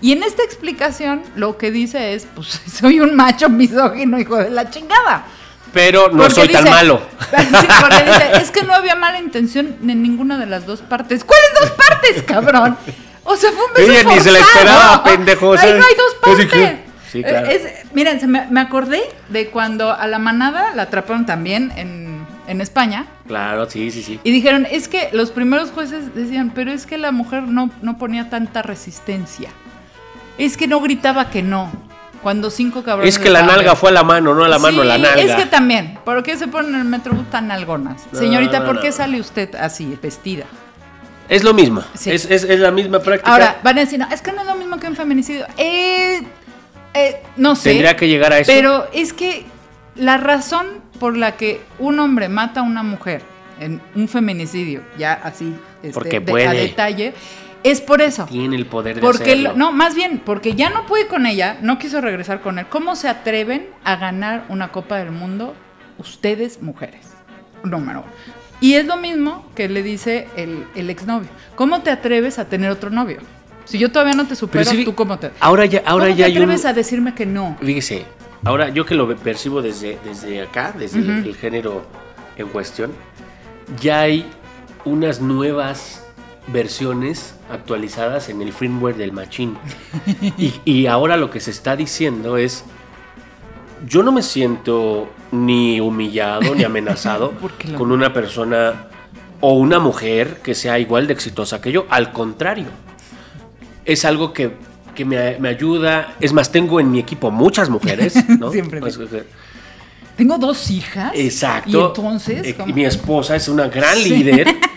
Y 0.00 0.12
en 0.12 0.22
esta 0.22 0.42
explicación 0.42 1.22
lo 1.36 1.58
que 1.58 1.70
dice 1.70 2.14
es, 2.14 2.26
pues 2.34 2.60
soy 2.80 3.00
un 3.00 3.14
macho 3.16 3.48
misógino, 3.48 4.18
hijo 4.18 4.36
de 4.36 4.50
la 4.50 4.70
chingada. 4.70 5.24
Pero 5.72 6.08
no 6.08 6.18
Porque 6.24 6.34
soy 6.34 6.48
tan 6.48 6.64
dice- 6.64 6.74
malo. 6.74 7.00
Porque 7.30 8.04
dice, 8.04 8.30
es 8.42 8.50
que 8.50 8.62
no 8.64 8.74
había 8.74 8.96
mala 8.96 9.18
intención 9.20 9.76
en 9.86 10.02
ninguna 10.02 10.36
de 10.38 10.46
las 10.46 10.66
dos 10.66 10.80
partes. 10.80 11.22
¿Cuáles 11.24 11.48
dos 11.60 11.70
partes, 11.70 12.22
cabrón? 12.26 12.76
O 13.22 13.36
sea, 13.36 13.50
fue 13.52 13.64
un 13.66 13.74
beso 13.74 13.92
Ella 13.92 14.02
ni 14.14 14.20
se 14.20 14.32
la 14.32 14.38
esperaba, 14.40 15.04
pendejo, 15.04 15.52
Ahí 15.52 15.70
no 15.70 15.84
hay 15.84 15.94
dos 15.96 16.14
partes. 16.20 16.78
sí, 17.12 17.22
claro. 17.22 17.46
Es- 17.48 17.68
miren, 17.94 18.18
me, 18.30 18.46
me 18.50 18.60
acordé 18.60 19.00
de 19.28 19.48
cuando 19.50 19.92
a 19.92 20.06
la 20.08 20.18
manada 20.18 20.74
la 20.74 20.82
atraparon 20.84 21.26
también 21.26 21.70
en, 21.76 22.26
en 22.48 22.60
España. 22.60 23.06
Claro, 23.28 23.70
sí, 23.70 23.92
sí, 23.92 24.02
sí. 24.02 24.18
Y 24.24 24.32
dijeron, 24.32 24.66
es 24.68 24.88
que 24.88 25.10
los 25.12 25.30
primeros 25.30 25.70
jueces 25.70 26.12
decían, 26.16 26.50
pero 26.52 26.72
es 26.72 26.86
que 26.86 26.98
la 26.98 27.12
mujer 27.12 27.42
no, 27.44 27.70
no 27.82 27.96
ponía 27.98 28.28
tanta 28.30 28.62
resistencia. 28.62 29.50
Es 30.44 30.56
que 30.56 30.66
no 30.66 30.80
gritaba 30.80 31.30
que 31.30 31.42
no. 31.42 31.70
Cuando 32.22 32.50
cinco 32.50 32.82
cabrones. 32.82 33.14
Es 33.14 33.18
que 33.18 33.30
la 33.30 33.42
nalga 33.42 33.74
fue 33.76 33.88
a 33.90 33.92
la 33.94 34.02
mano, 34.02 34.34
no 34.34 34.44
a 34.44 34.48
la 34.48 34.58
mano, 34.58 34.84
la 34.84 34.98
nalga. 34.98 35.22
Es 35.22 35.34
que 35.36 35.46
también, 35.46 35.98
¿por 36.04 36.22
qué 36.22 36.36
se 36.36 36.48
ponen 36.48 36.74
en 36.74 36.80
el 36.82 36.86
metrobús 36.86 37.30
tan 37.30 37.48
nalgonas? 37.48 38.02
No, 38.12 38.18
Señorita, 38.18 38.60
no, 38.60 38.66
¿por 38.66 38.80
qué 38.80 38.92
sale 38.92 39.18
usted 39.20 39.54
así, 39.54 39.96
vestida? 40.02 40.44
Es 41.30 41.44
lo 41.44 41.54
mismo. 41.54 41.82
Sí. 41.94 42.10
Es, 42.10 42.24
es- 42.30 42.44
es 42.44 42.60
la 42.60 42.70
misma 42.72 42.98
práctica. 42.98 43.30
Ahora, 43.32 43.58
van 43.62 43.78
a 43.78 43.80
decir, 43.80 43.98
no, 43.98 44.06
es 44.10 44.20
que 44.20 44.32
no 44.32 44.40
es 44.42 44.46
lo 44.46 44.54
mismo 44.56 44.78
que 44.78 44.86
un 44.88 44.96
feminicidio. 44.96 45.46
Eh, 45.56 46.20
eh, 46.92 47.22
no 47.36 47.56
sé. 47.56 47.70
Tendría 47.70 47.96
que 47.96 48.06
llegar 48.08 48.32
a 48.32 48.38
eso. 48.40 48.50
Pero 48.52 48.86
es 48.92 49.12
que 49.14 49.46
la 49.94 50.18
razón 50.18 50.66
por 50.98 51.16
la 51.16 51.36
que 51.36 51.62
un 51.78 51.98
hombre 52.00 52.28
mata 52.28 52.60
a 52.60 52.62
una 52.64 52.82
mujer 52.82 53.22
en 53.60 53.80
un 53.94 54.08
feminicidio, 54.08 54.82
ya 54.98 55.12
así, 55.24 55.54
este, 55.82 55.92
Porque 55.94 56.20
puede. 56.20 56.46
a 56.48 56.52
detalle, 56.52 57.14
es 57.62 57.80
por 57.80 58.00
eso. 58.00 58.24
Tiene 58.26 58.56
el 58.56 58.66
poder 58.66 58.96
de 58.96 59.00
Porque, 59.00 59.22
hacerlo. 59.32 59.50
lo- 59.50 59.56
no, 59.56 59.72
más 59.72 59.94
bien, 59.94 60.20
porque 60.24 60.54
ya 60.54 60.70
no 60.70 60.86
puede 60.86 61.06
con 61.06 61.26
ella, 61.26 61.58
no 61.62 61.78
quiso 61.78 62.00
regresar 62.00 62.40
con 62.40 62.58
él. 62.58 62.66
¿Cómo 62.68 62.96
se 62.96 63.08
atreven 63.08 63.68
a 63.84 63.96
ganar 63.96 64.44
una 64.48 64.72
Copa 64.72 64.96
del 64.98 65.10
Mundo 65.10 65.54
ustedes, 65.98 66.62
mujeres? 66.62 67.08
Número 67.62 68.00
uno. 68.00 68.08
Y 68.62 68.74
es 68.74 68.86
lo 68.86 68.96
mismo 68.96 69.46
que 69.54 69.68
le 69.68 69.82
dice 69.82 70.28
el, 70.36 70.64
el 70.74 70.90
exnovio. 70.90 71.28
¿Cómo 71.54 71.80
te 71.82 71.90
atreves 71.90 72.38
a 72.38 72.46
tener 72.46 72.70
otro 72.70 72.90
novio? 72.90 73.18
Si 73.64 73.78
yo 73.78 73.90
todavía 73.92 74.14
no 74.14 74.26
te 74.26 74.34
supero, 74.36 74.64
sí, 74.64 74.84
¿tú 74.84 74.94
cómo 74.94 75.18
te, 75.18 75.30
Ahora 75.40 75.64
ya, 75.66 75.82
ahora 75.86 76.06
¿cómo 76.06 76.16
ya 76.16 76.26
te 76.26 76.32
un. 76.32 76.36
atreves 76.38 76.64
a 76.64 76.72
decirme 76.72 77.14
que 77.14 77.24
no? 77.24 77.56
Fíjese, 77.62 78.04
ahora 78.44 78.68
yo 78.70 78.84
que 78.84 78.94
lo 78.94 79.14
percibo 79.16 79.62
desde, 79.62 79.98
desde 80.04 80.42
acá, 80.42 80.74
desde 80.76 80.98
el, 80.98 81.34
género 81.36 81.86
en 82.36 82.48
cuestión, 82.48 82.92
ya 83.80 84.00
hay 84.00 84.26
unas 84.84 85.20
nuevas 85.20 86.04
versiones 86.48 87.34
actualizadas 87.50 88.28
en 88.28 88.42
el 88.42 88.52
firmware 88.52 88.96
del 88.96 89.12
machine. 89.12 89.54
y, 90.38 90.54
y 90.64 90.86
ahora 90.86 91.16
lo 91.16 91.30
que 91.30 91.40
se 91.40 91.50
está 91.50 91.76
diciendo 91.76 92.36
es, 92.36 92.64
yo 93.86 94.02
no 94.02 94.12
me 94.12 94.22
siento 94.22 95.08
ni 95.32 95.80
humillado 95.80 96.54
ni 96.54 96.64
amenazado 96.64 97.30
¿Por 97.40 97.52
qué 97.52 97.68
lo- 97.68 97.78
con 97.78 97.92
una 97.92 98.12
persona 98.12 98.86
o 99.40 99.54
una 99.54 99.78
mujer 99.78 100.40
que 100.42 100.54
sea 100.54 100.78
igual 100.78 101.06
de 101.06 101.14
exitosa 101.14 101.60
que 101.62 101.72
yo. 101.72 101.86
Al 101.88 102.12
contrario, 102.12 102.66
es 103.86 104.04
algo 104.04 104.34
que, 104.34 104.52
que 104.94 105.04
me, 105.06 105.38
me 105.38 105.48
ayuda. 105.48 106.14
Es 106.20 106.32
más, 106.34 106.52
tengo 106.52 106.78
en 106.78 106.90
mi 106.90 106.98
equipo 106.98 107.30
muchas 107.30 107.70
mujeres, 107.70 108.14
¿no? 108.38 108.50
Siempre. 108.52 108.80
Pues, 108.80 108.98
Tengo 110.14 110.36
dos 110.36 110.70
hijas. 110.70 111.12
Exacto. 111.14 111.70
Y 111.70 111.80
entonces. 111.82 112.46
Eh, 112.48 112.56
mi 112.74 112.84
esposa 112.84 113.34
es 113.34 113.48
una 113.48 113.68
gran 113.68 113.96
líder 114.02 114.46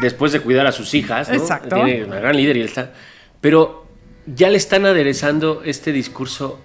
después 0.00 0.32
de 0.32 0.40
cuidar 0.40 0.66
a 0.66 0.72
sus 0.72 0.94
hijas, 0.94 1.28
¿no? 1.28 1.34
Exacto. 1.34 1.76
Tiene 1.76 2.04
una 2.04 2.16
gran 2.20 2.36
líder 2.36 2.56
y 2.56 2.62
está. 2.62 2.92
Pero 3.40 3.86
ya 4.26 4.48
le 4.50 4.56
están 4.56 4.84
aderezando 4.86 5.62
este 5.64 5.92
discurso 5.92 6.60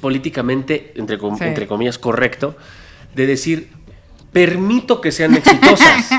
políticamente, 0.00 0.92
entre, 0.96 1.18
com- 1.18 1.36
Sí. 1.38 1.44
entre 1.44 1.66
comillas, 1.66 1.98
correcto, 1.98 2.56
de 3.14 3.26
decir, 3.26 3.68
permito 4.32 5.00
que 5.00 5.12
sean 5.12 5.34
exitosas. 5.34 6.08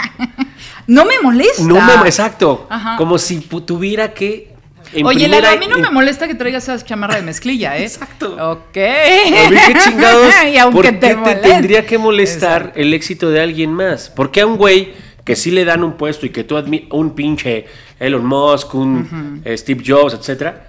No 0.88 1.06
me 1.06 1.20
molesta. 1.22 1.62
no 1.64 1.76
me, 1.80 1.94
exacto. 2.08 2.66
Ajá. 2.68 2.98
Como 2.98 3.20
si 3.20 3.40
tuviera 3.42 4.12
que. 4.16 4.54
en 4.92 5.06
Oye, 5.06 5.20
primera- 5.26 5.52
a 5.52 5.56
mí 5.56 5.68
no 5.68 5.76
en- 5.76 5.84
me 5.84 5.92
molesta 5.92 6.28
que 6.28 6.34
traigas 6.34 6.64
esa 6.68 6.84
chamarra 6.84 7.16
de 7.18 7.22
mezclilla, 7.22 7.78
¿eh? 7.78 7.84
Exacto. 7.84 8.32
Ok. 8.34 8.76
A 8.78 9.50
ver, 9.52 9.60
qué 9.68 9.80
chingados. 9.84 10.34
y 10.52 10.58
aunque 10.58 10.76
¿Por 10.92 11.00
qué 11.00 11.16
te, 11.16 11.36
tendría 11.36 11.86
que 11.86 12.00
molestar 12.00 12.62
Exacto. 12.62 12.80
el 12.80 12.94
éxito 12.96 13.30
de 13.30 13.40
alguien 13.40 13.72
más? 13.72 14.10
¿Por 14.10 14.32
qué 14.32 14.42
a 14.42 14.48
un 14.48 14.58
güey 14.58 14.94
que 15.30 15.36
sí 15.36 15.52
le 15.52 15.64
dan 15.64 15.84
un 15.84 15.94
puesto 15.94 16.26
y 16.26 16.32
que 16.32 16.44
tú 16.44 16.58
admi- 16.58 16.88
un 16.90 17.14
pinche 17.14 17.68
Elon 18.00 18.26
Musk, 18.26 18.74
un 18.74 19.44
eh, 19.46 19.56
Steve 19.56 19.84
Jobs, 19.86 20.16
etcétera, 20.16 20.66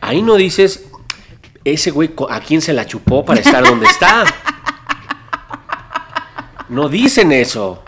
ahí 0.00 0.22
no 0.22 0.36
dices 0.36 0.86
ese 1.62 1.90
güey 1.90 2.08
a 2.30 2.40
quién 2.40 2.62
se 2.62 2.72
la 2.72 2.86
chupó 2.86 3.22
para 3.22 3.40
estar 3.40 3.62
donde 3.62 3.84
está? 3.84 4.24
No 6.70 6.88
dicen 6.88 7.32
eso. 7.32 7.82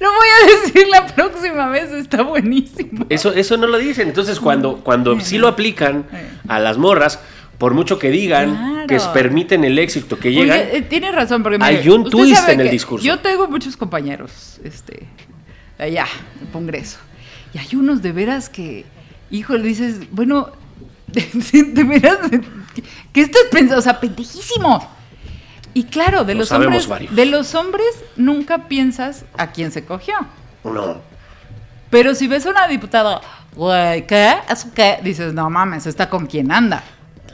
Lo 0.00 0.08
voy 0.10 0.28
a 0.42 0.62
decir 0.62 0.86
la 0.88 1.06
próxima 1.06 1.68
vez, 1.68 1.90
está 1.92 2.22
buenísimo. 2.22 3.04
Eso, 3.10 3.34
eso 3.34 3.58
no 3.58 3.66
lo 3.66 3.76
dicen. 3.76 4.08
Entonces, 4.08 4.40
cuando, 4.40 4.76
cuando 4.78 5.20
sí 5.20 5.36
lo 5.36 5.48
aplican 5.48 6.06
a 6.48 6.58
las 6.60 6.78
morras, 6.78 7.20
por 7.58 7.74
mucho 7.74 7.98
que 7.98 8.10
digan 8.10 8.54
Claro. 8.54 8.86
que 8.86 9.00
permiten 9.12 9.64
el 9.64 9.78
éxito 9.78 10.18
que 10.18 10.32
llegan, 10.32 10.58
Oye, 10.58 10.78
eh, 10.78 10.82
tiene 10.82 11.10
razón, 11.12 11.42
porque 11.42 11.58
Hay 11.60 11.88
un 11.88 12.08
twist 12.10 12.48
en 12.48 12.60
el 12.60 12.70
discurso. 12.70 13.04
Yo 13.06 13.18
tengo 13.20 13.48
muchos 13.48 13.76
compañeros, 13.76 14.60
este, 14.64 15.06
allá, 15.78 16.06
del 16.40 16.48
Congreso. 16.50 16.98
Y 17.52 17.58
hay 17.58 17.76
unos 17.76 18.02
de 18.02 18.12
veras 18.12 18.48
que, 18.48 18.84
híjole, 19.30 19.62
dices, 19.62 20.10
bueno, 20.10 20.50
de, 21.06 21.84
veras, 21.84 22.18
¿qué 23.12 23.20
estás 23.20 23.42
pensando? 23.50 23.78
O 23.78 23.82
sea, 23.82 24.00
pendejísimos. 24.00 24.84
Y 25.72 25.84
claro, 25.84 26.24
de 26.24 26.34
Lo 26.34 26.40
los 26.40 26.52
hombres, 26.52 26.86
varios. 26.86 27.14
de 27.14 27.26
los 27.26 27.54
hombres 27.54 27.86
nunca 28.16 28.68
piensas 28.68 29.24
a 29.36 29.50
quién 29.52 29.72
se 29.72 29.84
cogió. 29.84 30.14
no. 30.64 31.14
Pero 31.90 32.12
si 32.16 32.26
ves 32.26 32.44
a 32.44 32.50
una 32.50 32.66
diputada, 32.66 33.20
güey, 33.54 34.04
¿qué? 34.04 34.34
¿Eso 34.50 34.68
qué? 34.74 34.98
Dices, 35.04 35.32
no 35.32 35.48
mames, 35.48 35.86
está 35.86 36.10
con 36.10 36.26
quién 36.26 36.50
anda. 36.50 36.82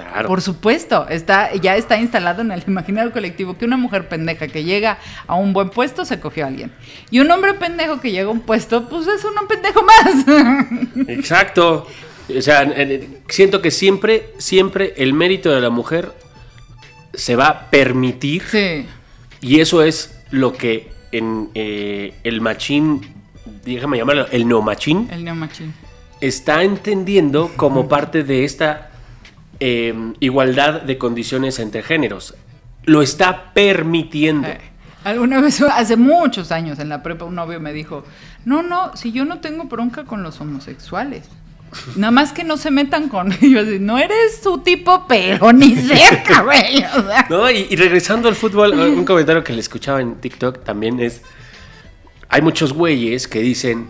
Claro. 0.08 0.28
Por 0.28 0.40
supuesto, 0.40 1.06
está, 1.08 1.54
ya 1.54 1.76
está 1.76 1.98
instalado 1.98 2.42
en 2.42 2.50
el 2.52 2.62
imaginario 2.66 3.12
colectivo 3.12 3.56
que 3.58 3.64
una 3.64 3.76
mujer 3.76 4.08
pendeja 4.08 4.48
que 4.48 4.64
llega 4.64 4.98
a 5.26 5.34
un 5.36 5.52
buen 5.52 5.70
puesto 5.70 6.04
se 6.04 6.18
cogió 6.20 6.44
a 6.44 6.48
alguien. 6.48 6.72
Y 7.10 7.20
un 7.20 7.30
hombre 7.30 7.54
pendejo 7.54 8.00
que 8.00 8.10
llega 8.10 8.28
a 8.28 8.32
un 8.32 8.40
puesto, 8.40 8.88
pues 8.88 9.06
es 9.06 9.24
un 9.24 9.46
pendejo 9.46 9.82
más. 9.84 10.24
Exacto. 11.08 11.86
O 12.36 12.42
sea, 12.42 12.62
en- 12.62 12.72
en- 12.92 13.18
siento 13.28 13.60
que 13.60 13.70
siempre, 13.70 14.32
siempre 14.38 14.94
el 14.96 15.12
mérito 15.14 15.50
de 15.50 15.60
la 15.60 15.70
mujer 15.70 16.12
se 17.12 17.34
va 17.36 17.46
a 17.48 17.70
permitir 17.70 18.42
sí. 18.48 18.86
y 19.40 19.60
eso 19.60 19.82
es 19.82 20.16
lo 20.30 20.52
que 20.52 20.92
en 21.12 21.50
eh, 21.54 22.14
el 22.22 22.40
machín, 22.40 23.00
déjame 23.64 23.98
llamarlo, 23.98 24.26
el 24.30 24.46
neomachín, 24.46 25.08
El 25.10 25.24
neomachín. 25.24 25.74
está 26.20 26.62
entendiendo 26.62 27.50
como 27.56 27.88
parte 27.88 28.22
de 28.22 28.44
esta 28.44 28.89
eh, 29.60 29.94
igualdad 30.20 30.82
de 30.82 30.98
condiciones 30.98 31.58
entre 31.58 31.82
géneros. 31.82 32.34
Lo 32.84 33.02
está 33.02 33.52
permitiendo. 33.52 34.48
Eh, 34.48 34.60
Alguna 35.04 35.40
vez, 35.40 35.60
hace 35.72 35.96
muchos 35.96 36.52
años 36.52 36.78
en 36.78 36.88
la 36.88 37.02
prepa, 37.02 37.24
un 37.24 37.34
novio 37.34 37.60
me 37.60 37.72
dijo, 37.72 38.04
no, 38.44 38.62
no, 38.62 38.96
si 38.96 39.12
yo 39.12 39.24
no 39.24 39.40
tengo 39.40 39.64
bronca 39.64 40.04
con 40.04 40.22
los 40.22 40.40
homosexuales. 40.40 41.28
Nada 41.94 42.10
más 42.10 42.32
que 42.32 42.42
no 42.42 42.56
se 42.56 42.72
metan 42.72 43.08
con 43.08 43.32
ellos. 43.40 43.66
No 43.80 43.96
eres 43.98 44.40
su 44.42 44.58
tipo, 44.58 45.04
pero 45.06 45.52
ni 45.52 45.76
cerca, 45.76 46.42
güey. 46.42 46.84
No, 47.28 47.50
y, 47.50 47.68
y 47.70 47.76
regresando 47.76 48.28
al 48.28 48.34
fútbol, 48.34 48.72
un 48.72 49.04
comentario 49.04 49.44
que 49.44 49.52
le 49.52 49.60
escuchaba 49.60 50.00
en 50.00 50.16
TikTok 50.16 50.64
también 50.64 50.98
es, 51.00 51.22
hay 52.28 52.42
muchos 52.42 52.72
güeyes 52.72 53.28
que 53.28 53.40
dicen, 53.40 53.88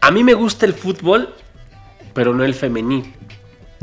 a 0.00 0.10
mí 0.10 0.24
me 0.24 0.34
gusta 0.34 0.66
el 0.66 0.74
fútbol, 0.74 1.34
pero 2.14 2.32
no 2.34 2.42
el 2.44 2.54
femenil. 2.54 3.12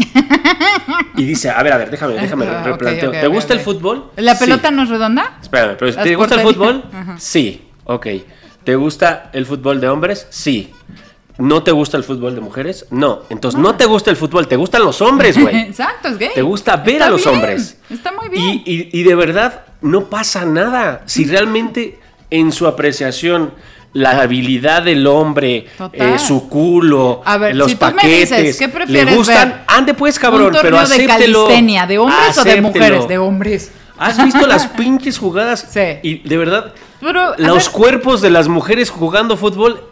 Y 1.18 1.26
dice, 1.26 1.49
a 1.49 1.62
ver, 1.62 1.74
a 1.74 1.78
ver, 1.78 1.91
déjame, 1.91 2.14
déjame 2.14 2.47
Ah, 2.47 2.64
replanteo. 2.64 3.12
¿Te 3.12 3.28
gusta 3.28 3.54
el 3.54 3.60
fútbol? 3.60 4.12
¿La 4.16 4.36
Sí. 4.36 4.45
pelota 4.45 4.72
no 4.72 4.84
es 4.84 4.89
redonda? 4.89 5.38
Espérame, 5.41 5.76
pero 5.78 5.93
¿te 5.95 6.16
gusta 6.16 6.36
el 6.36 6.41
fútbol? 6.41 6.84
Ajá. 6.93 7.16
Sí, 7.20 7.68
ok. 7.86 8.08
¿Te 8.64 8.76
gusta 8.76 9.30
el 9.34 9.45
fútbol 9.45 9.82
de 9.82 9.89
hombres? 9.89 10.28
Sí. 10.30 10.72
¿No 11.38 11.64
te 11.64 11.72
gusta 11.72 11.97
el 11.97 12.04
fútbol 12.04 12.36
de 12.36 12.41
mujeres? 12.41 12.86
No. 12.91 13.22
Entonces, 13.30 13.60
no 13.60 13.76
te 13.76 13.86
gusta 13.86 14.12
el 14.12 14.18
fútbol, 14.18 14.47
te 14.47 14.56
gustan 14.56 14.84
los 14.84 15.02
hombres, 15.02 15.38
güey. 15.39 15.56
Exacto, 15.62 16.10
es 16.10 16.18
gay. 16.18 16.30
Te 16.36 16.41
gusta 16.41 16.76
ver 16.78 16.95
Está 16.95 17.06
a 17.08 17.10
los 17.10 17.24
bien, 17.24 17.36
hombres. 17.36 17.78
Está 17.89 18.12
muy 18.12 18.30
bien. 18.30 18.43
Y, 18.43 18.64
y- 18.66 18.89
y 18.93 19.04
de 19.04 19.16
verdad 19.16 19.66
no 19.82 20.06
pasa 20.06 20.45
nada. 20.45 21.02
Si 21.06 21.26
realmente 21.26 21.99
en 22.30 22.52
su 22.52 22.68
apreciación 22.68 23.54
la 23.93 24.21
habilidad 24.21 24.83
del 24.83 25.05
hombre, 25.07 25.65
eh, 25.93 26.17
su 26.19 26.47
culo, 26.47 27.21
A 27.25 27.37
ver, 27.37 27.55
los 27.55 27.71
si 27.71 27.75
tú 27.77 27.85
me 27.87 27.91
paquetes, 27.93 28.29
dices, 28.29 28.57
¿qué 28.57 28.67
le 28.67 28.73
prefieres 28.73 29.15
gustan, 29.15 29.49
ver? 29.49 29.59
ande 29.67 29.93
pues 29.93 30.17
cabrón, 30.17 30.55
pero 30.61 30.77
de 30.77 30.83
acéptelo. 30.83 31.43
calistenia, 31.45 31.85
¿de 31.87 31.97
hombres 31.97 32.37
o 32.37 32.43
de 32.43 32.61
mujeres? 32.61 33.07
De 33.07 33.17
hombres. 33.17 33.71
¿Has 33.97 34.23
visto 34.23 34.47
las 34.47 34.65
pinches 34.77 35.17
jugadas? 35.17 35.67
Sí. 35.69 35.81
Y 36.03 36.27
de 36.27 36.37
verdad, 36.37 36.73
Pero, 37.01 37.35
los 37.37 37.65
ver, 37.65 37.71
cuerpos 37.73 38.21
de 38.21 38.29
las 38.31 38.47
mujeres 38.47 38.89
jugando 38.89 39.35
fútbol 39.37 39.83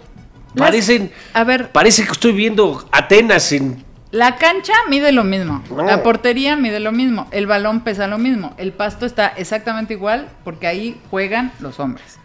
Las- 0.56 0.68
parecen, 0.70 1.12
a 1.34 1.44
ver. 1.44 1.72
parece 1.72 2.06
que 2.06 2.12
estoy 2.14 2.32
viendo 2.32 2.88
Atenas 2.92 3.52
en 3.52 3.84
La 4.12 4.38
cancha 4.38 4.74
mide 4.90 5.12
lo 5.12 5.24
mismo, 5.24 5.62
No. 5.70 5.84
la 5.84 6.02
portería 6.02 6.56
mide 6.56 6.80
lo 6.80 6.92
mismo, 6.92 7.28
el 7.32 7.46
balón 7.48 7.82
pesa 7.82 8.08
lo 8.08 8.18
mismo, 8.18 8.54
el 8.58 8.72
pasto 8.72 9.06
está 9.06 9.28
exactamente 9.28 9.94
igual 9.94 10.30
porque 10.44 10.66
ahí 10.66 11.00
juegan 11.12 11.52
los 11.60 11.80
hombres. 11.80 12.18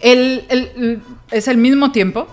El- 0.00 1.02
es 1.30 1.48
el 1.48 1.56
mismo 1.56 1.92
tiempo, 1.92 2.26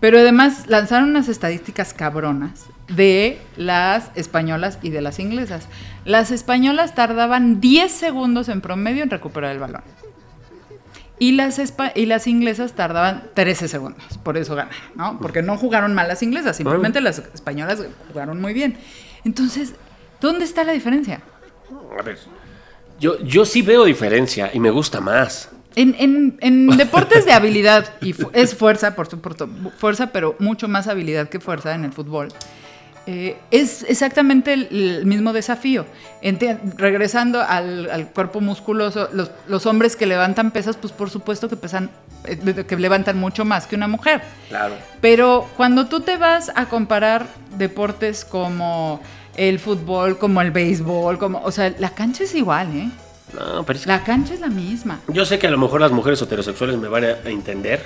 pero 0.00 0.18
además 0.18 0.66
lanzaron 0.66 1.10
unas 1.10 1.28
estadísticas 1.28 1.92
cabronas 1.94 2.66
de 2.88 3.38
las 3.56 4.10
españolas 4.16 4.78
y 4.82 4.90
de 4.90 5.00
las 5.00 5.18
inglesas. 5.20 5.68
Las 6.04 6.30
españolas 6.30 6.94
tardaban 6.94 7.60
10 7.60 7.92
segundos 7.92 8.48
en 8.48 8.60
promedio 8.60 9.02
en 9.02 9.10
recuperar 9.10 9.52
el 9.52 9.58
balón. 9.58 9.82
Y 11.18 11.32
las, 11.32 11.60
y 11.94 12.06
las 12.06 12.26
inglesas 12.26 12.72
tardaban 12.72 13.24
13 13.34 13.68
segundos, 13.68 14.02
por 14.24 14.38
eso 14.38 14.54
ganaron, 14.56 14.80
¿no? 14.94 15.18
Porque 15.20 15.42
no 15.42 15.58
jugaron 15.58 15.92
mal 15.92 16.08
las 16.08 16.22
inglesas, 16.22 16.56
simplemente 16.56 17.02
las 17.02 17.18
españolas 17.18 17.78
jugaron 18.08 18.40
muy 18.40 18.54
bien. 18.54 18.78
Entonces, 19.26 19.74
¿dónde 20.18 20.46
está 20.46 20.64
la 20.64 20.72
diferencia? 20.72 21.20
A 21.98 22.02
ver, 22.02 22.18
yo, 22.98 23.20
yo 23.22 23.44
sí 23.44 23.60
veo 23.60 23.84
diferencia 23.84 24.50
y 24.54 24.60
me 24.60 24.70
gusta 24.70 25.02
más. 25.02 25.50
En, 25.80 25.94
en- 25.98 26.36
en 26.40 26.66
deportes 26.76 27.24
de 27.24 27.32
habilidad, 27.32 27.94
y 28.00 28.12
fu- 28.12 28.30
es 28.32 28.54
fuerza, 28.54 28.94
por 28.94 29.06
supuesto, 29.08 29.48
fuerza, 29.78 30.08
pero 30.12 30.36
mucho 30.38 30.68
más 30.68 30.86
habilidad 30.88 31.28
que 31.28 31.40
fuerza 31.40 31.74
en 31.74 31.84
el 31.84 31.92
fútbol, 31.92 32.28
eh, 33.06 33.36
es 33.50 33.84
exactamente 33.88 34.52
el, 34.52 34.68
el 34.70 35.06
mismo 35.06 35.32
desafío. 35.32 35.86
Regresando 36.76 37.40
al, 37.40 37.90
al 37.90 38.08
cuerpo 38.08 38.40
musculoso, 38.40 39.08
los, 39.12 39.30
los 39.48 39.66
hombres 39.66 39.96
que 39.96 40.06
levantan 40.06 40.50
pesas, 40.50 40.76
pues 40.76 40.92
por 40.92 41.10
supuesto 41.10 41.48
que 41.48 41.56
pesan, 41.56 41.90
eh, 42.24 42.36
que 42.66 42.76
levantan 42.76 43.18
mucho 43.18 43.44
más 43.44 43.66
que 43.66 43.74
una 43.76 43.88
mujer. 43.88 44.20
Claro. 44.48 44.74
Pero 45.00 45.48
cuando 45.56 45.86
tú 45.86 46.00
te 46.00 46.16
vas 46.18 46.52
a 46.54 46.66
comparar 46.66 47.26
deportes 47.56 48.24
como 48.24 49.00
el 49.36 49.58
fútbol, 49.58 50.18
como 50.18 50.40
el 50.42 50.50
béisbol, 50.50 51.18
como, 51.18 51.40
o 51.42 51.50
sea, 51.52 51.74
la 51.78 51.90
cancha 51.90 52.24
es 52.24 52.34
igual, 52.34 52.68
¿eh? 52.76 52.88
No, 53.34 53.64
pero 53.64 53.78
es 53.78 53.84
que- 53.84 53.90
La 53.90 54.02
cancha 54.04 54.34
es 54.34 54.40
la 54.40 54.48
misma. 54.48 55.00
yo 55.08 55.24
sé 55.24 55.38
que 55.38 55.46
a 55.46 55.50
lo 55.50 55.58
mejor 55.58 55.80
las 55.80 55.92
mujeres 55.92 56.20
heterosexuales 56.22 56.76
me 56.78 56.88
van 56.88 57.04
a, 57.04 57.10
entender, 57.26 57.84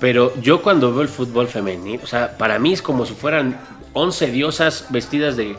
pero 0.00 0.34
yo 0.40 0.62
cuando 0.62 0.92
veo 0.92 1.02
el 1.02 1.08
fútbol 1.08 1.48
femenil, 1.48 2.00
o 2.02 2.06
sea, 2.06 2.36
para 2.36 2.58
mí 2.58 2.72
es 2.72 2.82
como 2.82 3.06
si 3.06 3.14
fueran 3.14 3.58
11 3.92 4.30
diosas 4.30 4.86
vestidas 4.90 5.36
de, 5.36 5.56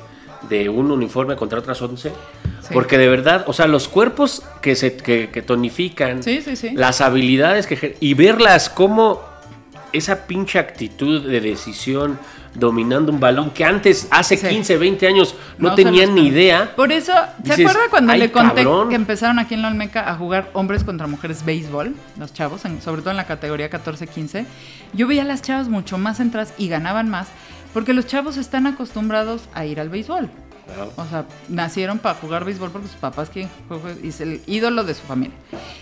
de 0.50 0.70
un 0.70 0.92
uniforme 0.92 1.36
contra 1.36 1.60
otras 1.60 1.82
11. 1.82 2.10
Sí. 2.10 2.74
Porque 2.74 2.98
de 2.98 3.08
verdad, 3.08 3.46
o 3.48 3.54
sea, 3.54 3.66
los 3.66 3.88
cuerpos 3.88 4.44
que 4.62 4.76
se 4.76 4.98
que, 4.98 5.30
que 5.30 5.42
tonifican, 5.42 6.22
Sí, 6.22 6.42
sí, 6.42 6.56
sí. 6.58 6.72
las 6.76 7.00
habilidades 7.02 7.66
que 7.66 7.96
y 8.02 8.14
verlas 8.14 8.70
como 8.70 9.22
esa 9.94 10.28
pinche 10.28 10.60
actitud 10.60 11.26
de 11.26 11.40
decisión 11.40 12.20
dominando 12.58 13.12
un 13.12 13.20
balón 13.20 13.52
que 13.52 13.64
antes, 13.64 14.08
hace 14.12 14.36
Sí. 14.38 14.48
15, 14.48 14.78
20 14.78 15.08
años, 15.08 15.36
no, 15.58 15.76
tenían 15.76 16.16
ni 16.16 16.28
idea. 16.28 16.74
Por 16.76 16.92
eso, 16.92 17.14
¿se 17.44 17.54
acuerda 17.54 17.82
cuando 17.90 18.14
"Ay, 18.14 18.20
le 18.20 18.32
conté 18.32 18.64
cabrón". 18.64 18.90
que 18.90 18.96
empezaron 18.96 19.40
aquí 19.40 19.54
en 19.54 19.62
la 19.62 19.68
Olmeca 19.70 20.10
a 20.10 20.16
jugar 20.16 20.50
hombres 20.54 20.84
contra 20.84 21.08
mujeres 21.08 21.46
béisbol, 21.46 21.94
los 22.20 22.34
chavos, 22.34 22.66
en- 22.66 22.82
sobre 22.82 23.02
todo 23.02 23.12
en 23.12 23.18
la 23.18 23.26
categoría 23.28 23.70
14-15? 23.70 24.46
Yo 24.94 25.08
veía 25.08 25.22
a 25.22 25.26
las 25.26 25.42
chavas 25.42 25.68
mucho 25.70 25.98
más 25.98 26.20
entradas 26.20 26.54
y 26.58 26.68
ganaban 26.68 27.10
más, 27.10 27.28
porque 27.74 27.94
los 27.94 28.08
chavos 28.08 28.38
están 28.38 28.66
acostumbrados 28.66 29.44
a 29.54 29.66
ir 29.66 29.80
al 29.80 29.90
béisbol. 29.90 30.30
O 30.98 31.06
sea, 31.08 31.26
nacieron 31.48 31.98
para 32.00 32.16
jugar 32.16 32.44
béisbol 32.44 32.72
porque 32.72 32.88
sus 32.88 32.98
papás 32.98 33.30
quieren 33.30 33.50
es 34.04 34.20
el 34.22 34.42
ídolo 34.48 34.84
de 34.84 34.94
su 34.94 35.02
familia. 35.04 35.36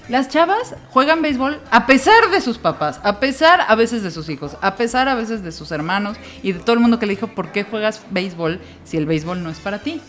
Las 0.09 0.29
chavas 0.29 0.75
juegan 0.91 1.21
béisbol 1.21 1.59
a 1.71 1.85
pesar 1.87 2.29
de 2.31 2.39
sus 2.39 2.57
papás, 2.59 2.99
a 3.03 3.19
pesar 3.19 3.61
a 3.67 3.75
veces 3.75 4.03
de 4.03 4.11
sus 4.11 4.29
hijos, 4.29 4.57
a 4.61 4.75
pesar 4.75 5.09
a 5.09 5.15
veces 5.15 5.43
de 5.43 5.51
sus 5.51 5.71
hermanos 5.71 6.17
y 6.43 6.51
de 6.51 6.59
todo 6.59 6.73
el 6.73 6.79
mundo 6.79 6.99
que 6.99 7.07
le 7.07 7.15
dijo, 7.15 7.27
¿por 7.27 7.51
qué 7.51 7.63
juegas 7.63 8.01
béisbol 8.11 8.59
si 8.83 8.97
el 8.97 9.05
béisbol 9.05 9.41
no 9.43 9.49
es 9.49 9.57
para 9.59 9.79
ti? 9.79 9.99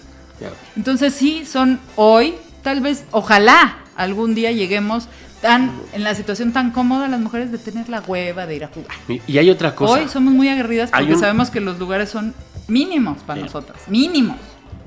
Entonces 0.76 1.14
sí, 1.14 1.46
son 1.46 1.80
hoy, 1.96 2.34
tal 2.62 2.80
vez, 2.80 3.04
ojalá 3.12 3.78
algún 3.96 4.34
día 4.34 4.52
lleguemos 4.52 5.08
tan 5.40 5.70
en 5.94 6.04
la 6.04 6.14
situación 6.14 6.52
tan 6.52 6.70
cómoda 6.70 7.08
las 7.08 7.20
mujeres 7.20 7.50
de 7.52 7.58
tener 7.58 7.88
la 7.88 8.00
hueva 8.00 8.46
de 8.46 8.56
ir 8.56 8.64
a 8.64 8.68
jugar. 8.68 8.90
Y- 9.08 9.20
Y 9.26 9.38
hay 9.38 9.48
otra 9.50 9.74
cosa. 9.74 9.94
Hoy 9.94 10.08
somos 10.08 10.34
muy 10.34 10.48
aguerridas 10.48 10.90
porque 10.90 11.04
un- 11.14 11.20
sabemos 11.20 11.50
que 11.50 11.60
los 11.60 11.78
lugares 11.78 12.10
son 12.10 12.34
mínimos 12.68 13.18
para 13.22 13.40
nosotras, 13.40 13.78
mínimos. 13.88 14.36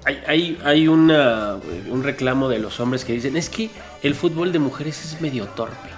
Hay, 0.05 0.19
hay, 0.27 0.59
hay 0.63 0.87
una, 0.87 1.57
un 1.89 2.03
reclamo 2.03 2.47
de 2.49 2.59
los 2.59 2.79
hombres 2.79 3.03
que 3.05 3.13
dicen, 3.13 3.35
es 3.37 3.49
que 3.49 3.69
el 4.01 4.15
fútbol 4.15 4.51
de 4.51 4.59
mujeres 4.59 5.03
es 5.05 5.21
medio 5.21 5.45
torpe. 5.47 5.89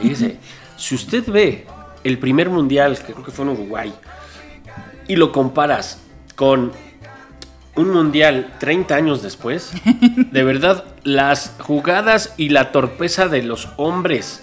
Fíjese, 0.00 0.38
si 0.76 0.94
usted 0.94 1.24
ve 1.28 1.66
el 2.04 2.18
primer 2.18 2.48
mundial, 2.50 2.96
que 2.98 3.12
creo 3.12 3.24
que 3.24 3.30
fue 3.30 3.44
en 3.44 3.50
Uruguay, 3.52 3.92
y 5.08 5.16
lo 5.16 5.30
comparas 5.32 6.00
con 6.36 6.72
un 7.76 7.90
mundial 7.90 8.54
30 8.58 8.94
años 8.94 9.22
después, 9.22 9.72
de 10.30 10.42
verdad, 10.44 10.84
las 11.04 11.54
jugadas 11.60 12.34
y 12.36 12.48
la 12.48 12.72
torpeza 12.72 13.28
de 13.28 13.42
los 13.42 13.68
hombres 13.76 14.42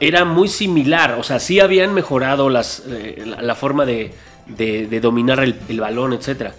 era 0.00 0.24
muy 0.24 0.48
similar. 0.48 1.16
O 1.18 1.22
sea, 1.22 1.38
sí 1.40 1.60
habían 1.60 1.94
mejorado 1.94 2.50
las, 2.50 2.82
eh, 2.88 3.22
la, 3.26 3.40
la 3.42 3.54
forma 3.54 3.84
de, 3.86 4.12
de- 4.46 4.86
de 4.86 5.00
dominar 5.00 5.40
el, 5.40 5.56
el 5.68 5.80
balón, 5.80 6.12
etcétera. 6.12 6.54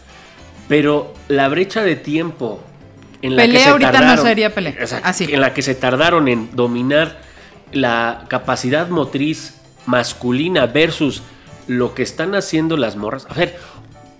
Pero 0.68 1.14
la 1.28 1.48
brecha 1.48 1.84
de 1.84 1.96
tiempo 1.96 2.60
en 3.22 3.36
la 3.36 3.44
Pelea 3.44 3.58
que 3.58 3.64
se 3.64 3.70
ahorita 3.70 3.92
no 3.92 3.98
tardaron, 4.00 4.26
sería 4.26 4.54
pelea. 4.54 4.74
Exacto, 4.80 5.08
Así. 5.08 5.28
en 5.32 5.42
la 5.42 5.54
que 5.54 5.62
se 5.62 5.76
tardaron 5.76 6.28
en 6.28 6.50
dominar 6.56 7.20
la 7.72 8.26
capacidad 8.28 8.88
motriz 8.90 9.56
masculina 9.86 10.66
versus 10.66 11.22
lo 11.68 11.94
que 11.94 12.04
están 12.04 12.36
haciendo 12.36 12.78
las 12.78 12.96
morras. 12.96 13.26
A 13.30 13.34
ver, 13.34 13.58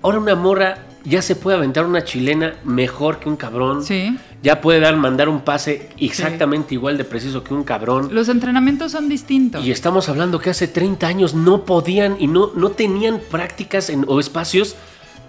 ahora 0.02 0.20
una 0.20 0.36
morra 0.36 0.80
ya 1.04 1.22
se 1.22 1.36
puede 1.36 1.58
aventar 1.58 1.86
una 1.86 2.04
chilena 2.04 2.56
mejor 2.64 3.20
que 3.20 3.30
un 3.30 3.36
cabrón. 3.36 3.84
Sí. 3.84 4.18
Ya 4.42 4.62
puede 4.62 4.80
dar, 4.80 4.96
mandar 4.96 5.28
un 5.30 5.42
pase 5.42 5.90
exactamente 6.00 6.74
igual 6.76 6.98
de 6.98 7.04
preciso 7.04 7.44
que 7.44 7.54
un 7.54 7.64
cabrón. 7.64 8.10
Los 8.12 8.30
entrenamientos 8.30 8.92
son 8.92 9.10
distintos. 9.10 9.66
Y 9.66 9.72
estamos 9.72 10.10
hablando 10.10 10.40
que 10.40 10.52
hace 10.52 10.68
30 10.68 11.08
años 11.08 11.34
no 11.34 11.66
podían 11.66 12.18
y 12.20 12.28
no, 12.28 12.52
no 12.56 12.70
tenían 12.72 13.20
prácticas 13.32 13.90
en- 13.90 14.06
o 14.08 14.20
espacios 14.20 14.76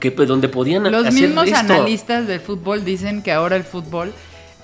que, 0.01 0.11
pues, 0.13 0.29
donde 0.29 0.49
podían 0.49 0.85
Los 0.91 1.07
hacer 1.07 1.13
mismos 1.29 1.47
esto. 1.47 1.59
analistas 1.59 2.27
del 2.27 2.41
fútbol 2.41 2.85
dicen 2.85 3.23
que 3.23 3.33
ahora 3.33 3.57
el 3.57 3.65
fútbol 3.65 4.13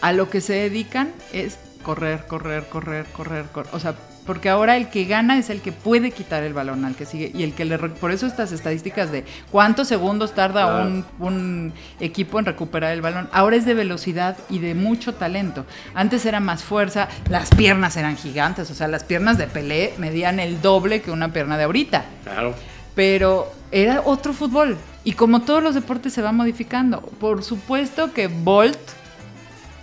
a 0.00 0.12
lo 0.12 0.28
que 0.30 0.40
se 0.40 0.54
dedican 0.54 1.10
es 1.32 1.58
correr, 1.82 2.24
correr, 2.26 2.64
correr, 2.68 3.06
correr, 3.12 3.46
correr. 3.52 3.72
O 3.74 3.80
sea, 3.80 3.94
porque 4.26 4.48
ahora 4.48 4.76
el 4.76 4.88
que 4.88 5.04
gana 5.04 5.36
es 5.36 5.50
el 5.50 5.60
que 5.60 5.72
puede 5.72 6.12
quitar 6.12 6.44
el 6.44 6.52
balón 6.54 6.84
al 6.84 6.94
que 6.94 7.06
sigue 7.06 7.32
y 7.34 7.42
el 7.42 7.54
que 7.54 7.64
le 7.64 7.76
por 7.76 8.12
eso 8.12 8.24
estas 8.26 8.52
estadísticas 8.52 9.10
de 9.10 9.24
cuántos 9.50 9.88
segundos 9.88 10.32
tarda 10.32 10.62
Claro. 10.64 10.84
un, 10.86 11.04
un 11.18 11.72
equipo 11.98 12.38
en 12.38 12.44
recuperar 12.44 12.92
el 12.92 13.00
balón. 13.02 13.28
Ahora 13.32 13.56
es 13.56 13.64
de 13.64 13.74
velocidad 13.74 14.36
y 14.48 14.60
de 14.60 14.74
mucho 14.76 15.14
talento. 15.14 15.66
Antes 15.94 16.24
era 16.24 16.38
más 16.38 16.62
fuerza, 16.62 17.08
las 17.30 17.50
piernas 17.50 17.96
eran 17.96 18.16
gigantes, 18.16 18.70
o 18.70 18.74
sea, 18.74 18.86
las 18.86 19.02
piernas 19.02 19.38
de 19.38 19.48
Pelé 19.48 19.94
medían 19.98 20.38
el 20.38 20.62
doble 20.62 21.02
que 21.02 21.10
una 21.10 21.32
pierna 21.32 21.58
de 21.58 21.64
ahorita 21.64 22.04
Claro. 22.22 22.54
pero 22.94 23.52
era 23.72 24.02
otro 24.04 24.32
fútbol. 24.32 24.76
Y 25.04 25.12
como 25.12 25.42
todos 25.42 25.62
los 25.62 25.74
deportes 25.74 26.12
se 26.12 26.22
va 26.22 26.32
modificando. 26.32 27.00
Por 27.00 27.42
supuesto 27.42 28.12
que 28.12 28.28
Bolt 28.28 28.78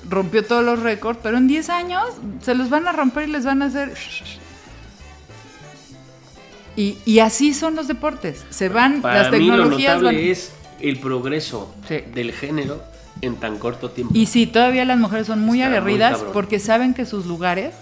rompió 0.09 0.45
todos 0.45 0.63
los 0.63 0.79
récords, 0.79 1.19
pero 1.21 1.37
en 1.37 1.47
10 1.47 1.69
años 1.69 2.03
se 2.41 2.55
los 2.55 2.69
van 2.69 2.87
a 2.87 2.91
romper 2.93 3.27
y 3.27 3.31
les 3.31 3.45
van 3.45 3.61
a 3.61 3.65
hacer... 3.65 3.93
Y, 6.75 6.97
y 7.05 7.19
así 7.19 7.53
son 7.53 7.75
los 7.75 7.87
deportes. 7.87 8.45
Se 8.49 8.69
van, 8.69 9.01
Para 9.01 9.23
las 9.23 9.31
mí 9.33 9.47
lo 9.47 9.55
tecnologías 9.57 9.97
notable 9.97 10.19
van. 10.21 10.29
es 10.31 10.51
el 10.79 10.99
progreso 10.99 11.73
Sí. 11.87 11.97
del 12.13 12.31
género 12.31 12.81
en 13.21 13.35
tan 13.35 13.57
corto 13.57 13.89
tiempo. 13.91 14.13
Y 14.15 14.27
sí, 14.27 14.47
todavía 14.47 14.85
las 14.85 14.97
mujeres 14.97 15.27
son 15.27 15.41
muy 15.41 15.59
Está 15.61 15.71
aguerridas 15.75 16.19
porque 16.31 16.59
saben 16.59 16.93
que 16.93 17.05
sus 17.05 17.25
lugares 17.25 17.73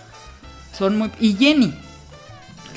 son 0.76 0.98
muy... 0.98 1.12
Y 1.20 1.36
Jenny, 1.36 1.76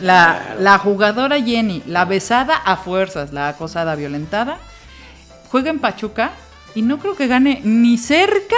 la, 0.01 0.40
Claro. 0.44 0.61
la 0.61 0.78
jugadora 0.78 1.40
Jenny, 1.42 1.82
la 1.86 2.05
besada 2.05 2.57
a 2.57 2.76
fuerzas, 2.76 3.32
la 3.32 3.48
acosada, 3.48 3.94
violentada, 3.96 4.59
juega 5.51 5.70
en 5.70 5.78
Pachuca 5.78 6.32
y 6.74 6.82
no 6.82 6.98
creo 6.98 7.16
que 7.16 7.26
gane 7.26 7.61
ni 7.64 7.98
cerca, 7.98 8.57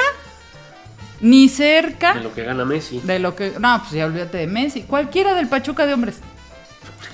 ni 1.21 1.49
cerca 1.49 2.15
de 2.15 2.21
lo 2.23 2.35
que 2.35 2.43
gana 2.45 2.65
Messi. 2.65 3.01
de 3.01 3.19
lo 3.19 3.35
que... 3.37 3.55
No, 3.59 3.79
pues 3.81 3.93
ya 3.93 4.07
olvídate 4.07 4.39
de 4.39 4.47
Messi, 4.47 4.83
cualquiera 4.83 5.35
del 5.35 5.49
Pachuca 5.49 5.87
de 5.87 5.95
hombres. 5.95 6.19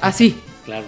Así. 0.00 0.38
Claro. 0.64 0.86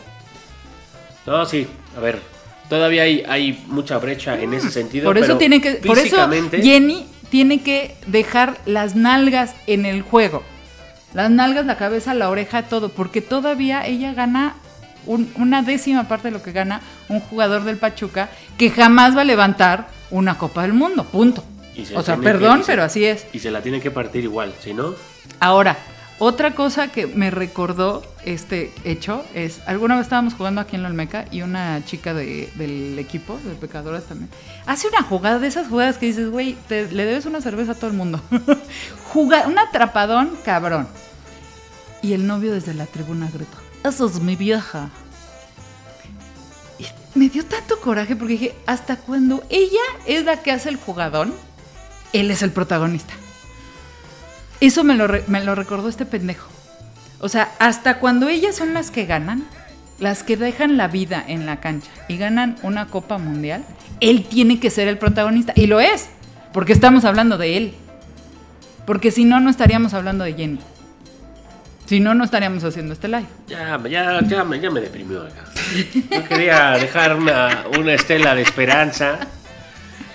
No, 1.27 1.45
sí, 1.47 1.67
a 1.97 2.01
ver, 2.01 2.21
todavía 2.69 3.03
hay, 3.03 3.25
hay 3.29 3.65
mucha 3.67 3.99
brecha 3.99 4.41
en 4.41 4.55
ese 4.55 4.71
sentido. 4.71 5.05
Por 5.07 5.19
eso 5.19 5.27
pero 5.27 5.39
tiene 5.39 5.61
que, 5.61 5.75
por 5.75 5.99
eso 5.99 6.29
Jenny 6.51 7.07
tiene 7.31 7.63
que 7.63 7.97
dejar 8.07 8.59
las 8.67 8.97
nalgas 8.97 9.55
en 9.67 9.87
el 9.87 10.03
juego. 10.03 10.43
Las 11.15 11.31
nalgas, 11.31 11.67
la 11.67 11.77
cabeza, 11.77 12.15
la 12.15 12.29
oreja, 12.31 12.63
todo, 12.63 12.89
porque 12.89 13.21
todavía 13.21 13.85
ella 13.87 14.13
gana 14.15 14.55
un- 15.07 15.33
una 15.37 15.63
décima 15.63 16.05
parte 16.09 16.29
de 16.29 16.33
lo 16.33 16.43
que 16.43 16.53
gana 16.53 16.81
un 17.09 17.21
jugador 17.21 17.65
del 17.65 17.79
Pachuca 17.79 18.29
que 18.59 18.71
jamás 18.71 19.17
va 19.17 19.23
a 19.23 19.25
levantar 19.25 19.89
una 20.11 20.37
Copa 20.39 20.63
del 20.63 20.73
Mundo, 20.73 21.05
punto. 21.05 21.43
O 21.95 22.03
sea, 22.03 22.17
que- 22.17 22.23
perdón, 22.23 22.61
se- 22.61 22.67
pero 22.67 22.83
así 22.85 23.05
es. 23.05 23.27
Y 23.33 23.39
se 23.39 23.51
la 23.51 23.63
tiene 23.63 23.81
que 23.81 23.91
partir 23.91 24.25
igual, 24.25 24.53
si 24.63 24.75
no, 24.75 24.95
Ahora, 25.39 25.77
otra 26.21 26.55
cosa 26.55 26.89
que 26.93 27.07
me 27.09 27.31
recordó 27.33 28.03
este 28.25 28.73
hecho 28.85 29.25
es, 29.35 29.61
alguna 29.67 29.97
vez 29.97 30.05
estábamos 30.05 30.35
jugando 30.35 30.61
aquí 30.61 30.77
en 30.77 30.83
la 30.83 30.89
Olmeca 30.89 31.25
y 31.33 31.43
una 31.43 31.83
chica 31.85 32.15
de- 32.15 32.53
del 32.55 32.97
equipo, 32.99 33.39
de 33.45 33.55
Pecadoras 33.55 34.05
también, 34.05 34.31
hace 34.67 34.87
una 34.89 35.03
jugada 35.03 35.39
de 35.41 35.49
esas 35.49 35.67
jugadas 35.69 35.99
que 35.99 36.07
dices, 36.07 36.31
güey, 36.31 36.57
le 36.69 36.87
debes 37.05 37.27
una 37.27 37.41
cerveza 37.41 37.73
a 37.73 37.75
todo 37.75 37.91
el 37.91 37.97
mundo. 37.97 38.21
Juga, 39.13 39.47
un 39.49 39.59
atrapadón 39.59 40.37
cabrón. 40.45 40.87
Y 42.03 42.13
el 42.13 42.27
novio 42.27 42.53
desde 42.53 42.75
la 42.75 42.87
tribuna 42.87 43.29
gritó, 43.33 43.57
eso 43.85 44.07
es 44.07 44.21
mi 44.21 44.37
vieja. 44.37 44.91
Y 46.79 46.87
me 47.19 47.29
dio 47.29 47.45
tanto 47.45 47.79
coraje 47.81 48.15
porque 48.17 48.35
dije, 48.35 48.55
hasta 48.67 48.97
cuando 48.97 49.43
ella 49.51 49.81
es 50.07 50.25
la 50.25 50.43
que 50.43 50.53
hace 50.53 50.69
el 50.69 50.77
jugadón, 50.77 51.35
él 52.13 52.31
es 52.31 52.43
el 52.43 52.53
protagonista. 52.53 53.13
Eso 54.61 54.85
me 54.85 54.95
lo, 54.95 55.09
me 55.27 55.43
lo 55.43 55.55
recordó 55.55 55.89
este 55.89 56.07
pendejo. 56.07 56.49
O 57.21 57.29
sea, 57.29 57.53
hasta 57.59 57.99
cuando 57.99 58.29
ellas 58.29 58.57
son 58.57 58.75
las 58.75 58.91
que 58.91 59.07
ganan, 59.07 59.45
las 59.99 60.23
que 60.23 60.37
dejan 60.37 60.77
la 60.77 60.89
vida 60.89 61.23
en 61.27 61.47
la 61.47 61.61
cancha 61.61 61.91
y 62.09 62.17
ganan 62.17 62.57
una 62.63 62.87
Copa 62.87 63.19
Mundial, 63.19 63.65
él 64.01 64.25
tiene 64.25 64.59
que 64.59 64.71
ser 64.71 64.89
el 64.89 64.99
protagonista. 64.99 65.53
Y 65.55 65.67
lo 65.67 65.81
es, 65.81 66.09
porque 66.53 66.73
estamos 66.73 67.05
hablando 67.05 67.39
de 67.39 67.57
él. 67.57 67.75
Porque 68.87 69.11
si 69.11 69.25
no, 69.25 69.41
no 69.41 69.51
estaríamos 69.51 69.95
hablando 69.95 70.25
de 70.25 70.33
Jenny. 70.35 70.59
Si 71.87 72.01
no, 72.01 72.15
no 72.15 72.25
estaríamos 72.25 72.63
haciendo 72.65 72.93
este 72.95 73.09
live. 73.09 73.27
ya, 73.49 73.79
ya, 73.89 74.21
ya, 74.23 74.45
me, 74.45 74.61
ya 74.61 74.71
me 74.71 74.81
deprimió. 74.81 75.23
acá. 75.23 75.45
No 76.11 76.25
quería 76.25 76.71
dejar 76.79 77.17
una 77.17 77.93
estela 77.93 78.35
de 78.35 78.43
esperanza, 78.43 79.19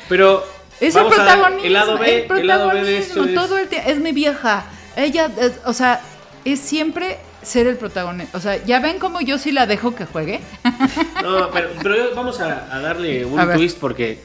pero 0.07 0.54
Es 0.79 0.95
el 0.95 1.03
vamos 1.03 1.17
a 1.17 1.23
ver, 1.23 1.33
protagonismo. 1.33 1.65
el 1.67 1.73
lado 1.73 1.97
B, 1.97 2.25
el 2.29 2.39
el 2.39 2.47
lado 2.47 2.67
B 2.69 2.83
de 2.83 2.97
esto 2.97 3.13
protagonismo, 3.13 3.41
es- 3.43 3.47
todo 3.49 3.57
el 3.57 3.67
tiempo. 3.67 3.89
Es 3.89 3.99
mi 3.99 4.11
vieja. 4.11 4.65
Ella, 4.95 5.29
es- 5.39 5.59
o 5.65 5.73
sea, 5.73 6.01
es 6.43 6.59
siempre 6.59 7.17
ser 7.41 7.67
el 7.67 7.77
protagonista. 7.77 8.37
O 8.37 8.41
sea, 8.41 8.63
ya 8.65 8.79
ven 8.79 8.99
cómo 8.99 9.21
yo 9.21 9.37
sí 9.37 9.51
la 9.51 9.65
dejo 9.67 9.95
que 9.95 10.05
juegue. 10.05 10.39
No, 11.23 11.49
pero, 11.51 11.69
pero 11.81 11.95
vamos 12.15 12.39
a, 12.39 12.67
a 12.75 12.79
darle 12.81 13.25
un 13.25 13.39
A 13.39 13.53
twist 13.53 13.79
porque 13.79 14.19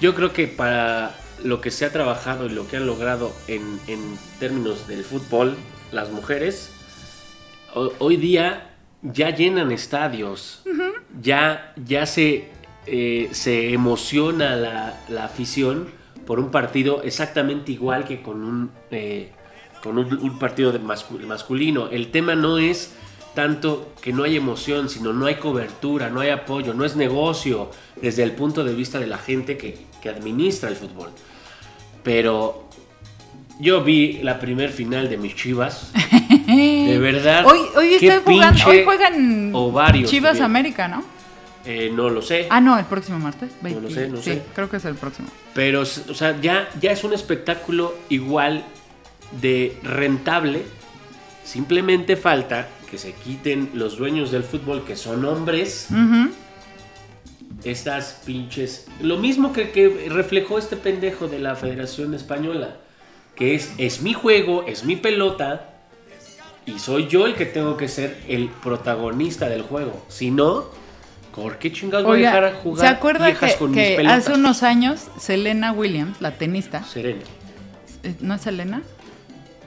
yo 0.00 0.14
creo 0.14 0.32
que 0.32 0.46
para 0.48 1.14
lo 1.44 1.60
que 1.60 1.70
se 1.70 1.84
ha 1.86 1.92
trabajado 1.92 2.46
y 2.46 2.50
lo 2.50 2.66
que 2.68 2.76
han 2.76 2.86
logrado 2.86 3.34
en, 3.48 3.80
en 3.86 4.18
términos 4.38 4.86
del 4.88 5.02
fútbol, 5.04 5.56
las 5.92 6.10
mujeres, 6.10 6.70
ho- 7.74 7.92
hoy 7.98 8.16
día 8.16 8.70
ya 9.02 9.30
llenan 9.30 9.70
estadios, 9.72 10.62
ya, 11.22 11.72
ya 11.84 12.04
se, 12.06 12.50
eh, 12.86 13.28
se 13.32 13.72
emociona 13.72 14.56
la, 14.56 15.00
la 15.08 15.24
afición 15.24 15.88
por 16.26 16.40
un 16.40 16.50
partido 16.50 17.02
exactamente 17.02 17.72
igual 17.72 18.04
que 18.04 18.20
con 18.22 18.42
un, 18.44 18.70
eh, 18.90 19.30
con 19.82 19.98
un, 19.98 20.14
un 20.18 20.38
partido 20.38 20.72
de 20.72 20.80
mascu- 20.80 21.20
masculino. 21.26 21.88
El 21.88 22.10
tema 22.10 22.34
no 22.34 22.58
es 22.58 22.94
tanto 23.34 23.92
que 24.00 24.12
no 24.12 24.24
hay 24.24 24.36
emoción, 24.36 24.88
sino 24.88 25.12
no 25.12 25.26
hay 25.26 25.34
cobertura, 25.36 26.08
no 26.10 26.20
hay 26.20 26.30
apoyo, 26.30 26.72
no 26.74 26.84
es 26.84 26.96
negocio 26.96 27.70
desde 28.00 28.22
el 28.22 28.32
punto 28.32 28.64
de 28.64 28.74
vista 28.74 28.98
de 28.98 29.06
la 29.06 29.18
gente 29.18 29.56
que, 29.58 29.76
que 30.02 30.08
administra 30.08 30.68
el 30.70 30.76
fútbol. 30.76 31.10
Pero 32.02 32.68
yo 33.60 33.82
vi 33.82 34.20
la 34.22 34.38
primer 34.38 34.70
final 34.70 35.08
de 35.08 35.16
mis 35.18 35.34
chivas. 35.34 35.92
De 36.46 36.98
verdad. 37.00 37.44
Hoy, 37.46 37.58
hoy 37.76 37.94
estoy 37.94 38.20
jugando, 38.24 38.64
hoy 38.68 38.84
juegan 38.84 39.50
Chivas 40.08 40.32
tuvieron. 40.32 40.44
América, 40.50 40.88
¿no? 40.88 41.04
Eh, 41.66 41.90
no 41.92 42.08
lo 42.08 42.22
sé. 42.22 42.46
Ah, 42.48 42.60
no, 42.60 42.78
el 42.78 42.84
próximo 42.84 43.18
martes. 43.18 43.50
No 43.60 43.80
lo 43.80 43.90
sé, 43.90 44.08
no 44.08 44.18
sí, 44.18 44.22
sé. 44.22 44.42
creo 44.54 44.70
que 44.70 44.76
es 44.76 44.84
el 44.84 44.94
próximo. 44.94 45.28
Pero, 45.52 45.80
o 45.80 45.84
sea, 45.84 46.40
ya, 46.40 46.68
ya 46.80 46.92
es 46.92 47.02
un 47.02 47.12
espectáculo 47.12 47.94
igual 48.08 48.64
de 49.40 49.76
rentable. 49.82 50.62
Simplemente 51.44 52.16
falta 52.16 52.68
que 52.88 52.98
se 52.98 53.12
quiten 53.12 53.70
los 53.74 53.96
dueños 53.96 54.30
del 54.30 54.44
fútbol, 54.44 54.84
que 54.84 54.94
son 54.94 55.24
hombres, 55.24 55.88
estas 57.64 58.22
pinches... 58.24 58.86
Lo 59.00 59.16
mismo 59.16 59.52
que, 59.52 59.70
que 59.70 60.08
reflejó 60.08 60.58
este 60.58 60.76
pendejo 60.76 61.26
de 61.26 61.40
la 61.40 61.56
Federación 61.56 62.14
Española, 62.14 62.76
que 63.34 63.56
es, 63.56 63.72
es 63.78 64.02
mi 64.02 64.12
juego, 64.12 64.64
es 64.66 64.84
mi 64.84 64.94
pelota, 64.94 65.72
y 66.64 66.78
soy 66.78 67.08
yo 67.08 67.26
el 67.26 67.34
que 67.34 67.46
tengo 67.46 67.76
que 67.76 67.88
ser 67.88 68.22
el 68.28 68.48
protagonista 68.48 69.48
del 69.48 69.62
juego. 69.62 70.04
Si 70.08 70.30
no, 70.30 70.66
¿por 71.36 71.58
qué 71.58 71.70
chingados 71.70 72.06
voy 72.06 72.24
a 72.24 72.28
dejar 72.30 72.44
a 72.46 72.54
jugar 72.54 72.80
¿se 72.88 72.92
acuerda 72.92 73.26
viejas 73.26 73.52
que, 73.52 73.58
con 73.58 73.72
que 73.72 73.88
mis 73.88 73.96
pelotas? 73.98 74.18
hace 74.18 74.32
unos 74.38 74.62
años 74.64 75.06
Selena 75.20 75.70
Williams, 75.72 76.20
la 76.20 76.32
tenista, 76.32 76.82
Serena. 76.82 77.20
eh, 78.02 78.14
¿no 78.20 78.34
es 78.34 78.40
Selena? 78.40 78.82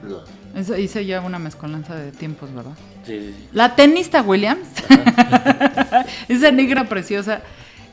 No. 0.02 0.18
Eso 0.58 0.76
hice 0.76 1.06
ya 1.06 1.20
una 1.20 1.38
mezcolanza 1.38 1.94
de 1.94 2.10
tiempos, 2.12 2.52
¿verdad? 2.52 2.72
Sí, 3.06 3.18
sí, 3.20 3.34
sí. 3.38 3.48
La 3.52 3.76
tenista 3.76 4.20
Williams, 4.20 4.66
esa 6.28 6.50
negra 6.50 6.84
preciosa, 6.88 7.40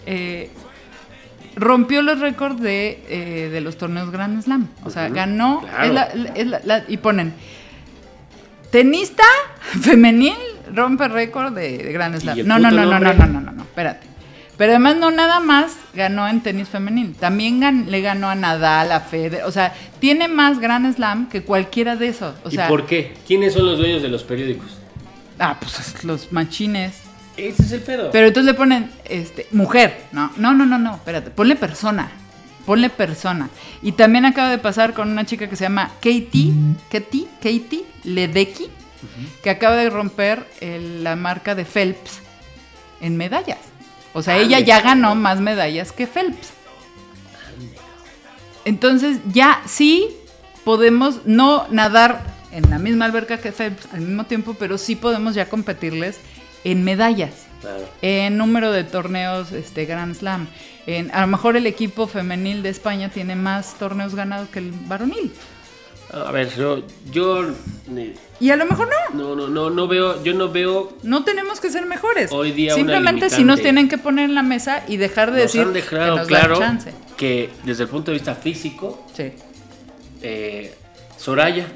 eh, 0.07 0.49
rompió 1.55 2.01
los 2.01 2.19
récords 2.19 2.59
de, 2.61 3.03
eh, 3.09 3.49
de 3.51 3.61
los 3.61 3.77
torneos 3.77 4.09
Grand 4.11 4.41
Slam. 4.41 4.67
O 4.83 4.89
sea, 4.89 5.09
ganó. 5.09 5.61
claro. 5.61 5.83
es 5.85 5.93
la- 5.93 6.33
es 6.33 6.47
la- 6.47 6.61
la- 6.63 6.83
y 6.87 6.97
ponen: 6.97 7.33
tenista 8.71 9.23
femenil 9.81 10.33
rompe 10.73 11.07
récord 11.07 11.53
de, 11.53 11.77
de 11.79 11.91
Grand 11.93 12.15
¿Y 12.15 12.19
Slam. 12.19 12.37
No, 12.45 12.59
no, 12.59 12.71
no, 12.71 12.85
no, 12.85 12.99
no, 12.99 13.13
no, 13.13 13.25
no, 13.27 13.41
no, 13.41 13.51
no, 13.51 13.61
espérate. 13.63 14.07
Pero 14.57 14.71
además 14.71 14.97
no 14.97 15.11
nada 15.11 15.39
más 15.39 15.73
ganó 15.93 16.27
en 16.27 16.41
tenis 16.41 16.67
femenil, 16.67 17.13
también 17.15 17.61
gan- 17.61 17.85
le 17.85 18.01
ganó 18.01 18.27
a 18.27 18.33
Nadal, 18.35 18.91
a 18.91 19.01
Federer, 19.01 19.43
o 19.43 19.51
sea, 19.51 19.71
tiene 19.99 20.27
más 20.27 20.59
Grand 20.59 20.91
Slam 20.95 21.29
que 21.29 21.43
cualquiera 21.43 21.95
de 21.95 22.07
esos. 22.07 22.33
O 22.43 22.49
sea, 22.49 22.65
¿Y 22.65 22.69
por 22.69 22.87
qué? 22.87 23.13
¿Quiénes 23.27 23.53
son 23.53 23.67
los 23.67 23.77
dueños 23.77 24.01
de 24.01 24.09
los 24.09 24.23
periódicos? 24.23 24.65
ah, 25.39 25.57
pues 25.59 26.03
los 26.03 26.31
machines. 26.31 27.01
Ese 27.37 27.61
es 27.61 27.71
el 27.71 27.81
pedo. 27.81 28.09
Pero 28.11 28.27
entonces 28.29 28.51
le 28.51 28.57
ponen, 28.57 28.89
este, 29.05 29.45
mujer. 29.51 30.05
No, 30.11 30.31
no, 30.37 30.55
no, 30.55 30.65
no, 30.65 30.79
no, 30.79 30.95
espérate. 30.95 31.29
Ponle 31.29 31.55
persona. 31.55 32.09
Ponle 32.65 32.89
persona. 32.89 33.49
Y 33.83 33.91
también 33.91 34.25
acaba 34.25 34.49
de 34.49 34.57
pasar 34.57 34.93
con 34.95 35.11
una 35.11 35.23
chica 35.23 35.47
que 35.47 35.55
se 35.55 35.65
llama 35.65 35.91
Katie, 36.01 36.51
Katie, 36.91 37.27
Katie 37.35 37.83
Ledecky, 38.03 38.65
que 39.43 39.49
acaba 39.49 39.75
de 39.75 39.89
romper 39.89 40.45
el- 40.59 41.03
la 41.03 41.15
marca 41.15 41.55
de 41.55 41.65
Phelps 41.65 42.19
en 43.01 43.17
medallas. 43.17 43.59
O 44.13 44.21
sea, 44.23 44.37
ella 44.37 44.59
ya 44.59 44.81
ganó 44.81 45.13
más 45.15 45.39
medallas 45.39 45.91
que 45.91 46.07
Phelps. 46.07 46.49
Entonces 48.65 49.19
ya 49.31 49.61
sí 49.65 50.07
podemos 50.63 51.21
no 51.25 51.67
nadar 51.69 52.21
en 52.51 52.69
la 52.69 52.79
misma 52.79 53.05
alberca 53.05 53.37
que 53.37 53.51
Phelps 53.51 53.87
al 53.93 54.01
mismo 54.01 54.25
tiempo, 54.25 54.55
pero 54.55 54.77
sí 54.77 54.95
podemos 54.95 55.35
ya 55.35 55.47
competirles 55.49 56.19
en 56.63 56.83
medallas 56.83 57.31
Claro. 57.61 57.87
en 58.01 58.37
número 58.37 58.71
de 58.71 58.83
torneos 58.83 59.51
este 59.51 59.85
Grand 59.85 60.15
Slam. 60.15 60.47
En, 60.85 61.11
a 61.13 61.21
lo 61.21 61.27
mejor 61.27 61.55
el 61.57 61.65
equipo 61.65 62.07
femenil 62.07 62.61
de 62.63 62.69
España 62.69 63.09
tiene 63.09 63.35
más 63.35 63.75
torneos 63.75 64.15
ganados 64.15 64.49
que 64.49 64.59
el 64.59 64.71
varonil. 64.71 65.31
A 66.13 66.31
ver, 66.31 66.49
yo, 66.55 66.83
yo 67.11 67.45
Y 68.39 68.49
a 68.49 68.55
lo 68.55 68.65
mejor 68.65 68.87
no. 69.13 69.35
no, 69.35 69.35
no, 69.35 69.47
no, 69.47 69.69
no 69.69 69.87
veo, 69.87 70.23
yo 70.23 70.33
no 70.33 70.49
veo. 70.51 70.97
No 71.03 71.23
tenemos 71.25 71.59
que 71.59 71.69
ser 71.69 71.85
mejores. 71.85 72.31
Hoy 72.31 72.51
día 72.53 72.73
Simplemente 72.75 73.29
si 73.29 73.43
nos 73.43 73.61
tienen 73.61 73.89
que 73.89 73.97
poner 73.97 74.25
en 74.25 74.35
la 74.35 74.43
mesa 74.43 74.83
y 74.87 74.97
dejar 74.97 75.31
de 75.31 75.43
Nos 75.43 75.51
decir 75.53 75.61
han 75.61 75.67
que 75.73 75.81
dejado 75.81 76.07
nos 76.07 76.17
dan 76.19 76.27
claro 76.27 76.57
chance. 76.59 76.93
que 77.17 77.49
desde 77.65 77.83
el 77.83 77.89
punto 77.89 78.11
de 78.11 78.17
vista 78.17 78.35
físico, 78.35 79.05
Sí. 79.13 79.33
eh, 80.21 80.73
Soraya, 81.17 81.67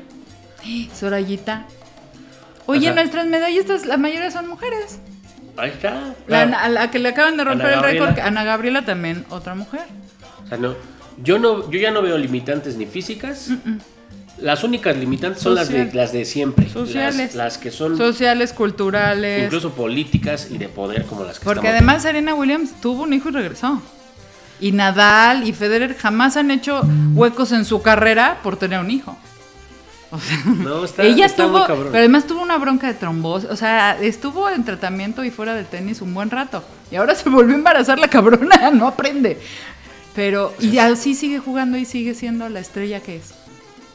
Sorayita. 0.93 1.65
Oye, 2.67 2.81
sea- 2.83 2.93
nuestras 2.93 3.27
medallistas, 3.27 3.85
la 3.85 3.97
mayoría 3.97 4.31
son 4.31 4.47
mujeres. 4.47 4.99
Ahí 5.57 5.71
está. 5.71 5.91
La, 6.27 6.45
claro. 6.45 6.57
a 6.57 6.69
la 6.69 6.91
que 6.91 6.99
le 6.99 7.09
acaban 7.09 7.35
de 7.35 7.43
romper 7.43 7.73
el 7.73 7.81
récord. 7.81 8.17
Ana 8.19 8.43
Gabriela 8.45 8.85
también, 8.85 9.25
otra 9.29 9.55
mujer. 9.55 9.81
O 10.45 10.47
sea, 10.47 10.57
no, 10.57 10.75
yo 11.21 11.37
no, 11.39 11.69
yo 11.69 11.79
ya 11.79 11.91
no 11.91 12.01
veo 12.01 12.17
limitantes 12.17 12.77
ni 12.77 12.85
físicas. 12.85 13.49
Las 14.39 14.63
únicas 14.63 14.97
limitantes 14.97 15.41
son 15.43 15.55
las 15.55 15.69
de, 15.69 15.91
las 15.93 16.11
de 16.13 16.25
siempre. 16.25 16.67
Sociales. 16.69 17.35
Las, 17.35 17.35
las 17.35 17.57
que 17.57 17.69
son 17.71 17.95
Sociales, 17.97 18.53
culturales. 18.53 19.45
incluso 19.45 19.71
políticas 19.71 20.47
y 20.49 20.57
de 20.57 20.67
poder 20.69 21.05
como 21.05 21.23
las 21.23 21.37
que 21.39 21.45
Porque 21.45 21.59
estamos 21.67 21.77
además 21.77 22.01
Serena 22.03 22.33
Williams 22.33 22.71
tuvo 22.81 23.03
un 23.03 23.13
hijo 23.13 23.29
y 23.29 23.33
regresó. 23.33 23.81
Y 24.59 24.71
Nadal 24.71 25.47
y 25.47 25.53
Federer 25.53 25.95
jamás 25.97 26.37
han 26.37 26.49
hecho 26.51 26.81
huecos 27.13 27.51
en 27.51 27.65
su 27.65 27.81
carrera 27.81 28.39
por 28.43 28.57
tener 28.57 28.79
un 28.79 28.89
hijo. 28.91 29.15
O 30.11 30.19
sea, 30.19 30.41
No, 30.45 30.83
está- 30.85 31.03
ella 31.03 31.25
está 31.25 31.43
muy 31.47 31.57
tuvo, 31.57 31.67
cabrón. 31.67 31.87
pero 31.91 31.99
además 31.99 32.25
tuvo 32.27 32.41
una 32.41 32.57
bronca 32.57 32.87
de 32.87 32.93
trombosis, 32.95 33.49
o 33.49 33.55
sea, 33.55 33.97
estuvo 34.01 34.49
en 34.49 34.63
tratamiento 34.65 35.23
y 35.23 35.31
fuera 35.31 35.53
del 35.55 35.65
tenis 35.65 36.01
un 36.01 36.13
buen 36.13 36.29
rato. 36.29 36.63
Y 36.91 36.95
ahora 36.95 37.15
se 37.15 37.29
volvió 37.29 37.53
a 37.55 37.57
embarazar 37.57 37.97
la 37.99 38.07
cabrona, 38.07 38.71
no 38.73 38.87
aprende. 38.87 39.39
Pero, 40.15 40.53
y 40.59 40.77
así 40.79 41.15
sigue 41.15 41.39
jugando 41.39 41.77
y 41.77 41.85
sigue 41.85 42.13
siendo 42.13 42.49
la 42.49 42.59
estrella 42.59 42.99
que 42.99 43.17
es. 43.17 43.33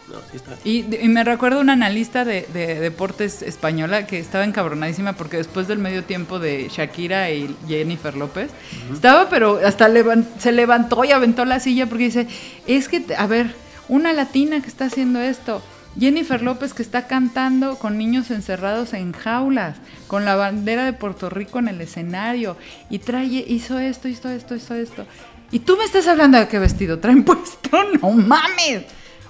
No, 0.09 0.21
sí 0.31 0.37
está. 0.37 0.53
Y, 0.65 0.85
y 1.05 1.09
me 1.09 1.25
recuerdo 1.25 1.61
una 1.61 1.73
analista 1.73 2.25
de, 2.25 2.47
de 2.53 2.79
deportes 2.79 3.43
española 3.43 4.07
que 4.07 4.19
estaba 4.19 4.45
encabronadísima 4.45 5.15
porque 5.15 5.37
después 5.37 5.67
del 5.67 5.79
medio 5.79 6.05
tiempo 6.05 6.39
de 6.39 6.69
Shakira 6.69 7.31
y 7.33 7.55
Jennifer 7.67 8.17
López, 8.17 8.51
estaba 8.93 9.29
pero 9.29 9.61
hasta 9.65 9.91
se 10.39 10.53
levantó 10.53 11.05
y 11.05 11.13
aventó 11.13 11.45
la 11.45 11.59
silla 11.59 11.87
porque 11.87 12.05
dice, 12.05 12.29
es 12.67 12.89
que, 12.89 13.05
a 13.17 13.27
ver, 13.27 13.55
una 13.89 14.13
latina 14.13 14.61
que 14.61 14.69
está 14.69 14.87
haciendo 14.87 15.21
esto, 15.21 15.63
Jennifer 15.99 16.43
López 16.43 16.75
que 16.75 16.83
está 16.83 17.07
cantando 17.07 17.79
con 17.79 17.97
niños 17.99 18.31
encerrados 18.31 18.93
en 18.93 19.13
jaulas, 19.13 19.77
con 20.07 20.25
la 20.25 20.37
bandera 20.37 20.85
de 20.85 20.93
Puerto 20.93 21.31
Rico 21.31 21.59
en 21.59 21.69
el 21.69 21.81
escenario, 21.81 22.57
y 22.91 22.99
trae, 22.99 23.27
hizo 23.27 23.79
esto, 23.79 24.09
hizo 24.09 24.29
esto, 24.29 24.55
hizo 24.55 24.75
esto. 24.75 25.07
Y 25.51 25.61
tú 25.61 25.77
me 25.77 25.85
estás 25.85 26.07
hablando 26.07 26.39
de 26.39 26.49
qué 26.49 26.59
vestido 26.59 26.99
traen 26.99 27.25
puesto, 27.25 27.71
no 28.01 28.11
mames. 28.11 28.85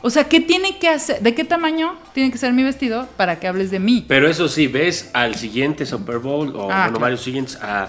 O 0.07 0.11
sea, 0.11 0.25
¿qué 0.29 0.39
tiene 0.41 0.79
que 0.79 0.89
hacer? 0.89 1.21
¿De 1.21 1.35
qué 1.35 1.43
tamaño 1.43 1.97
tiene 2.15 2.31
que 2.31 2.39
ser 2.39 2.53
mi 2.53 2.63
vestido 2.63 3.09
para 3.17 3.41
que 3.41 3.49
hables 3.49 3.73
de 3.73 3.81
mí? 3.81 4.05
Pero 4.07 4.29
eso 4.29 4.47
sí, 4.49 4.69
ves 4.69 5.11
al 5.13 5.35
siguiente 5.35 5.85
Super 5.85 6.19
Bowl 6.19 6.55
o 6.55 6.61
Ah, 6.63 6.65
bueno, 6.65 6.75
claro. 6.85 6.99
varios 7.01 7.23
siguientes 7.23 7.59
a, 7.61 7.89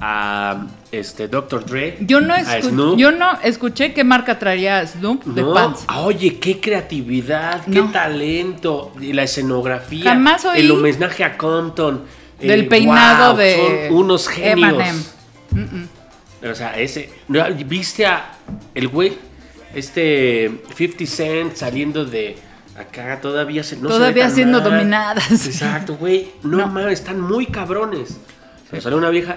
a 0.00 0.66
este 0.92 1.26
Dr. 1.26 1.66
Dre. 1.66 1.96
Yo 2.02 2.20
no, 2.20 2.34
a 2.34 2.38
escu- 2.38 2.68
Snoop. 2.68 2.96
yo 2.98 3.10
no 3.10 3.40
escuché 3.42 3.92
qué 3.92 4.04
marca 4.04 4.38
traía 4.38 4.86
Snoop 4.86 5.24
de 5.24 5.42
No, 5.42 5.54
pants. 5.54 5.84
ah, 5.88 6.02
Oye, 6.02 6.38
qué 6.38 6.60
creatividad, 6.60 7.64
qué 7.64 7.80
No. 7.80 7.90
talento, 7.90 8.92
y 9.00 9.12
la 9.12 9.24
escenografía, 9.24 10.04
Jamás 10.04 10.44
oí 10.44 10.60
el 10.60 10.70
homenaje 10.70 11.24
a 11.24 11.36
Compton, 11.36 12.04
Del 12.38 12.60
eh, 12.60 12.64
peinado 12.64 13.30
wow, 13.32 13.38
de 13.40 13.88
son 13.88 13.96
unos 13.96 14.28
genios. 14.28 14.72
M&M. 15.52 15.86
O 16.48 16.54
sea, 16.54 16.78
ese. 16.78 17.10
¿viste 17.66 18.06
a 18.06 18.32
el 18.74 18.86
güey, 18.88 19.18
este 19.78 20.62
50 20.76 21.06
Cent 21.06 21.54
saliendo 21.56 22.04
de 22.04 22.36
acá 22.78 23.20
todavía 23.20 23.62
se, 23.62 23.76
no 23.76 23.82
se 23.82 23.94
ve 23.94 23.98
Todavía 23.98 24.26
tan 24.26 24.34
siendo 24.34 24.60
mal? 24.60 24.70
dominadas. 24.70 25.46
Exacto, 25.46 25.96
güey, 25.96 26.30
no, 26.42 26.58
No. 26.58 26.66
mames, 26.68 27.00
están 27.00 27.20
muy 27.20 27.46
cabrones. 27.46 28.18
Se 28.70 28.80
sale 28.80 28.96
una 28.96 29.10
vieja, 29.10 29.36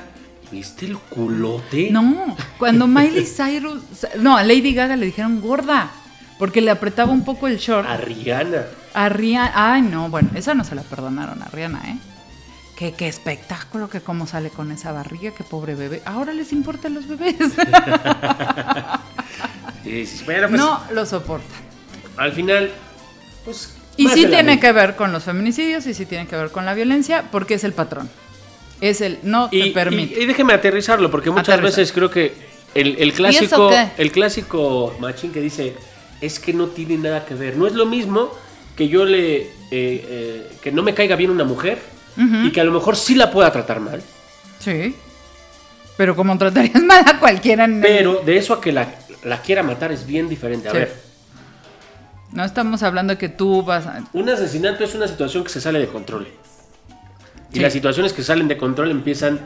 ¿viste 0.52 0.86
el 0.88 0.98
culote? 0.98 1.90
No, 1.92 2.36
cuando 2.58 2.88
Miley 2.98 3.26
Cyrus, 3.26 3.82
no, 4.20 4.36
a 4.38 4.44
Lady 4.44 4.74
Gaga 4.74 4.96
le 4.96 5.06
dijeron 5.06 5.40
gorda, 5.42 5.92
porque 6.40 6.62
le 6.62 6.72
apretaba 6.72 7.12
un 7.12 7.24
poco 7.24 7.48
el 7.48 7.58
short. 7.58 7.88
A 7.88 7.98
Rihanna. 7.98 8.64
A 8.94 9.08
Rihanna, 9.10 9.52
ay 9.74 9.82
no, 9.84 10.10
bueno, 10.10 10.30
esa 10.36 10.54
no 10.56 10.64
se 10.64 10.74
la 10.76 10.82
perdonaron 10.82 11.42
a 11.44 11.46
Rihanna, 11.46 11.82
¿eh? 11.86 11.98
Qué, 12.80 12.94
qué 12.94 13.10
espectáculo, 13.10 13.90
que 13.90 14.00
cómo 14.00 14.26
sale 14.26 14.50
con 14.50 14.72
esa 14.72 14.94
barriga, 14.94 15.32
qué 15.32 15.44
pobre 15.44 15.76
bebé. 15.76 16.02
Ahora 16.06 16.32
les 16.34 16.54
importan 16.54 16.94
los 16.96 17.08
bebés. 17.08 17.36
Bueno, 20.26 20.48
pues, 20.50 20.52
no 20.62 20.82
lo 20.92 21.06
soporta. 21.06 21.56
al 22.18 22.32
final, 22.34 22.70
pues. 23.44 23.74
Y 23.98 24.08
sí 24.10 24.28
tiene 24.28 24.60
que 24.60 24.72
ver 24.72 24.96
con 24.96 25.12
los 25.12 25.24
feminicidios 25.24 25.88
y 25.88 25.94
sí 25.96 26.06
tiene 26.06 26.28
que 26.28 26.36
ver 26.36 26.52
con 26.52 26.64
la 26.66 26.74
violencia, 26.76 27.26
porque 27.32 27.56
es 27.56 27.64
el 27.64 27.74
patrón. 27.74 28.08
Es 28.82 29.02
el 29.02 29.18
no 29.24 29.50
te 29.50 29.58
Y, 29.58 29.72
permite. 29.72 30.20
y- 30.20 30.24
y 30.24 30.26
déjeme 30.28 30.54
aterrizarlo, 30.54 31.10
porque 31.10 31.32
muchas 31.32 31.60
veces 31.62 31.92
creo 31.92 32.12
que 32.12 32.34
el, 32.76 32.98
el 33.00 33.14
clásico, 33.14 33.72
el 33.98 34.12
clásico 34.12 34.96
machín 35.00 35.32
que 35.32 35.42
dice 35.42 35.74
es 36.22 36.40
que 36.40 36.54
no 36.54 36.68
tiene 36.68 36.98
nada 36.98 37.26
que 37.26 37.34
ver. 37.34 37.58
No 37.58 37.66
es 37.66 37.74
lo 37.74 37.86
mismo 37.88 38.32
que 38.76 38.88
yo 38.90 39.06
le 39.06 39.38
eh, 39.42 39.48
eh, 39.72 40.52
que 40.62 40.72
no 40.72 40.84
me 40.84 40.94
caiga 40.94 41.16
bien 41.16 41.32
una 41.32 41.44
mujer 41.46 41.80
y 42.20 42.52
que 42.52 42.60
a 42.62 42.64
lo 42.64 42.72
mejor 42.72 42.96
sí 42.98 43.16
la 43.16 43.32
pueda 43.32 43.52
tratar 43.52 43.80
mal, 43.80 44.02
Sí. 44.60 44.94
Pero 45.98 46.16
como 46.16 46.38
tratarías 46.38 46.82
mal 46.84 47.04
a 47.08 47.20
cualquiera 47.20 47.66
el- 47.66 47.80
pero 47.82 48.22
de 48.26 48.38
eso 48.38 48.54
a 48.54 48.62
que 48.62 48.72
la, 48.72 48.88
la 49.24 49.42
quiera 49.42 49.64
matar 49.64 49.92
es 49.92 50.06
bien 50.06 50.28
diferente. 50.30 50.68
A 50.70 50.72
Sí. 50.72 50.78
ver, 50.78 50.94
No 52.32 52.44
estamos 52.46 52.84
hablando 52.84 53.14
de 53.14 53.18
que 53.18 53.28
tú 53.30 53.64
vas 53.64 53.86
a... 53.88 54.04
un 54.14 54.30
asesinato 54.30 54.84
es 54.84 54.94
una 54.96 55.08
situación 55.08 55.44
que 55.44 55.50
se 55.50 55.60
sale 55.62 55.80
de 55.80 55.88
control. 55.88 56.28
Y 57.52 57.60
las 57.60 57.74
situaciones 57.74 58.14
que 58.14 58.22
salen 58.22 58.48
de 58.48 58.56
control 58.58 58.92
empiezan 58.92 59.40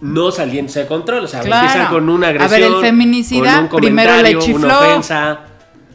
no 0.00 0.30
saliéndose 0.32 0.80
de 0.80 0.86
control, 0.86 1.24
o 1.24 1.28
sea, 1.28 1.40
Claro. 1.40 1.66
empiezan 1.68 1.92
con 1.92 2.08
una 2.08 2.28
A 2.28 2.32
ver, 2.32 2.42
agresión, 2.42 2.74
el 2.76 2.80
feminicida 2.80 3.68
con 3.68 3.76
un 3.76 3.86
primero 3.86 4.16
le 4.22 4.38
chifló. 4.38 4.66
una 4.66 4.78
ofensa. 4.80 5.40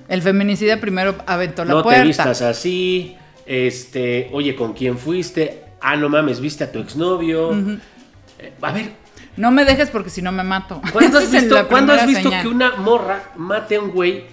El 0.08 0.22
feminicida 0.22 0.80
primero 0.80 1.16
aventó 1.26 1.66
la 1.66 1.74
no 1.74 1.84
puerta. 1.84 2.02
te 2.02 2.08
vistas 2.08 2.42
así, 2.44 3.18
este, 3.46 4.30
oye, 4.32 4.56
¿con 4.56 4.74
quién 4.74 4.98
fuiste? 4.98 5.65
Ah, 5.88 5.96
no 5.96 6.10
mames, 6.10 6.40
viste 6.40 6.64
a 6.64 6.72
tu 6.72 6.80
exnovio. 6.80 7.52
Eh, 8.40 8.54
a 8.62 8.72
ver, 8.72 8.92
No 9.38 9.52
me 9.52 9.66
dejes 9.66 9.90
porque 9.90 10.10
si 10.10 10.22
no 10.22 10.32
me 10.32 10.44
mato. 10.44 10.82
¿cuándo 10.92 11.18
has 11.20 11.32
visto, 11.32 11.56
la 11.56 11.66
¿cuándo 11.66 11.94
has 11.94 12.00
primera 12.04 12.20
visto 12.20 12.30
señal. 12.30 12.42
que 12.44 12.48
una 12.48 12.76
morra 12.78 13.32
mate 13.36 13.76
a 13.76 13.82
un 13.82 13.92
güey 13.92 14.24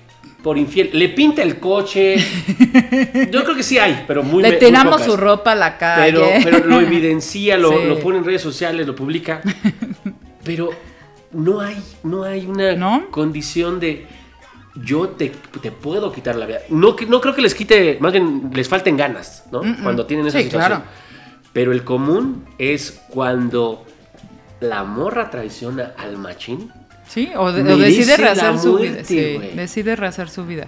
por 0.42 0.56
infiel? 0.56 0.90
Le 0.94 1.08
pinta 1.10 1.42
el 1.42 1.58
coche. 1.58 2.16
Yo 3.30 3.44
creo 3.44 3.54
que 3.56 3.62
sí 3.62 3.78
hay, 3.78 4.04
pero 4.06 4.22
muy 4.22 4.42
Le 4.42 4.50
muy 4.50 4.58
tiramos 4.58 5.02
su 5.02 5.16
ropa 5.16 5.52
a 5.52 5.54
la 5.56 5.76
calle. 5.78 6.12
Pero, 6.12 6.26
pero 6.44 6.66
lo 6.66 6.80
evidencia, 6.88 7.58
lo, 7.58 7.70
Sí. 7.70 7.84
lo 7.86 7.98
pone 7.98 8.18
en 8.18 8.24
redes 8.24 8.42
sociales, 8.42 8.86
lo 8.86 8.94
publica. 8.94 9.40
Pero 10.44 10.70
no 11.32 11.60
hay, 11.60 11.76
no 12.02 12.24
hay 12.24 12.46
una 12.46 12.74
¿No? 12.74 13.10
condición 13.10 13.78
de 13.80 14.06
yo 14.74 15.08
te, 15.10 15.30
te 15.60 15.70
puedo 15.70 16.10
quitar 16.12 16.34
la 16.36 16.46
vida. 16.46 16.60
No, 16.70 16.96
no 17.08 17.20
creo 17.20 17.34
que 17.34 17.42
les 17.42 17.54
quite, 17.54 17.98
más 18.00 18.10
bien 18.12 18.50
les 18.54 18.68
falten 18.68 18.96
ganas, 18.96 19.44
¿no? 19.52 19.60
Cuando 19.82 20.06
tienen 20.06 20.26
esa 20.26 20.38
Sí, 20.38 20.44
situación. 20.44 20.80
claro. 20.80 21.11
Pero 21.52 21.72
el 21.72 21.84
común 21.84 22.44
es 22.58 23.00
cuando 23.08 23.84
la 24.60 24.84
morra 24.84 25.30
traiciona 25.30 25.92
al 25.98 26.16
machín, 26.18 26.70
Sí, 27.08 27.28
o, 27.36 27.52
de- 27.52 27.70
o 27.70 27.76
decide 27.76 28.16
rehacer 28.16 28.58
su 28.58 28.76
vida. 28.78 29.04
Sí, 29.04 29.38
decide 29.54 29.96
rehacer 29.96 30.30
su 30.30 30.46
vida. 30.46 30.66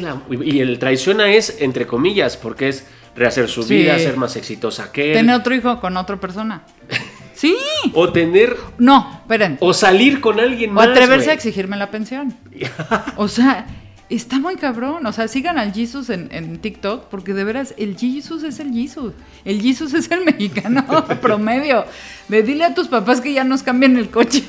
la... 0.00 0.20
Y 0.30 0.60
el 0.60 0.78
traiciona 0.78 1.32
es, 1.32 1.56
entre 1.60 1.84
comillas, 1.86 2.36
porque 2.36 2.68
es 2.68 2.86
rehacer 3.16 3.48
su 3.48 3.64
Sí. 3.64 3.78
vida, 3.78 3.98
ser 3.98 4.16
más 4.16 4.36
exitosa 4.36 4.92
que 4.92 5.08
él. 5.08 5.12
Tener 5.18 5.34
otro 5.34 5.52
hijo 5.54 5.80
con 5.80 5.96
otra 5.96 6.18
persona. 6.20 6.62
Sí. 7.34 7.56
O 7.94 8.12
tener... 8.12 8.56
No, 8.78 9.18
esperen. 9.22 9.56
O 9.60 9.74
salir 9.74 10.20
con 10.20 10.38
alguien 10.38 10.70
O 10.70 10.74
más, 10.74 10.86
atreverse 10.88 11.24
güey. 11.24 11.30
a 11.30 11.34
exigirme 11.34 11.76
la 11.76 11.90
pensión. 11.90 12.32
O 13.16 13.26
sea, 13.26 13.66
está 14.10 14.38
muy 14.38 14.56
cabrón. 14.56 15.04
O 15.06 15.12
sea, 15.12 15.28
sigan 15.28 15.58
al 15.58 15.72
Jesus 15.72 16.10
en, 16.10 16.28
en 16.32 16.58
TikTok 16.60 17.06
porque 17.08 17.34
de 17.34 17.44
veras 17.44 17.74
el 17.78 17.96
Jesus 17.96 18.42
es 18.44 18.60
el 18.60 18.72
Jesus. 18.72 19.14
El 19.44 19.60
Jesus 19.62 19.94
es 19.94 20.10
el 20.10 20.24
mexicano 20.26 20.84
promedio. 21.20 21.84
De 22.28 22.42
dile 22.42 22.64
a 22.64 22.74
tus 22.74 22.88
papás 22.88 23.20
que 23.20 23.32
ya 23.32 23.44
nos 23.44 23.62
cambien 23.62 23.96
el 23.96 24.10
coche. 24.10 24.44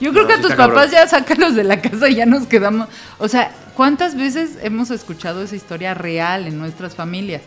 Yo 0.00 0.12
creo 0.12 0.24
No, 0.24 0.26
que 0.26 0.34
a 0.34 0.40
sí 0.40 0.42
tus 0.42 0.54
papás 0.54 0.90
cabrón. 0.90 0.90
ya 0.90 1.06
sácalos 1.06 1.54
de 1.54 1.64
la 1.64 1.80
casa 1.80 2.08
y 2.08 2.16
ya 2.16 2.26
nos 2.26 2.46
quedamos. 2.46 2.88
O 3.18 3.28
sea, 3.28 3.52
¿cuántas 3.76 4.16
veces 4.16 4.58
hemos 4.62 4.90
escuchado 4.90 5.42
esa 5.42 5.56
historia 5.56 5.94
real 5.94 6.46
en 6.46 6.58
nuestras 6.58 6.94
familias? 6.96 7.42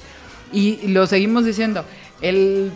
Y 0.53 0.87
lo 0.87 1.07
seguimos 1.07 1.45
diciendo. 1.45 1.85
El 2.21 2.71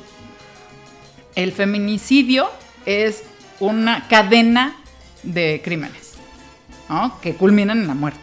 el 1.36 1.52
feminicidio 1.54 2.50
es 2.86 3.24
una 3.60 4.08
cadena 4.10 4.76
de 5.24 5.62
crímenes, 5.64 6.09
¿no? 6.90 7.20
Que 7.22 7.36
culminan 7.36 7.80
en 7.80 7.88
la 7.88 7.94
muerte. 7.94 8.20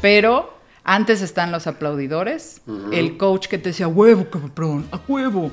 Pero 0.00 0.52
antes 0.86 1.22
están 1.22 1.50
los 1.50 1.66
aplaudidores, 1.66 2.60
el 2.92 3.16
coach 3.16 3.46
que 3.46 3.56
te 3.56 3.70
decía, 3.70 3.88
huevo, 3.88 4.26
cabrón, 4.28 4.86
a 4.92 5.00
huevo. 5.08 5.50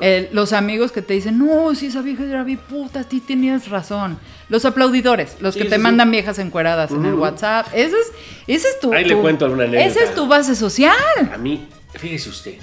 El- 0.00 0.28
los 0.32 0.52
amigos 0.52 0.90
que 0.90 1.02
te 1.02 1.14
dicen, 1.14 1.38
no, 1.38 1.72
si 1.76 1.86
esa 1.86 2.02
vieja 2.02 2.24
era 2.24 2.42
bien 2.42 2.58
puta, 2.58 3.04
ti 3.04 3.20
tenías 3.20 3.68
razón. 3.68 4.18
Los 4.48 4.64
aplaudidores, 4.64 5.36
los 5.40 5.54
Sí, 5.54 5.60
que 5.60 5.68
te 5.68 5.76
sí. 5.76 5.80
mandan 5.80 6.10
viejas 6.10 6.38
encueradas 6.40 6.90
en 6.90 7.04
el. 7.06 7.14
WhatsApp. 7.14 7.68
Ese 7.72 7.96
es, 7.96 8.12
ese 8.48 8.68
es 8.68 8.80
tu. 8.80 8.92
Ahí 8.92 9.04
le 9.04 9.14
tu- 9.14 9.20
cuento 9.22 9.44
alguna 9.44 9.64
anécdota. 9.64 9.86
Esa 9.86 10.04
es 10.04 10.14
tu 10.16 10.26
base 10.26 10.56
social. 10.56 10.96
A 11.32 11.38
mí, 11.38 11.68
fíjese 11.94 12.28
usted, 12.30 12.54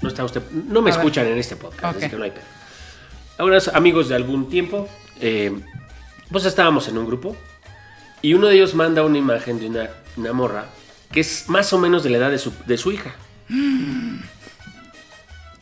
no 0.00 0.08
está 0.08 0.24
usted, 0.24 0.40
no 0.50 0.80
me 0.80 0.90
A 0.90 0.94
ver. 0.94 1.00
escuchan 1.00 1.26
en 1.26 1.36
este 1.38 1.56
podcast, 1.56 1.96
Ok. 1.96 2.02
así 2.02 2.10
que 2.10 2.16
no 2.16 2.24
hay 2.24 2.30
pedo. 2.30 2.44
Algunos 3.38 3.68
amigos 3.68 4.08
de 4.08 4.14
algún 4.14 4.48
tiempo, 4.48 4.88
eh, 5.20 5.52
pues 6.30 6.46
estábamos 6.46 6.88
en 6.88 6.96
un 6.96 7.06
grupo 7.06 7.36
y 8.22 8.34
uno 8.34 8.46
de 8.48 8.54
ellos 8.54 8.74
manda 8.74 9.02
una 9.02 9.18
imagen 9.18 9.58
de 9.60 9.66
una, 9.68 9.90
una 10.16 10.32
morra 10.32 10.66
que 11.12 11.20
es 11.20 11.48
más 11.48 11.72
o 11.72 11.78
menos 11.78 12.02
de 12.02 12.10
la 12.10 12.18
edad 12.18 12.30
de 12.30 12.38
su, 12.38 12.52
de 12.66 12.78
su 12.78 12.90
hija. 12.92 13.14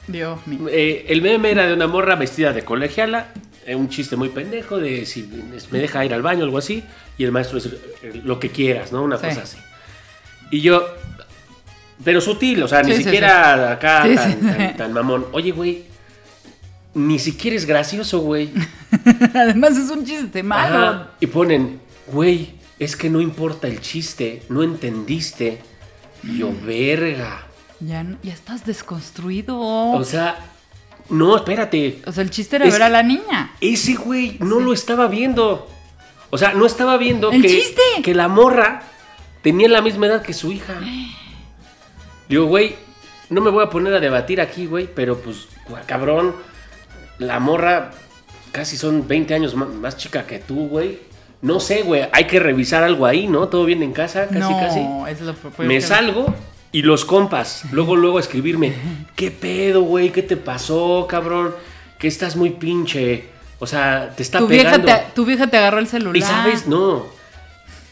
Dios 0.06 0.46
mío. 0.46 0.68
Eh, 0.70 1.06
el 1.08 1.22
meme 1.22 1.50
era 1.50 1.66
de 1.66 1.74
una 1.74 1.86
morra 1.86 2.16
vestida 2.16 2.52
de 2.52 2.64
colegiala, 2.64 3.28
eh, 3.66 3.74
un 3.74 3.88
chiste 3.88 4.16
muy 4.16 4.28
pendejo 4.28 4.78
de 4.78 5.06
si 5.06 5.28
me 5.70 5.78
deja 5.78 6.04
ir 6.04 6.14
al 6.14 6.22
baño 6.22 6.40
o 6.40 6.44
algo 6.44 6.58
así, 6.58 6.82
y 7.18 7.24
el 7.24 7.32
maestro 7.32 7.58
es 7.58 7.66
eh, 7.66 8.20
lo 8.24 8.40
que 8.40 8.50
quieras, 8.50 8.92
¿no? 8.92 9.02
Una 9.02 9.18
Sí. 9.18 9.26
cosa 9.26 9.42
así. 9.42 9.56
Y 10.50 10.61
yo, 10.62 10.84
pero 12.04 12.20
sutil, 12.20 12.62
o 12.62 12.68
sea, 12.68 12.82
ni 12.82 12.94
Sí, 12.94 13.04
siquiera 13.04 13.72
acá 13.72 14.04
tan 14.76 14.92
mamón. 14.92 15.26
Oye, 15.32 15.52
güey, 15.52 15.84
ni 16.94 17.18
siquiera 17.20 17.56
es 17.56 17.66
gracioso, 17.66 18.18
güey. 18.20 18.50
Además 19.34 19.76
es 19.76 19.90
un 19.90 20.04
chiste 20.04 20.42
malo. 20.42 20.76
Ajá. 20.78 21.11
Y 21.20 21.26
ponen, 21.28 21.80
güey, 22.11 22.54
es 22.78 22.96
que 22.96 23.11
no 23.11 23.20
importa 23.20 23.66
el 23.68 23.80
chiste, 23.80 24.42
no 24.48 24.62
entendiste. 24.62 25.61
Y 26.22 26.38
yo, 26.38 26.50
verga. 26.64 27.46
Ya, 27.80 28.04
ya 28.22 28.32
estás 28.32 28.66
desconstruido. 28.66 29.58
O 29.58 30.04
sea, 30.04 30.38
no, 31.08 31.36
espérate. 31.36 32.02
O 32.06 32.12
sea, 32.12 32.22
el 32.22 32.30
chiste 32.30 32.56
era 32.56 32.66
Es 32.66 32.72
ver 32.74 32.82
a 32.82 32.88
la 32.88 33.02
niña. 33.02 33.52
Ese 33.61 33.94
güey 33.94 34.36
no 34.40 34.61
lo 34.61 34.72
estaba 34.72 35.06
viendo. 35.08 35.68
O 36.30 36.38
sea, 36.38 36.52
no 36.52 36.66
estaba 36.66 36.96
viendo 36.98 37.30
¡El 37.32 37.42
que, 37.42 37.48
chiste! 37.48 37.82
que 38.04 38.14
la 38.14 38.28
morra 38.28 38.82
tenía 39.42 39.68
la 39.68 39.80
misma 39.82 40.06
edad 40.06 40.22
que 40.22 40.32
su 40.34 40.52
hija. 40.52 40.78
Digo, 42.28 42.44
güey, 42.46 42.76
no 43.30 43.40
me 43.40 43.50
voy 43.50 43.64
a 43.64 43.70
poner 43.70 43.94
a 43.94 44.00
debatir 44.00 44.40
aquí, 44.40 44.66
güey, 44.66 44.88
pero 44.94 45.18
pues, 45.20 45.48
cabrón, 45.86 46.34
la 47.18 47.40
morra 47.40 47.90
casi 48.52 48.76
son 48.76 49.08
20 49.08 49.34
años 49.34 49.54
ma- 49.54 49.66
más, 49.66 49.96
chica 49.96 50.26
que 50.26 50.38
tú, 50.38 50.68
güey. 50.68 50.98
No 51.43 51.59
sé, 51.59 51.82
güey, 51.82 52.03
hay 52.12 52.24
que 52.26 52.38
revisar 52.38 52.82
algo 52.82 53.07
ahí, 53.07 53.26
¿no? 53.26 53.49
Todo 53.49 53.64
bien 53.64 53.82
en 53.82 53.93
casa, 53.93 54.26
casi, 54.26 54.38
no, 54.41 54.59
casi. 54.61 54.80
es 55.11 55.20
lo 55.22 55.34
peor 55.34 55.66
Me 55.66 55.80
salgo 55.80 56.34
y 56.70 56.82
los 56.82 57.05
compas, 57.05 57.64
luego, 57.72 57.97
luego 57.97 58.18
escribirme, 58.20 58.74
¿qué 59.16 59.30
pedo, 59.30 59.82
güey? 59.82 60.11
¿Qué 60.11 60.22
te 60.22 60.36
pasó, 60.36 61.07
cabrón? 61.09 61.55
Que 61.99 62.09
estás 62.09 62.36
muy 62.36 62.51
pinche. 62.51 63.24
O 63.59 63.66
sea, 63.66 64.12
te 64.16 64.22
está 64.22 64.38
Tu 64.38 64.47
vieja, 64.47 64.70
pegando. 64.72 64.86
te, 64.86 65.03
tu 65.14 65.24
vieja 65.24 65.47
te 65.47 65.57
agarró 65.57 65.78
el 65.78 65.86
celular. 65.86 66.16
Y 66.16 66.22
sabes, 66.22 66.66
no. 66.66 67.07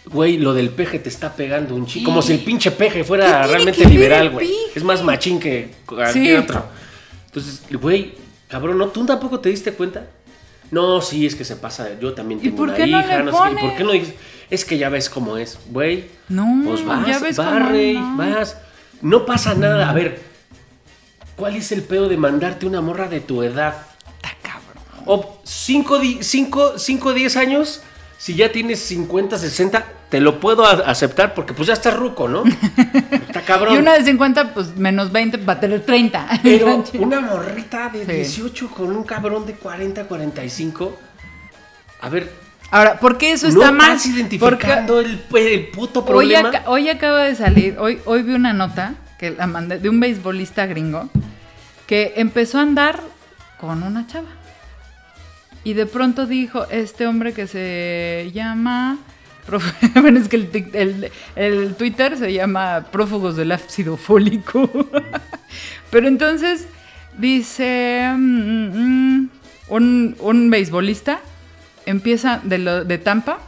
Güey, 0.07 0.39
lo 0.39 0.55
del 0.55 0.71
peje 0.71 0.99
te 0.99 1.11
está 1.11 1.35
pegando 1.35 1.75
un 1.75 1.85
chico. 1.85 2.07
Como 2.07 2.23
si 2.23 2.33
el 2.33 2.39
pinche 2.39 2.71
peje 2.71 2.99
¿Qué 3.01 3.05
fuera 3.05 3.47
realmente 3.47 3.85
liberal, 3.85 4.31
güey. 4.31 4.51
Es 4.75 4.83
más 4.83 5.03
machín 5.03 5.39
que 5.39 5.75
cualquier 5.85 6.13
Sí. 6.25 6.35
otro. 6.35 6.65
Entonces, 7.27 7.63
güey, 7.73 8.15
cabrón, 8.47 8.79
¿no? 8.79 8.87
¿Tú 8.89 9.05
tampoco 9.05 9.39
te 9.41 9.51
diste 9.51 9.73
cuenta? 9.73 10.07
No, 10.71 11.01
sí, 11.01 11.27
es 11.27 11.35
que 11.35 11.45
se 11.45 11.57
pasa. 11.57 11.99
Yo 12.01 12.13
también 12.15 12.41
¿Y 12.41 12.45
tengo 12.45 12.57
por 12.59 12.69
una 12.69 12.77
qué 12.77 12.87
no 12.87 13.01
hija, 13.01 13.19
le 13.19 13.25
no, 13.25 13.33
sé. 13.45 13.53
¿Y 13.53 13.57
por 13.57 13.77
qué 13.77 13.85
no 13.85 13.93
dices? 13.93 14.15
Es 14.51 14.65
que 14.65 14.79
ya 14.79 14.89
ves 14.89 15.09
cómo 15.11 15.37
es, 15.37 15.59
güey. 15.71 16.07
No, 16.29 16.63
Pues 16.65 16.85
vas, 16.85 17.07
ya 17.07 17.19
ves 17.19 17.37
cómo 17.37 17.51
barre, 17.51 17.95
no. 17.95 18.17
vas. 18.17 18.57
No 19.03 19.27
pasa 19.27 19.55
nada. 19.55 19.89
A 19.91 19.93
ver, 19.93 20.21
¿cuál 21.37 21.57
es 21.57 21.71
el 21.73 21.83
pedo 21.83 22.09
de 22.09 22.17
mandarte 22.17 22.67
una 22.67 22.81
morra 22.81 23.09
de 23.09 23.21
tu 23.21 23.43
edad? 23.43 23.75
Está 24.17 24.31
cabrón. 24.43 24.83
O 25.07 25.41
5 25.45 25.95
o 25.97 27.13
10 27.13 27.37
años, 27.37 27.83
si 28.19 28.35
ya 28.35 28.53
tienes 28.53 28.81
50, 28.81 29.39
60, 29.39 29.87
te 30.11 30.21
lo 30.21 30.41
puedo 30.41 30.67
aceptar 30.67 31.35
porque 31.35 31.55
pues 31.55 31.69
ya 31.69 31.75
estás 31.75 31.97
ruco, 31.97 32.29
¿no? 32.29 32.43
Está 33.13 33.43
cabrón. 33.43 33.75
Y 33.75 33.79
una 33.79 33.95
de 33.95 34.05
50, 34.05 34.53
pues 34.55 34.77
menos 34.77 35.11
20, 35.13 35.37
va 35.39 35.55
a 35.55 35.61
tener 35.61 35.87
30. 35.87 36.27
Pero 36.43 36.85
una 36.99 37.21
morrita 37.21 37.89
de 37.91 38.05
Sí. 38.05 38.13
18 38.13 38.71
con 38.71 38.95
un 38.95 39.05
cabrón 39.05 39.47
de 39.47 39.55
40, 39.55 40.05
45. 40.05 40.99
A 42.01 42.09
ver, 42.09 42.31
Ahora, 42.71 43.01
¿por 43.01 43.17
qué 43.17 43.33
eso 43.33 43.47
no 43.49 43.53
está 43.63 43.73
mal? 43.73 43.93
estás 43.97 44.07
identificando 44.07 45.01
el, 45.01 45.19
el 45.37 45.69
puto 45.69 46.05
Porque 46.05 46.19
hoy, 46.19 46.33
problema. 46.35 46.49
aca- 46.59 46.71
hoy 46.71 46.89
acaba 46.91 47.23
de 47.23 47.35
salir, 47.35 47.79
hoy, 47.79 47.99
hoy 48.05 48.23
vi 48.23 48.35
una 48.35 48.53
nota 48.53 48.93
que 49.19 49.31
la 49.31 49.47
mandé 49.47 49.79
de 49.79 49.89
un 49.89 50.01
beisbolista 50.01 50.67
gringo 50.67 51.09
que 51.87 52.13
empezó 52.17 52.59
a 52.59 52.63
andar 52.63 53.01
con 53.59 53.83
una 53.83 54.07
chava. 54.07 54.29
Y 55.65 55.75
de 55.75 55.87
pronto 55.87 56.27
dijo, 56.27 56.67
este 56.71 57.07
hombre 57.07 57.33
que 57.33 57.47
se 57.47 58.31
llama... 58.35 58.99
Bueno, 60.01 60.21
es 60.21 60.29
que 60.29 60.37
el, 60.37 60.53
tic- 60.53 60.75
el- 60.75 61.11
el 61.35 61.75
Twitter 61.75 62.19
se 62.19 62.33
llama 62.35 62.85
prófugos 62.93 63.35
del 63.37 63.53
ácido 63.53 63.97
fólico. 63.97 64.71
Pero 65.91 66.07
entonces 66.07 66.67
dice 67.17 68.13
mm, 68.15 68.69
mm, 68.77 69.31
un, 69.71 70.17
un 70.21 70.51
beisbolista 70.51 71.21
empieza 71.87 72.41
de, 72.45 72.59
lo- 72.59 72.85
de 72.85 72.99
Tampa, 72.99 73.39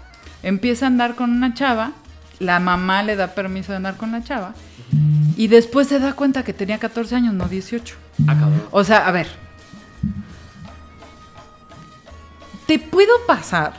empieza 0.43 0.87
a 0.87 0.89
andar 0.89 1.15
con 1.17 1.31
una 1.33 1.53
chava, 1.53 1.93
la 2.39 2.59
mamá 2.61 3.03
le 3.03 3.17
da 3.17 3.35
permiso 3.35 3.73
de 3.73 3.77
andar 3.77 3.97
con 3.99 4.11
la 4.13 4.25
chava 4.25 4.55
y 5.37 5.49
después 5.49 5.87
se 5.89 5.99
da 5.99 6.15
cuenta 6.15 6.43
que 6.45 6.55
tenía 6.55 6.79
14 6.79 7.15
años, 7.15 7.35
no 7.35 7.47
18. 7.47 7.95
Ah, 8.27 8.35
cabrón. 8.39 8.63
O 8.71 8.83
sea, 8.85 9.07
a 9.07 9.13
ver. 9.13 9.27
¿Te 12.71 12.79
puedo 12.79 13.11
pasar 13.27 13.73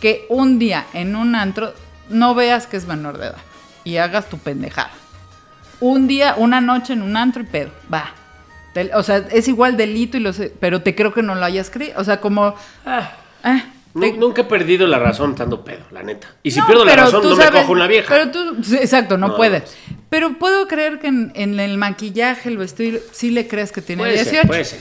que 0.00 0.24
un 0.28 0.60
día 0.60 0.86
en 0.92 1.16
un 1.16 1.34
antro 1.34 1.74
no 2.10 2.36
veas 2.36 2.68
que 2.68 2.76
es 2.76 2.86
menor 2.86 3.18
de 3.18 3.26
edad 3.26 3.38
y 3.82 3.96
hagas 3.96 4.28
tu 4.30 4.38
pendejada? 4.38 4.92
Un 5.80 6.06
día, 6.06 6.36
una 6.38 6.60
noche 6.60 6.92
en 6.92 7.02
un 7.02 7.16
antro 7.16 7.42
y 7.42 7.46
pedo, 7.46 7.70
va. 7.92 8.12
Te- 8.72 8.94
o 8.94 9.02
sea, 9.02 9.16
es 9.32 9.48
igual 9.48 9.76
delito 9.76 10.16
y 10.16 10.20
lo 10.20 10.32
sé, 10.32 10.54
pero 10.60 10.80
te 10.80 10.94
creo 10.94 11.12
que 11.12 11.24
no 11.24 11.34
lo 11.34 11.44
hayas 11.44 11.70
creído. 11.70 11.98
O 12.00 12.04
sea, 12.04 12.20
como... 12.20 12.54
Ah, 12.86 13.14
eh, 13.44 13.64
te- 13.98 14.12
nunca 14.12 14.42
he 14.42 14.44
perdido 14.44 14.86
la 14.86 15.00
razón 15.00 15.30
estando 15.32 15.64
pedo, 15.64 15.82
la 15.90 16.04
neta. 16.04 16.28
Y 16.44 16.52
si 16.52 16.60
No, 16.60 16.66
pierdo 16.68 16.84
la 16.84 16.94
razón, 16.94 17.20
no 17.20 17.34
sabes- 17.34 17.52
me 17.52 17.60
cojo 17.62 17.72
una 17.72 17.88
vieja. 17.88 18.14
Pero 18.14 18.30
tú, 18.30 18.56
exacto, 18.76 19.18
no, 19.18 19.26
No. 19.30 19.36
puedes. 19.36 19.76
Pero 20.08 20.38
puedo 20.38 20.68
creer 20.68 21.00
que 21.00 21.08
en, 21.08 21.32
en 21.34 21.58
el 21.58 21.78
maquillaje, 21.78 22.48
el 22.48 22.58
vestido, 22.58 23.00
sí 23.10 23.32
le 23.32 23.48
crees 23.48 23.72
que 23.72 23.82
tiene 23.82 24.02
Puede 24.02 24.18
ser, 24.18 24.24
18. 24.46 24.46
puede 24.46 24.64
ser. 24.64 24.78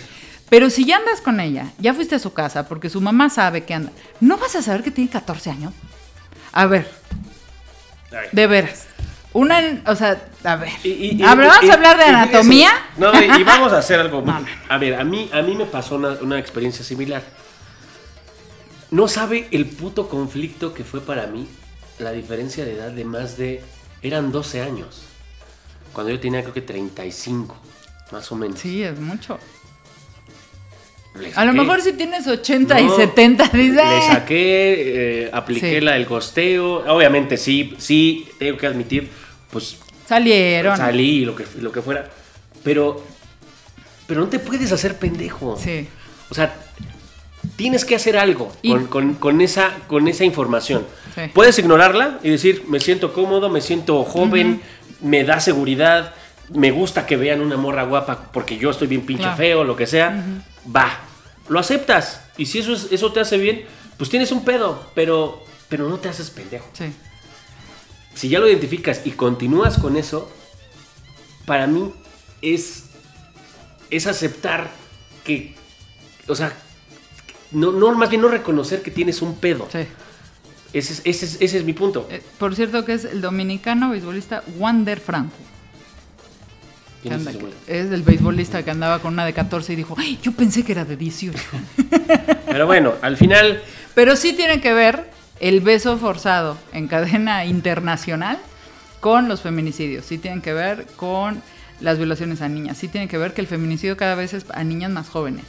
Pero 0.53 0.69
si 0.69 0.85
ya 0.85 0.97
andas 0.97 1.19
con 1.19 1.39
ella, 1.39 1.71
ya 1.79 1.95
fuiste 1.95 2.13
a 2.13 2.19
su 2.19 2.31
casa 2.31 2.67
porque 2.67 2.87
su 2.87 3.01
mamá 3.01 3.31
sabe 3.31 3.63
que 3.63 3.73
anda, 3.73 3.91
¿no 4.19 4.37
vas 4.37 4.55
a 4.55 4.61
saber 4.61 4.83
que 4.83 4.91
tiene 4.91 5.09
14 5.09 5.49
años? 5.49 5.73
A 6.51 6.67
ver, 6.67 6.87
Ay. 8.11 8.27
de 8.31 8.45
veras. 8.45 8.85
Una, 9.33 9.81
o 9.87 9.95
sea, 9.95 10.27
a 10.43 10.55
ver. 10.57 10.69
Y- 10.83 10.89
y- 10.89 11.17
y- 11.19 11.23
a 11.23 11.33
ver, 11.33 11.47
¿vamos 11.47 11.63
y- 11.65 11.71
a 11.71 11.73
hablar 11.73 11.97
de 11.97 12.03
anatomía? 12.03 12.69
No, 12.97 13.11
y, 13.19 13.43
vamos 13.43 13.73
a 13.73 13.79
hacer 13.79 13.99
algo. 13.99 14.21
muy-. 14.25 14.45
A 14.69 14.77
ver, 14.77 14.93
a 14.93 15.03
mí, 15.03 15.27
a 15.33 15.41
mí 15.41 15.55
me 15.55 15.65
pasó 15.65 15.95
una, 15.95 16.09
una 16.21 16.37
experiencia 16.37 16.85
similar. 16.85 17.23
No 18.91 19.07
sabe 19.07 19.47
el 19.49 19.65
puto 19.65 20.07
conflicto 20.07 20.71
que 20.75 20.83
fue 20.83 21.01
para 21.01 21.25
mí 21.25 21.47
la 21.97 22.11
diferencia 22.11 22.63
de 22.63 22.73
edad 22.75 22.91
de 22.91 23.05
más 23.05 23.37
de... 23.37 23.63
Eran 24.03 24.31
12 24.31 24.61
años. 24.61 25.01
Cuando 25.93 26.11
yo 26.11 26.19
tenía 26.19 26.41
creo 26.43 26.53
que 26.53 26.61
35, 26.61 27.57
más 28.11 28.31
o 28.31 28.35
menos. 28.35 28.59
Sí, 28.59 28.83
es 28.83 28.99
mucho. 28.99 29.39
A 31.35 31.45
lo 31.45 31.53
mejor 31.53 31.81
si 31.81 31.93
tienes 31.93 32.27
80 32.27 32.81
y 32.81 32.85
No, 32.85 32.95
70, 32.95 33.43
dices, 33.53 33.75
Le 33.75 33.97
"Eh". 33.97 34.01
saqué, 34.07 35.23
eh, 35.25 35.29
apliqué 35.31 35.75
Sí. 35.79 35.81
la 35.81 35.93
del 35.93 36.05
costeo. 36.05 36.83
Obviamente 36.91 37.37
sí, 37.37 37.75
sí, 37.77 38.27
tengo 38.39 38.57
que 38.57 38.65
admitir, 38.67 39.09
pues 39.51 39.77
salieron. 40.07 40.75
salí 40.75 41.19
y 41.21 41.25
lo 41.25 41.35
que, 41.35 41.45
lo 41.59 41.71
que 41.71 41.81
fuera. 41.81 42.09
Pero, 42.63 43.03
pero 44.07 44.21
no 44.21 44.27
te 44.27 44.39
puedes 44.39 44.71
hacer 44.71 44.97
pendejo. 44.97 45.55
Sí. 45.61 45.87
O 46.29 46.33
sea, 46.33 46.55
tienes 47.55 47.85
que 47.85 47.95
hacer 47.95 48.17
algo 48.17 48.51
Y- 48.63 48.71
con, 48.71 48.87
con- 48.87 49.13
con 49.15 49.41
esa, 49.41 49.71
con 49.87 50.07
esa 50.07 50.23
información. 50.23 50.85
Sí. 51.13 51.21
Puedes 51.33 51.59
ignorarla 51.59 52.19
y 52.23 52.29
decir, 52.31 52.63
me 52.67 52.79
siento 52.79 53.13
cómodo, 53.13 53.49
me 53.49 53.61
siento 53.61 54.03
joven, 54.03 54.61
me 55.01 55.23
da 55.23 55.39
seguridad, 55.39 56.13
me 56.49 56.71
gusta 56.71 57.05
que 57.05 57.17
vean 57.17 57.41
una 57.41 57.57
morra 57.57 57.83
guapa 57.83 58.29
porque 58.31 58.57
yo 58.57 58.69
estoy 58.71 58.87
bien 58.87 59.05
pinche 59.05 59.23
Claro. 59.23 59.37
feo, 59.37 59.63
lo 59.63 59.75
que 59.75 59.87
sea. 59.87 60.23
Va, 60.75 60.99
lo 61.49 61.59
aceptas. 61.59 62.21
Y 62.37 62.45
si 62.45 62.59
eso, 62.59 62.73
es- 62.73 62.87
eso 62.91 63.11
te 63.11 63.19
hace 63.19 63.37
bien, 63.37 63.65
pues 63.97 64.09
tienes 64.09 64.31
un 64.31 64.43
pedo, 64.43 64.89
pero, 64.95 65.43
pero 65.69 65.87
no 65.89 65.97
te 65.99 66.09
haces 66.09 66.29
pendejo. 66.29 66.67
Sí. 66.73 66.85
Si 68.15 68.29
ya 68.29 68.39
lo 68.39 68.47
identificas 68.47 69.01
y 69.05 69.11
continúas 69.11 69.77
con 69.77 69.97
eso, 69.97 70.31
para 71.45 71.65
mí 71.67 71.91
es, 72.41 72.85
es 73.89 74.07
aceptar 74.07 74.69
que, 75.23 75.55
o 76.27 76.35
sea, 76.35 76.53
no, 77.51 77.71
no, 77.71 77.93
más 77.93 78.09
bien 78.09 78.21
no 78.21 78.27
reconocer 78.27 78.81
que 78.81 78.91
tienes 78.91 79.21
un 79.21 79.35
pedo. 79.37 79.67
sí. 79.71 79.85
Ese, 80.73 80.93
es, 80.93 81.01
ese, 81.05 81.25
es, 81.27 81.37
ese 81.39 81.57
es 81.59 81.63
mi 81.65 81.73
punto. 81.73 82.07
Eh, 82.09 82.19
por 82.39 82.55
cierto, 82.55 82.83
que 82.83 82.93
es 82.95 83.05
el 83.05 83.21
dominicano 83.21 83.91
beisbolista 83.91 84.43
Wander 84.57 84.99
Franco. 84.99 85.35
Que 87.03 87.09
¿Quién 87.09 87.21
es 87.21 87.27
ese 87.27 87.37
güey? 87.37 87.53
es 87.67 87.91
el 87.91 88.01
beisbolista 88.01 88.63
que 88.63 88.71
andaba 88.71 88.99
con 88.99 89.13
una 89.13 89.25
de 89.25 89.33
14 89.33 89.73
y 89.73 89.75
dijo, 89.75 89.95
"Ay, 89.97 90.17
yo 90.23 90.31
pensé 90.31 90.63
que 90.63 90.71
era 90.71 90.85
de 90.85 90.97
18. 90.97 91.37
Pero 92.47 92.65
bueno, 92.65 92.93
al 93.01 93.17
final, 93.17 93.61
Pero 93.93 94.15
sí 94.15 94.33
tiene 94.33 94.59
que 94.61 94.73
ver 94.73 95.09
el 95.39 95.61
beso 95.61 95.97
forzado 95.97 96.57
en 96.71 96.87
cadena 96.87 97.45
internacional 97.45 98.39
con 98.99 99.27
los 99.27 99.41
feminicidios. 99.41 100.05
Sí 100.05 100.17
tienen 100.17 100.41
que 100.41 100.53
ver 100.53 100.87
con 100.95 101.41
las 101.81 101.97
violaciones 101.97 102.41
a 102.41 102.47
niñas. 102.47 102.77
Sí 102.77 102.87
tiene 102.87 103.07
que 103.07 103.17
ver 103.17 103.33
que 103.33 103.41
el 103.41 103.47
feminicidio 103.47 103.97
cada 103.97 104.15
vez 104.15 104.33
es 104.33 104.45
a 104.53 104.63
niñas 104.63 104.91
más 104.91 105.09
jóvenes. 105.09 105.45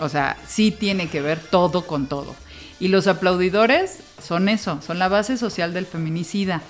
O 0.00 0.08
sea, 0.08 0.36
sí 0.46 0.70
tiene 0.70 1.08
que 1.08 1.22
ver 1.22 1.38
todo 1.40 1.86
con 1.86 2.06
todo. 2.08 2.34
Y 2.80 2.88
los 2.88 3.06
aplaudidores 3.06 3.98
son 4.22 4.48
eso, 4.48 4.80
son 4.86 4.98
la 4.98 5.08
base 5.08 5.36
social 5.36 5.72
del 5.72 5.86
feminicida. 5.86 6.62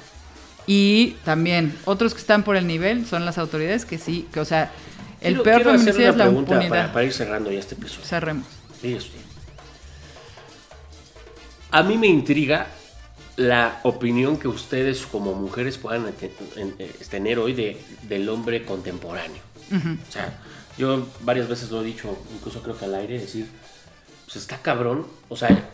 Y 0.68 1.16
también 1.24 1.74
otros 1.86 2.12
que 2.14 2.20
están 2.20 2.42
por 2.44 2.54
el 2.54 2.66
nivel 2.66 3.06
son 3.06 3.24
las 3.24 3.38
autoridades 3.38 3.84
que 3.86 3.96
sí, 3.98 4.28
que 4.32 4.38
o 4.40 4.44
sea, 4.44 4.70
El 5.20 5.32
Quiero- 5.34 5.42
peor 5.42 5.56
quiero 5.62 5.70
feminicidio 5.78 6.10
es 6.10 6.16
la 6.16 6.24
pregunta 6.26 6.52
impunidad. 6.52 6.70
Para, 6.82 6.92
para 6.92 7.04
ir 7.06 7.12
cerrando 7.12 7.50
ya 7.50 7.58
este 7.58 7.74
episodio. 7.74 8.04
Cerremos. 8.06 8.46
Mire 8.82 8.98
usted. 8.98 9.18
A 11.70 11.82
mí 11.82 11.96
me 11.98 12.06
intriga 12.06 12.66
la 13.36 13.80
opinión 13.82 14.36
que 14.38 14.48
ustedes 14.48 15.06
como 15.06 15.34
mujeres 15.34 15.78
puedan 15.78 16.12
te- 16.12 16.32
en- 16.56 16.74
eh, 16.78 16.92
tener 17.10 17.38
hoy 17.38 17.52
de, 17.52 17.80
del 18.02 18.28
hombre 18.28 18.64
contemporáneo. 18.64 19.42
O 19.70 20.12
sea, 20.12 20.38
yo 20.78 21.06
varias 21.20 21.48
veces 21.48 21.70
lo 21.70 21.82
he 21.82 21.84
dicho, 21.84 22.16
incluso 22.34 22.62
creo 22.62 22.76
que 22.76 22.84
al 22.86 22.94
aire, 22.94 23.18
decir, 23.20 23.46
pues 24.24 24.36
está 24.36 24.58
cabrón. 24.58 25.06
O 25.28 25.36
sea, 25.36 25.68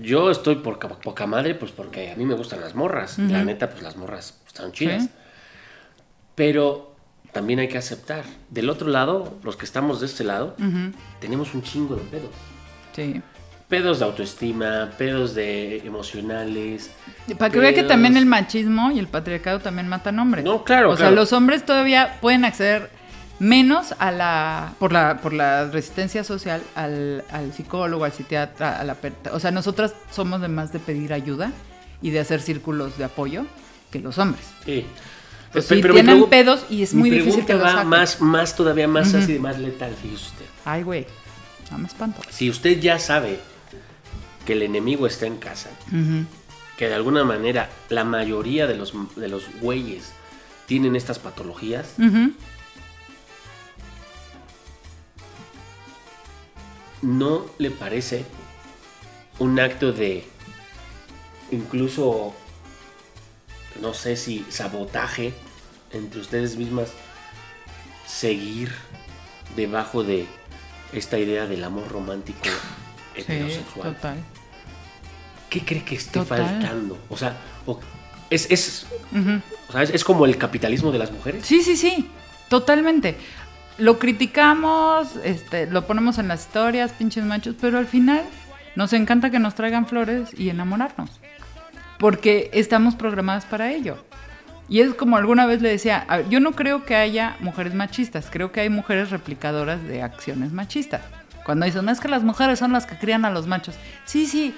yo 0.00 0.30
estoy 0.30 0.56
por 0.56 0.78
ca- 0.78 0.88
poca 0.88 1.26
madre, 1.26 1.54
pues 1.54 1.70
porque 1.72 2.10
a 2.12 2.16
mí 2.16 2.24
me 2.24 2.34
gustan 2.34 2.60
las 2.60 2.74
morras. 2.74 3.18
La 3.18 3.44
neta, 3.44 3.70
pues 3.70 3.82
las 3.82 3.96
morras 3.96 4.38
están 4.46 4.72
chidas. 4.72 5.02
Sí. 5.04 5.10
Pero 6.34 6.94
también 7.32 7.58
hay 7.60 7.68
que 7.68 7.78
aceptar. 7.78 8.24
Del 8.48 8.70
otro 8.70 8.88
lado, 8.88 9.38
los 9.42 9.56
que 9.56 9.64
estamos 9.64 10.00
de 10.00 10.06
este 10.06 10.24
lado, 10.24 10.56
tenemos 11.20 11.54
un 11.54 11.62
chingo 11.62 11.96
de 11.96 12.02
pedos. 12.02 12.30
Sí. 12.94 13.22
Pedos 13.68 14.00
de 14.00 14.04
autoestima, 14.04 14.90
pedos 14.98 15.34
de 15.36 15.78
emocionales. 15.78 16.90
Para 17.38 17.52
que 17.52 17.60
vea 17.60 17.72
que 17.72 17.84
también 17.84 18.16
el 18.16 18.26
machismo 18.26 18.90
y 18.90 18.98
el 18.98 19.06
patriarcado 19.06 19.60
también 19.60 19.86
matan 19.88 20.18
hombres. 20.18 20.44
No, 20.44 20.64
claro, 20.64 20.90
O 20.90 20.96
sea, 20.96 21.10
los 21.12 21.32
hombres 21.32 21.64
todavía 21.64 22.18
pueden 22.20 22.44
acceder 22.44 22.90
menos 23.40 23.94
a 23.98 24.12
la 24.12 24.74
por 24.78 24.92
la 24.92 25.18
por 25.20 25.32
la 25.32 25.64
resistencia 25.64 26.22
social 26.22 26.62
al, 26.76 27.24
al 27.32 27.52
psicólogo, 27.52 28.04
al 28.04 28.12
psiquiatra, 28.12 28.78
a 28.78 28.84
la 28.84 28.96
o 29.32 29.40
sea, 29.40 29.50
nosotras 29.50 29.94
somos 30.12 30.40
de 30.40 30.48
más 30.48 30.72
de 30.72 30.78
pedir 30.78 31.12
ayuda 31.12 31.50
y 32.02 32.10
de 32.10 32.20
hacer 32.20 32.40
círculos 32.40 32.96
de 32.98 33.04
apoyo 33.04 33.46
que 33.90 33.98
los 33.98 34.18
hombres. 34.18 34.44
Sí. 34.64 34.86
Pues 35.52 35.66
sí, 35.66 35.74
mi 35.76 35.82
tienen 35.82 36.28
pedos 36.28 36.64
y 36.70 36.82
es 36.82 36.94
mi 36.94 37.00
muy 37.00 37.10
difícil 37.10 37.44
que 37.44 37.54
va 37.54 37.82
más, 37.82 38.20
más 38.20 38.54
todavía 38.54 38.86
más 38.86 39.14
así 39.14 39.32
de 39.32 39.38
más 39.40 39.58
letal, 39.58 39.96
fíjese 40.00 40.26
usted. 40.26 40.44
Ay, 40.64 40.84
güey. 40.84 41.06
No 41.72 41.78
me 41.78 41.88
espanto. 41.88 42.20
Si 42.30 42.48
usted 42.48 42.78
ya 42.78 43.00
sabe 43.00 43.40
que 44.46 44.52
el 44.52 44.62
enemigo 44.62 45.06
está 45.06 45.26
en 45.26 45.38
casa, 45.38 45.70
que 46.76 46.88
de 46.88 46.94
alguna 46.94 47.24
manera 47.24 47.68
la 47.88 48.04
mayoría 48.04 48.68
de 48.68 48.76
los, 48.76 48.92
de 49.16 49.28
los 49.28 49.44
güeyes 49.60 50.12
tienen 50.66 50.94
estas 50.94 51.18
patologías, 51.18 51.94
Ujú. 51.98 52.32
¿No 57.02 57.46
le 57.58 57.70
parece 57.70 58.24
un 59.38 59.58
acto 59.58 59.92
de 59.92 60.24
incluso, 61.50 62.34
no 63.80 63.94
sé 63.94 64.16
si 64.16 64.44
sabotaje 64.50 65.32
entre 65.92 66.20
ustedes 66.20 66.56
mismas, 66.56 66.90
seguir 68.06 68.72
debajo 69.56 70.02
de 70.04 70.26
esta 70.92 71.18
idea 71.18 71.46
del 71.46 71.64
amor 71.64 71.88
romántico 71.88 72.48
Sí, 73.14 73.22
heterosexual? 73.22 73.94
total. 73.94 74.18
¿Qué 75.48 75.64
cree 75.64 75.84
que 75.84 75.96
esté 75.96 76.20
Total. 76.20 76.46
faltando? 76.46 76.96
O 77.08 77.16
sea, 77.16 77.36
es, 78.30 78.48
es, 78.50 78.86
o 79.68 79.72
sea, 79.72 79.82
es, 79.82 79.90
es 79.90 80.04
como 80.04 80.24
el 80.26 80.38
capitalismo 80.38 80.92
de 80.92 80.98
las 80.98 81.10
mujeres. 81.10 81.44
Sí, 81.44 81.60
sí, 81.62 81.76
sí, 81.76 82.08
totalmente. 82.48 83.16
Lo 83.80 83.98
criticamos, 83.98 85.16
este, 85.24 85.66
lo 85.66 85.86
ponemos 85.86 86.18
en 86.18 86.28
las 86.28 86.42
historias, 86.42 86.92
pinches 86.92 87.24
machos, 87.24 87.54
pero 87.58 87.78
al 87.78 87.86
final 87.86 88.22
nos 88.76 88.92
encanta 88.92 89.30
que 89.30 89.38
nos 89.38 89.54
traigan 89.54 89.86
flores 89.86 90.38
y 90.38 90.50
enamorarnos. 90.50 91.10
Porque 91.98 92.50
estamos 92.52 92.94
programadas 92.94 93.46
para 93.46 93.72
ello. 93.72 93.96
Y 94.68 94.80
es 94.80 94.94
como 94.94 95.16
alguna 95.16 95.46
vez 95.46 95.62
le 95.62 95.70
decía, 95.70 96.06
yo 96.28 96.40
no 96.40 96.52
creo 96.52 96.84
que 96.84 96.94
haya 96.94 97.36
mujeres 97.40 97.74
machistas, 97.74 98.28
creo 98.30 98.52
que 98.52 98.60
hay 98.60 98.68
mujeres 98.68 99.10
replicadoras 99.10 99.82
de 99.82 100.02
acciones 100.02 100.52
machistas. 100.52 101.00
Cuando 101.44 101.66
dicen, 101.66 101.84
"No, 101.84 101.90
es 101.90 102.00
que 102.00 102.08
las 102.08 102.22
mujeres 102.22 102.58
son 102.58 102.72
las 102.72 102.86
que 102.86 102.96
crían 102.96 103.24
a 103.24 103.30
los 103.30 103.46
machos. 103.46 103.74
Sí, 104.04 104.26
sí, 104.26 104.54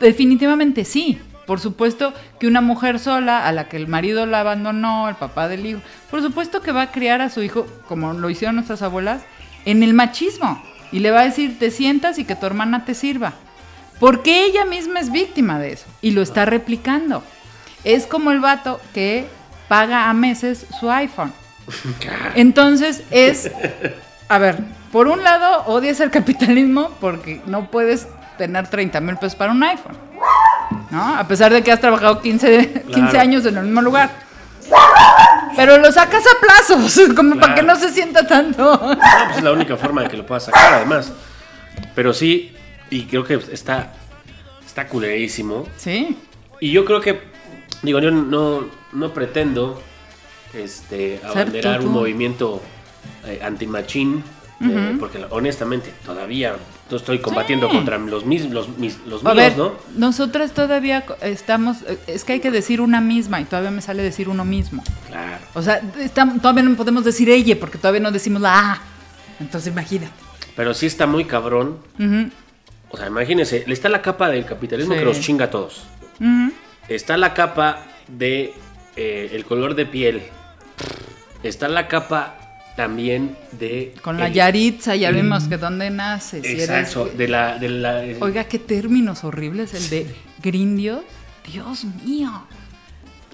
definitivamente 0.00 0.84
sí. 0.84 1.20
Por 1.46 1.60
supuesto 1.60 2.12
que 2.38 2.46
una 2.46 2.60
mujer 2.60 2.98
sola, 2.98 3.46
a 3.46 3.52
la 3.52 3.68
que 3.68 3.76
el 3.76 3.88
marido 3.88 4.26
la 4.26 4.40
abandonó, 4.40 5.08
el 5.08 5.16
papá 5.16 5.48
del 5.48 5.66
hijo, 5.66 5.80
por 6.10 6.22
supuesto 6.22 6.60
que 6.60 6.72
va 6.72 6.82
a 6.82 6.92
criar 6.92 7.20
a 7.20 7.30
su 7.30 7.42
hijo, 7.42 7.66
como 7.88 8.12
lo 8.12 8.30
hicieron 8.30 8.56
nuestras 8.56 8.82
abuelas, 8.82 9.22
en 9.64 9.82
el 9.82 9.94
machismo. 9.94 10.62
Y 10.92 11.00
le 11.00 11.10
va 11.10 11.20
a 11.20 11.24
decir, 11.24 11.58
te 11.58 11.70
sientas 11.70 12.18
y 12.18 12.24
que 12.24 12.34
tu 12.34 12.46
hermana 12.46 12.84
te 12.84 12.94
sirva. 12.94 13.34
Porque 14.00 14.44
ella 14.44 14.64
misma 14.64 15.00
es 15.00 15.12
víctima 15.12 15.58
de 15.58 15.72
eso 15.72 15.86
y 16.00 16.12
lo 16.12 16.22
está 16.22 16.46
replicando. 16.46 17.22
Es 17.84 18.06
como 18.06 18.30
el 18.32 18.40
vato 18.40 18.80
que 18.94 19.26
paga 19.68 20.08
a 20.08 20.14
meses 20.14 20.66
su 20.80 20.90
iPhone. 20.90 21.32
Entonces 22.34 23.04
es, 23.10 23.50
a 24.28 24.38
ver, 24.38 24.58
por 24.90 25.06
un 25.06 25.22
lado 25.22 25.64
odias 25.66 26.00
el 26.00 26.10
capitalismo 26.10 26.90
porque 27.00 27.40
no 27.46 27.70
puedes 27.70 28.08
tener 28.38 28.68
30 28.68 29.00
mil 29.00 29.16
pesos 29.16 29.36
para 29.36 29.52
un 29.52 29.62
iPhone, 29.62 29.96
¿no? 30.90 31.16
A 31.16 31.26
pesar 31.26 31.52
de 31.52 31.62
que 31.62 31.72
has 31.72 31.80
trabajado 31.80 32.20
15, 32.20 32.84
15 32.86 32.92
Claro. 32.92 33.20
años 33.20 33.46
en 33.46 33.56
el 33.58 33.64
mismo 33.64 33.82
lugar. 33.82 34.10
Pero 35.56 35.78
lo 35.78 35.90
sacas 35.90 36.22
a 36.26 36.40
plazos, 36.40 37.00
como 37.16 37.36
para 37.38 37.54
que 37.54 37.62
no 37.62 37.74
se 37.76 37.90
sienta 37.90 38.26
tanto. 38.26 38.62
No, 38.76 38.96
pues 39.26 39.36
es 39.38 39.42
la 39.42 39.52
única 39.52 39.76
forma 39.76 40.02
de 40.02 40.08
que 40.08 40.16
lo 40.16 40.24
puedas 40.26 40.44
sacar, 40.44 40.74
además. 40.74 41.12
Pero 41.94 42.12
sí, 42.12 42.54
y 42.88 43.04
creo 43.04 43.24
que 43.24 43.34
está, 43.52 43.92
está 44.66 44.86
culerísimo. 44.86 45.66
Sí, 45.76 46.16
Y 46.60 46.70
yo 46.72 46.84
creo 46.84 47.00
que, 47.00 47.20
digo, 47.82 47.98
yo 48.00 48.10
no, 48.10 48.68
no 48.92 49.12
pretendo 49.12 49.82
este, 50.54 51.20
abanderar 51.24 51.80
un 51.80 51.88
movimiento 51.92 52.62
eh, 53.26 53.40
anti-machín, 53.42 54.22
eh, 54.62 54.96
porque 55.00 55.24
honestamente 55.30 55.92
todavía 56.04 56.54
estoy 56.96 57.18
combatiendo 57.20 57.68
Sí. 57.68 57.76
contra 57.76 57.98
los, 57.98 58.24
mis, 58.24 58.50
los, 58.50 58.68
mis- 58.78 58.98
los 59.06 59.22
míos, 59.22 59.36
ver, 59.36 59.56
¿no? 59.56 59.72
nosotras 59.96 60.52
todavía 60.52 61.04
estamos, 61.22 61.78
eh, 61.86 61.98
es 62.06 62.24
que 62.24 62.34
hay 62.34 62.40
que 62.40 62.50
decir 62.50 62.80
una 62.80 63.00
misma 63.00 63.40
y 63.40 63.44
todavía 63.44 63.70
me 63.70 63.82
sale 63.82 64.02
decir 64.02 64.28
uno 64.28 64.44
mismo. 64.44 64.82
Claro. 65.08 65.38
O 65.54 65.62
sea, 65.62 65.80
estam- 65.98 66.40
todavía 66.40 66.62
no 66.62 66.74
podemos 66.76 67.04
decir 67.04 67.28
ella 67.30 67.56
porque 67.58 67.78
todavía 67.78 68.00
no 68.00 68.10
decimos 68.10 68.42
la 68.42 68.72
A. 68.72 68.82
Entonces 69.40 69.72
imagínate. 69.72 70.12
Pero 70.56 70.74
sí 70.74 70.86
está 70.86 71.06
muy 71.06 71.24
cabrón. 71.24 71.78
O 72.90 72.96
sea, 72.96 73.06
imagínense, 73.06 73.62
le 73.66 73.72
está 73.72 73.88
la 73.88 74.02
capa 74.02 74.28
del 74.30 74.44
capitalismo 74.44 74.92
Sí. 74.94 74.98
que 74.98 75.04
los 75.04 75.20
chinga 75.20 75.44
a 75.46 75.50
todos. 75.50 75.82
Está 76.88 77.16
la 77.16 77.34
capa 77.34 77.84
de 78.08 78.52
eh, 78.96 79.30
el 79.32 79.44
color 79.44 79.74
de 79.76 79.86
piel. 79.86 80.22
Está 81.42 81.68
la 81.68 81.86
capa 81.88 82.36
también 82.84 83.36
de 83.52 83.94
Con 84.00 84.16
la 84.18 84.28
el- 84.28 84.32
Yaritza 84.32 84.96
ya 84.96 85.10
vimos 85.10 85.44
que 85.44 85.58
dónde 85.58 85.90
nace. 85.90 86.40
si 86.40 86.48
eres- 86.48 86.62
Exacto, 86.70 87.10
de 87.14 87.28
la, 87.28 87.58
de 87.58 87.68
la 87.68 88.02
Oiga, 88.20 88.44
qué 88.44 88.58
términos 88.58 89.22
horribles 89.22 89.74
el 89.74 89.90
de 89.90 90.14
grindios. 90.42 91.02
Dios 91.52 91.84
mío. 92.04 92.30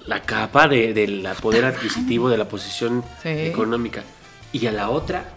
la 0.05 0.21
capa 0.21 0.67
de- 0.69 0.93
del 0.93 1.27
poder 1.41 1.65
adquisitivo, 1.65 2.29
de 2.29 2.37
la 2.37 2.47
posición 2.47 3.03
Sí. 3.21 3.27
económica. 3.29 4.03
Y 4.53 4.65
a 4.67 4.71
la 4.71 4.89
otra, 4.89 5.33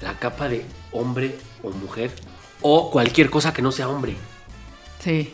la 0.00 0.14
capa 0.18 0.48
de 0.48 0.64
hombre 0.92 1.34
o 1.62 1.70
mujer 1.70 2.10
o 2.62 2.90
cualquier 2.90 3.28
cosa 3.28 3.52
que 3.52 3.60
no 3.60 3.70
sea 3.70 3.86
hombre. 3.88 4.14
Sí. 5.02 5.30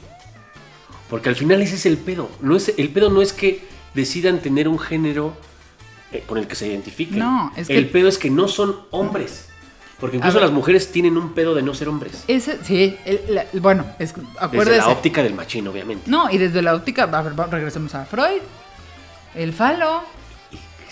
Porque 1.09 1.29
al 1.29 1.37
final 1.37 1.63
ese 1.63 1.77
es 1.77 1.87
el 1.87 1.99
pedo. 1.99 2.29
No 2.41 2.57
es, 2.57 2.75
el 2.77 2.89
pedo 2.91 3.11
no 3.11 3.23
es 3.23 3.33
que 3.33 3.63
decidan 3.95 4.41
tener 4.41 4.67
un 4.67 4.79
género 4.81 5.37
con 6.27 6.39
el 6.39 6.47
que 6.47 6.55
se 6.55 6.67
identifiquen. 6.67 7.19
No, 7.21 7.53
es 7.57 7.69
que- 7.69 7.79
El 7.79 7.89
pedo 7.89 8.09
es 8.09 8.19
que 8.19 8.31
no 8.31 8.49
son 8.49 8.77
hombres. 8.91 9.47
Porque 9.99 10.17
incluso 10.17 10.41
las 10.41 10.51
mujeres 10.51 10.91
tienen 10.93 11.19
un 11.19 11.35
pedo 11.35 11.55
de 11.55 11.61
no 11.63 11.75
ser 11.75 11.89
hombres. 11.91 12.25
Ese, 12.27 12.59
sí, 12.65 12.97
el- 13.05 13.21
la- 13.35 13.45
bueno, 13.61 13.85
es, 13.99 14.15
Desde 14.15 14.29
acuérdese. 14.39 14.79
la 14.79 14.89
óptica 14.89 15.23
del 15.23 15.35
machín, 15.35 15.69
obviamente. 15.69 16.11
No, 16.11 16.31
y 16.31 16.39
desde 16.39 16.63
la 16.63 16.75
óptica, 16.75 17.03
a 17.03 17.23
ver, 17.23 17.35
regresemos 17.51 17.95
a 17.95 18.07
Freud. 18.07 18.41
El 19.35 19.53
falo. 19.53 20.03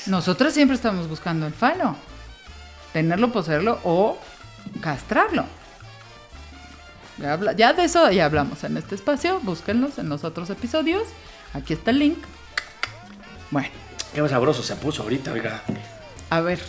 Nosotras 0.07 0.53
siempre 0.53 0.77
estamos 0.77 1.09
buscando 1.09 1.47
el 1.47 1.55
falo. 1.55 1.97
Tenerlo, 2.93 3.33
poseerlo 3.33 3.81
o 3.83 4.19
castrarlo. 4.83 5.45
Ya, 7.19 7.33
habla- 7.33 7.53
ya 7.53 7.73
de 7.73 7.85
eso 7.85 8.11
ya 8.11 8.27
hablamos 8.27 8.63
en 8.65 8.77
este 8.77 8.95
espacio. 8.95 9.41
Búsquenlos 9.43 9.99
en 9.99 10.09
los 10.11 10.23
otros 10.23 10.51
episodios. 10.51 11.03
Aquí 11.55 11.73
está 11.73 11.91
el 11.93 11.99
link. 11.99 12.19
Bueno, 13.51 13.69
Qué 14.15 14.27
sabroso 14.29 14.63
se 14.63 14.77
puso 14.77 15.03
ahorita, 15.03 15.33
oiga. 15.33 15.63
a 16.31 16.41
ver. 16.41 16.61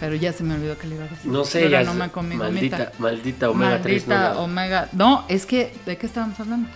Pero 0.00 0.16
ya 0.16 0.32
se 0.32 0.42
me 0.42 0.54
olvidó 0.54 0.76
que 0.76 0.86
le 0.88 0.96
iba 0.96 1.04
a 1.04 1.08
decir. 1.08 1.30
No 1.30 1.44
sé, 1.44 1.62
Yo 1.62 1.68
ya 1.68 1.82
no 1.84 1.94
me 1.94 2.10
comí 2.10 2.34
maldita, 2.34 2.76
gomita. 2.78 2.92
maldita 2.98 3.50
omega 3.50 3.80
3. 3.80 4.06
Maldita 4.08 4.34
No, 4.34 4.40
omega. 4.40 4.88
No, 4.92 5.24
es 5.28 5.46
que, 5.46 5.72
¿de 5.86 5.96
qué 5.96 6.06
estábamos 6.06 6.38
hablando? 6.40 6.68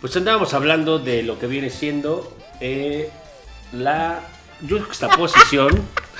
Pues 0.00 0.16
andábamos 0.16 0.54
hablando 0.54 0.98
de 0.98 1.22
lo 1.24 1.38
que 1.38 1.46
viene 1.48 1.68
siendo 1.68 2.36
eh, 2.60 3.10
la 3.72 4.20
juxtaposición. 4.68 5.70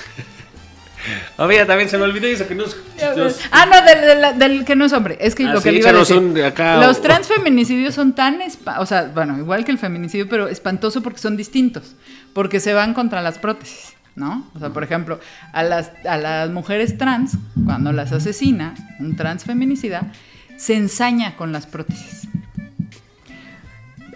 Mira, 1.48 1.66
también 1.66 1.88
se 1.88 1.98
me 1.98 2.04
olvidó 2.04 2.26
eso 2.26 2.46
que 2.46 2.54
nos... 2.54 2.76
nos- 3.16 3.40
Ah, 3.50 3.66
no, 3.66 3.82
del, 3.84 4.20
del- 4.20 4.38
del 4.38 4.64
que 4.64 4.76
no 4.76 4.84
es 4.84 4.92
hombre. 4.92 5.16
Es 5.20 5.34
que 5.34 5.44
Ah, 5.44 5.52
lo 5.54 5.60
que 5.60 5.70
sí, 5.70 5.74
le 5.76 5.80
iba 5.80 5.90
a 5.90 5.92
decir. 5.92 6.20
de 6.20 6.46
acá, 6.46 6.76
los 6.86 6.98
o- 6.98 7.00
transfeminicidios 7.02 7.94
son 7.94 8.14
tan, 8.14 8.38
o 8.78 8.86
sea, 8.86 9.10
bueno, 9.14 9.36
igual 9.38 9.64
que 9.64 9.72
el 9.72 9.78
feminicidio, 9.78 10.28
pero 10.28 10.48
espantoso 10.48 11.02
porque 11.02 11.18
son 11.18 11.36
distintos, 11.36 11.94
porque 12.32 12.60
se 12.60 12.72
van 12.74 12.94
contra 12.94 13.20
las 13.22 13.38
prótesis. 13.38 13.94
¿no? 14.14 14.46
O 14.54 14.58
sea, 14.58 14.68
por 14.68 14.84
ejemplo, 14.84 15.20
a 15.54 15.62
las, 15.62 15.90
a 16.06 16.18
las 16.18 16.50
mujeres 16.50 16.98
trans, 16.98 17.32
cuando 17.64 17.92
las 17.92 18.12
asesina, 18.12 18.74
un 19.00 19.16
trans 19.16 19.44
feminicida, 19.44 20.12
se 20.58 20.74
ensaña 20.76 21.34
con 21.34 21.50
las 21.50 21.64
prótesis. 21.66 22.28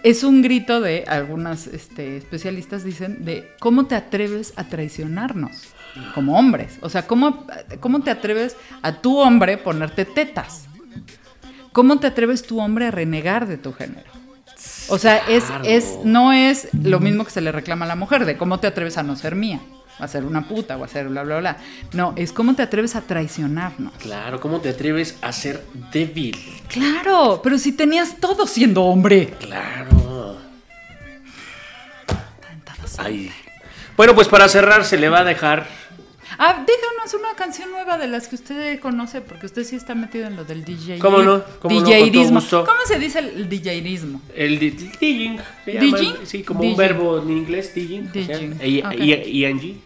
Es 0.03 0.23
un 0.23 0.43
grito 0.43 0.81
de, 0.81 1.05
algunas 1.09 1.67
este, 1.67 2.19
especialistas 2.19 2.85
dicen, 2.85 3.25
de 3.25 3.51
cómo 3.59 3.87
te 3.87 3.95
atreves 3.95 4.53
a 4.57 4.65
traicionarnos 4.65 5.69
como 6.15 6.39
hombres. 6.39 6.79
O 6.81 6.89
sea, 6.89 7.07
¿cómo, 7.07 7.47
cómo 7.81 8.01
te 8.01 8.11
atreves 8.11 8.57
a 8.83 8.93
tu 9.01 9.19
hombre 9.19 9.59
ponerte 9.59 10.05
tetas? 10.05 10.67
¿Cómo 11.73 11.99
te 11.99 12.07
atreves 12.07 12.43
tu 12.43 12.61
hombre 12.61 12.87
a 12.87 12.91
renegar 12.91 13.47
de 13.47 13.59
tu 13.59 13.73
género? 13.73 14.11
O 14.89 14.99
sea, 14.99 15.19
es, 15.29 15.45
es, 15.65 15.99
no 16.05 16.33
es 16.33 16.69
lo 16.73 17.01
mismo 17.01 17.25
que 17.25 17.31
se 17.31 17.41
le 17.41 17.53
reclama 17.53 17.85
a 17.85 17.89
la 17.89 17.97
mujer, 17.97 18.25
de 18.25 18.37
cómo 18.37 18.61
te 18.61 18.67
atreves 18.67 18.97
a 18.97 19.03
no 19.03 19.17
ser 19.17 19.35
mía, 19.35 19.61
a 19.99 20.09
ser 20.09 20.25
una 20.25 20.47
puta 20.49 20.77
o 20.77 20.85
a 20.85 20.89
ser 20.89 21.09
bla, 21.09 21.23
bla, 21.25 21.39
bla. 21.39 21.57
No, 21.93 22.15
es 22.17 22.33
cómo 22.33 22.55
te 22.55 22.63
atreves 22.63 22.95
a 22.97 23.03
traicionarnos. 23.03 23.93
Claro, 23.95 24.41
¿cómo 24.41 24.61
te 24.61 24.71
atreves 24.71 25.19
a 25.23 25.33
ser 25.33 25.65
débil? 25.93 26.37
Claro, 26.69 27.41
pero 27.43 27.59
si 27.59 27.73
tenías 27.73 28.17
todo 28.21 28.47
siendo 28.47 28.85
hombre. 28.85 29.35
Claro. 29.41 30.39
Ay. 32.99 33.31
Bueno, 33.97 34.15
pues 34.15 34.29
para 34.29 34.49
cerrar 34.49 34.85
se 34.85 34.99
le 34.99 35.09
va 35.09 35.21
a 35.21 35.25
dejar 35.25 35.67
Ah, 36.39 36.65
díganos 36.67 37.15
una 37.15 37.35
canción 37.35 37.71
nueva 37.71 37.97
de 37.99 38.07
las 38.09 38.29
que 38.29 38.35
usted 38.35 38.81
conoce, 38.81 39.21
porque 39.21 39.47
usted 39.47 39.65
sí 39.65 39.77
está 39.77 39.95
metido 39.95 40.27
en 40.27 40.37
lo 40.37 40.45
del 40.45 40.65
DJ. 40.65 40.99
¿Cómo 40.99 41.23
no? 41.23 41.43
¿Cómo 41.61 41.81
DJismo. 41.81 42.41
¿Cómo 42.51 42.81
se 42.87 42.99
dice 42.99 43.21
el 43.21 43.49
DJismo? 43.49 44.21
El 44.35 44.59
DJing. 44.59 45.39
¿DJing? 45.67 46.15
Sí, 46.25 46.43
como 46.43 46.61
un 46.61 46.77
verbo 46.77 47.23
en 47.23 47.31
inglés, 47.31 47.75
DJing. 47.75 48.13
DJing. 48.13 48.59
ENG. 48.61 49.77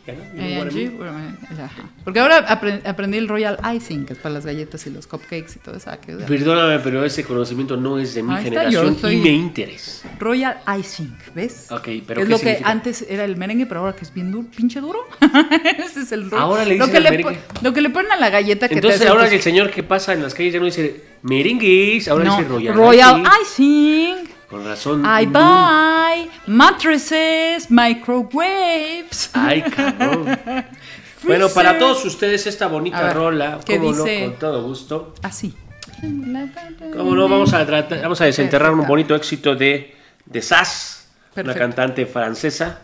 Porque 2.05 2.21
ahora 2.21 2.39
aprendí 2.85 3.19
el 3.19 3.29
Royal 3.29 3.59
Icing, 3.75 4.07
que 4.07 4.15
es 4.15 4.19
para 4.19 4.35
las 4.35 4.47
galletas 4.47 4.87
y 4.87 4.91
los 4.91 5.07
cupcakes 5.07 5.57
y 5.57 5.59
todo 5.59 5.77
eso. 5.77 5.91
Perdóname, 6.27 6.79
pero 6.81 7.05
ese 7.05 7.25
conocimiento 7.25 7.77
no 7.77 7.99
es 7.99 8.15
de 8.15 8.23
mi 8.23 8.37
generación 8.37 8.97
y 9.13 9.17
me 9.17 9.31
interesa. 9.31 10.09
Royal 10.19 10.59
Icing, 10.79 11.17
¿ves? 11.35 11.67
Ok, 11.71 11.89
pero 12.07 12.23
Es 12.23 12.29
lo 12.29 12.39
que 12.39 12.61
antes 12.65 13.05
era 13.09 13.25
el 13.25 13.37
merengue, 13.37 13.67
pero 13.67 13.81
ahora 13.81 13.95
que 13.95 14.05
es 14.05 14.13
bien 14.13 14.33
duro, 14.33 14.49
pinche 14.55 14.81
duro. 14.81 14.99
ese 15.79 16.01
es 16.01 16.13
el 16.13 16.31
Ahora 16.41 16.65
le 16.65 16.75
dicen 16.75 16.89
lo 16.89 16.93
que, 16.93 17.01
le, 17.01 17.39
lo 17.63 17.73
que 17.73 17.81
le 17.81 17.91
ponen 17.91 18.13
a 18.13 18.17
la 18.17 18.31
galleta 18.31 18.69
que 18.69 18.75
Entonces, 18.75 19.07
ahora 19.07 19.29
el 19.29 19.41
señor 19.41 19.71
que 19.71 19.83
pasa 19.83 20.13
en 20.13 20.23
las 20.23 20.35
calles 20.35 20.53
ya 20.53 20.59
no 20.59 20.67
dice 20.67 21.05
merengues, 21.23 22.09
ahora 22.09 22.25
dice 22.25 22.49
Royal, 22.49 22.75
Royal 22.75 23.23
Icing. 23.43 24.29
Con 24.49 24.65
razón. 24.65 25.05
I 25.07 25.27
buy 25.27 26.29
mattresses, 26.47 27.71
microwaves. 27.71 29.31
Ay, 29.33 29.63
cabrón. 29.77 30.39
bueno, 31.23 31.49
para 31.51 31.79
todos 31.79 32.05
ustedes 32.05 32.47
esta 32.49 32.67
bonita 32.67 33.13
rola, 33.13 33.61
como 33.65 33.93
no, 33.93 34.05
con 34.05 34.39
todo 34.39 34.63
gusto. 34.65 35.15
Así. 35.23 35.55
Como 36.01 37.15
no, 37.15 37.29
vamos 37.29 37.53
a 37.53 37.65
tratar, 37.65 38.03
vamos 38.03 38.21
a 38.21 38.25
desenterrar 38.25 38.73
un 38.73 38.87
bonito 38.87 39.15
éxito 39.15 39.55
de, 39.55 39.95
de 40.25 40.43
Sass, 40.43 41.11
una 41.37 41.55
cantante 41.55 42.07
francesa, 42.07 42.83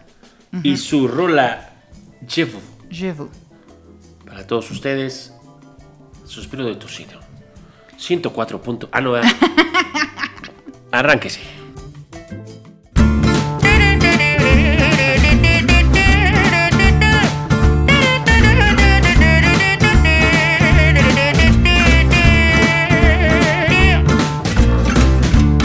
y 0.62 0.76
su 0.76 1.08
rola 1.08 1.72
Jevo. 2.28 2.60
Para 4.36 4.46
todos 4.46 4.70
ustedes, 4.70 5.32
suspiro 6.26 6.62
de 6.66 6.74
tocino. 6.74 7.18
104 7.96 8.60
puntos. 8.60 8.90
Ah, 8.92 9.00
no, 9.00 9.14
arránquese. 10.92 11.40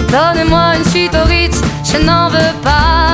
Donnez-moi 0.10 0.78
une 0.78 0.86
suite 0.86 1.14
au 1.14 1.26
Ritz, 1.26 1.62
je 1.84 1.98
n'en 2.06 2.30
veux 2.30 2.54
pas 2.64 3.01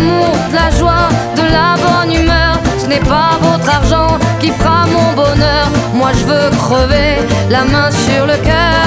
De 0.00 0.54
la 0.54 0.70
joie, 0.78 1.08
de 1.36 1.42
la 1.42 1.74
bonne 1.84 2.12
humeur. 2.12 2.58
Ce 2.78 2.86
n'est 2.86 3.06
pas 3.14 3.32
votre 3.40 3.68
argent 3.68 4.18
qui 4.40 4.50
fera 4.50 4.86
mon 4.86 5.12
bonheur. 5.14 5.66
Moi 5.94 6.10
je 6.18 6.24
veux 6.24 6.50
crever 6.58 7.16
la 7.50 7.64
main 7.64 7.90
sur 7.90 8.26
le 8.26 8.36
cœur. 8.48 8.80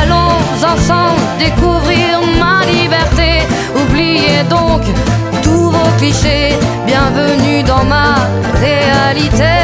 Allons 0.00 0.36
ensemble 0.72 1.20
découvrir 1.38 2.20
ma 2.38 2.64
liberté. 2.66 3.46
Oubliez 3.74 4.42
donc 4.48 4.82
tous 5.42 5.70
vos 5.70 5.90
clichés. 5.98 6.56
Bienvenue 6.86 7.62
dans 7.62 7.84
ma 7.84 8.14
réalité. 8.60 9.54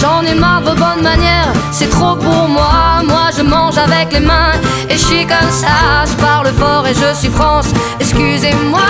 J'en 0.00 0.22
ai 0.22 0.34
marre 0.34 0.62
de 0.62 0.70
vos 0.70 0.76
bonnes 0.76 1.02
manières, 1.02 1.47
c'est 1.78 1.90
trop 1.90 2.16
pour 2.16 2.48
moi. 2.48 3.02
Moi 3.06 3.26
je 3.36 3.42
mange 3.42 3.78
avec 3.78 4.12
les 4.12 4.18
mains 4.20 4.54
et 4.90 4.94
je 4.94 5.04
suis 5.10 5.24
comme 5.24 5.50
ça. 5.50 6.04
Je 6.10 6.14
parle 6.14 6.48
fort 6.58 6.84
et 6.88 6.94
je 6.94 7.14
suis 7.14 7.28
France, 7.28 7.68
excusez-moi. 8.00 8.80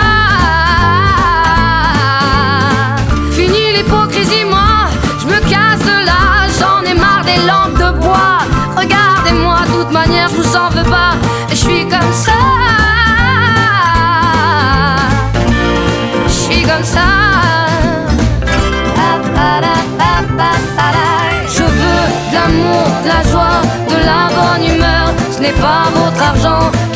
Fini 3.31 3.73
l'hypocrisie, 3.75 4.45
moi, 4.49 4.89
je 5.21 5.27
me 5.27 5.39
casse 5.53 5.83
de 5.91 5.97
là. 6.09 6.21
J'en 6.59 6.81
ai 6.89 6.95
marre 6.95 7.23
des 7.31 7.41
lampes 7.49 7.77
de 7.77 7.99
bois. 7.99 8.39
Regardez-moi, 8.75 9.59
de 9.67 9.71
toute 9.71 9.91
manière, 9.91 10.27
je 10.29 10.41
vous 10.41 10.55
en 10.55 10.69
veux 10.69 10.89
pas. 10.89 11.13
Et 11.51 11.55
je 11.55 11.61
suis 11.67 11.87
comme 11.87 12.13
ça. 12.13 12.68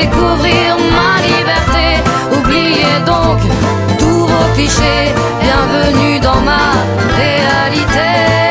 découvrir 0.00 0.76
ma 0.96 1.12
liberté. 1.26 1.86
Oubliez 2.36 2.98
donc 3.04 3.38
tous 3.98 4.26
vos 4.32 4.48
clichés, 4.54 5.12
bienvenue 5.42 6.20
dans 6.20 6.40
ma 6.40 6.66
réalité. 7.16 8.47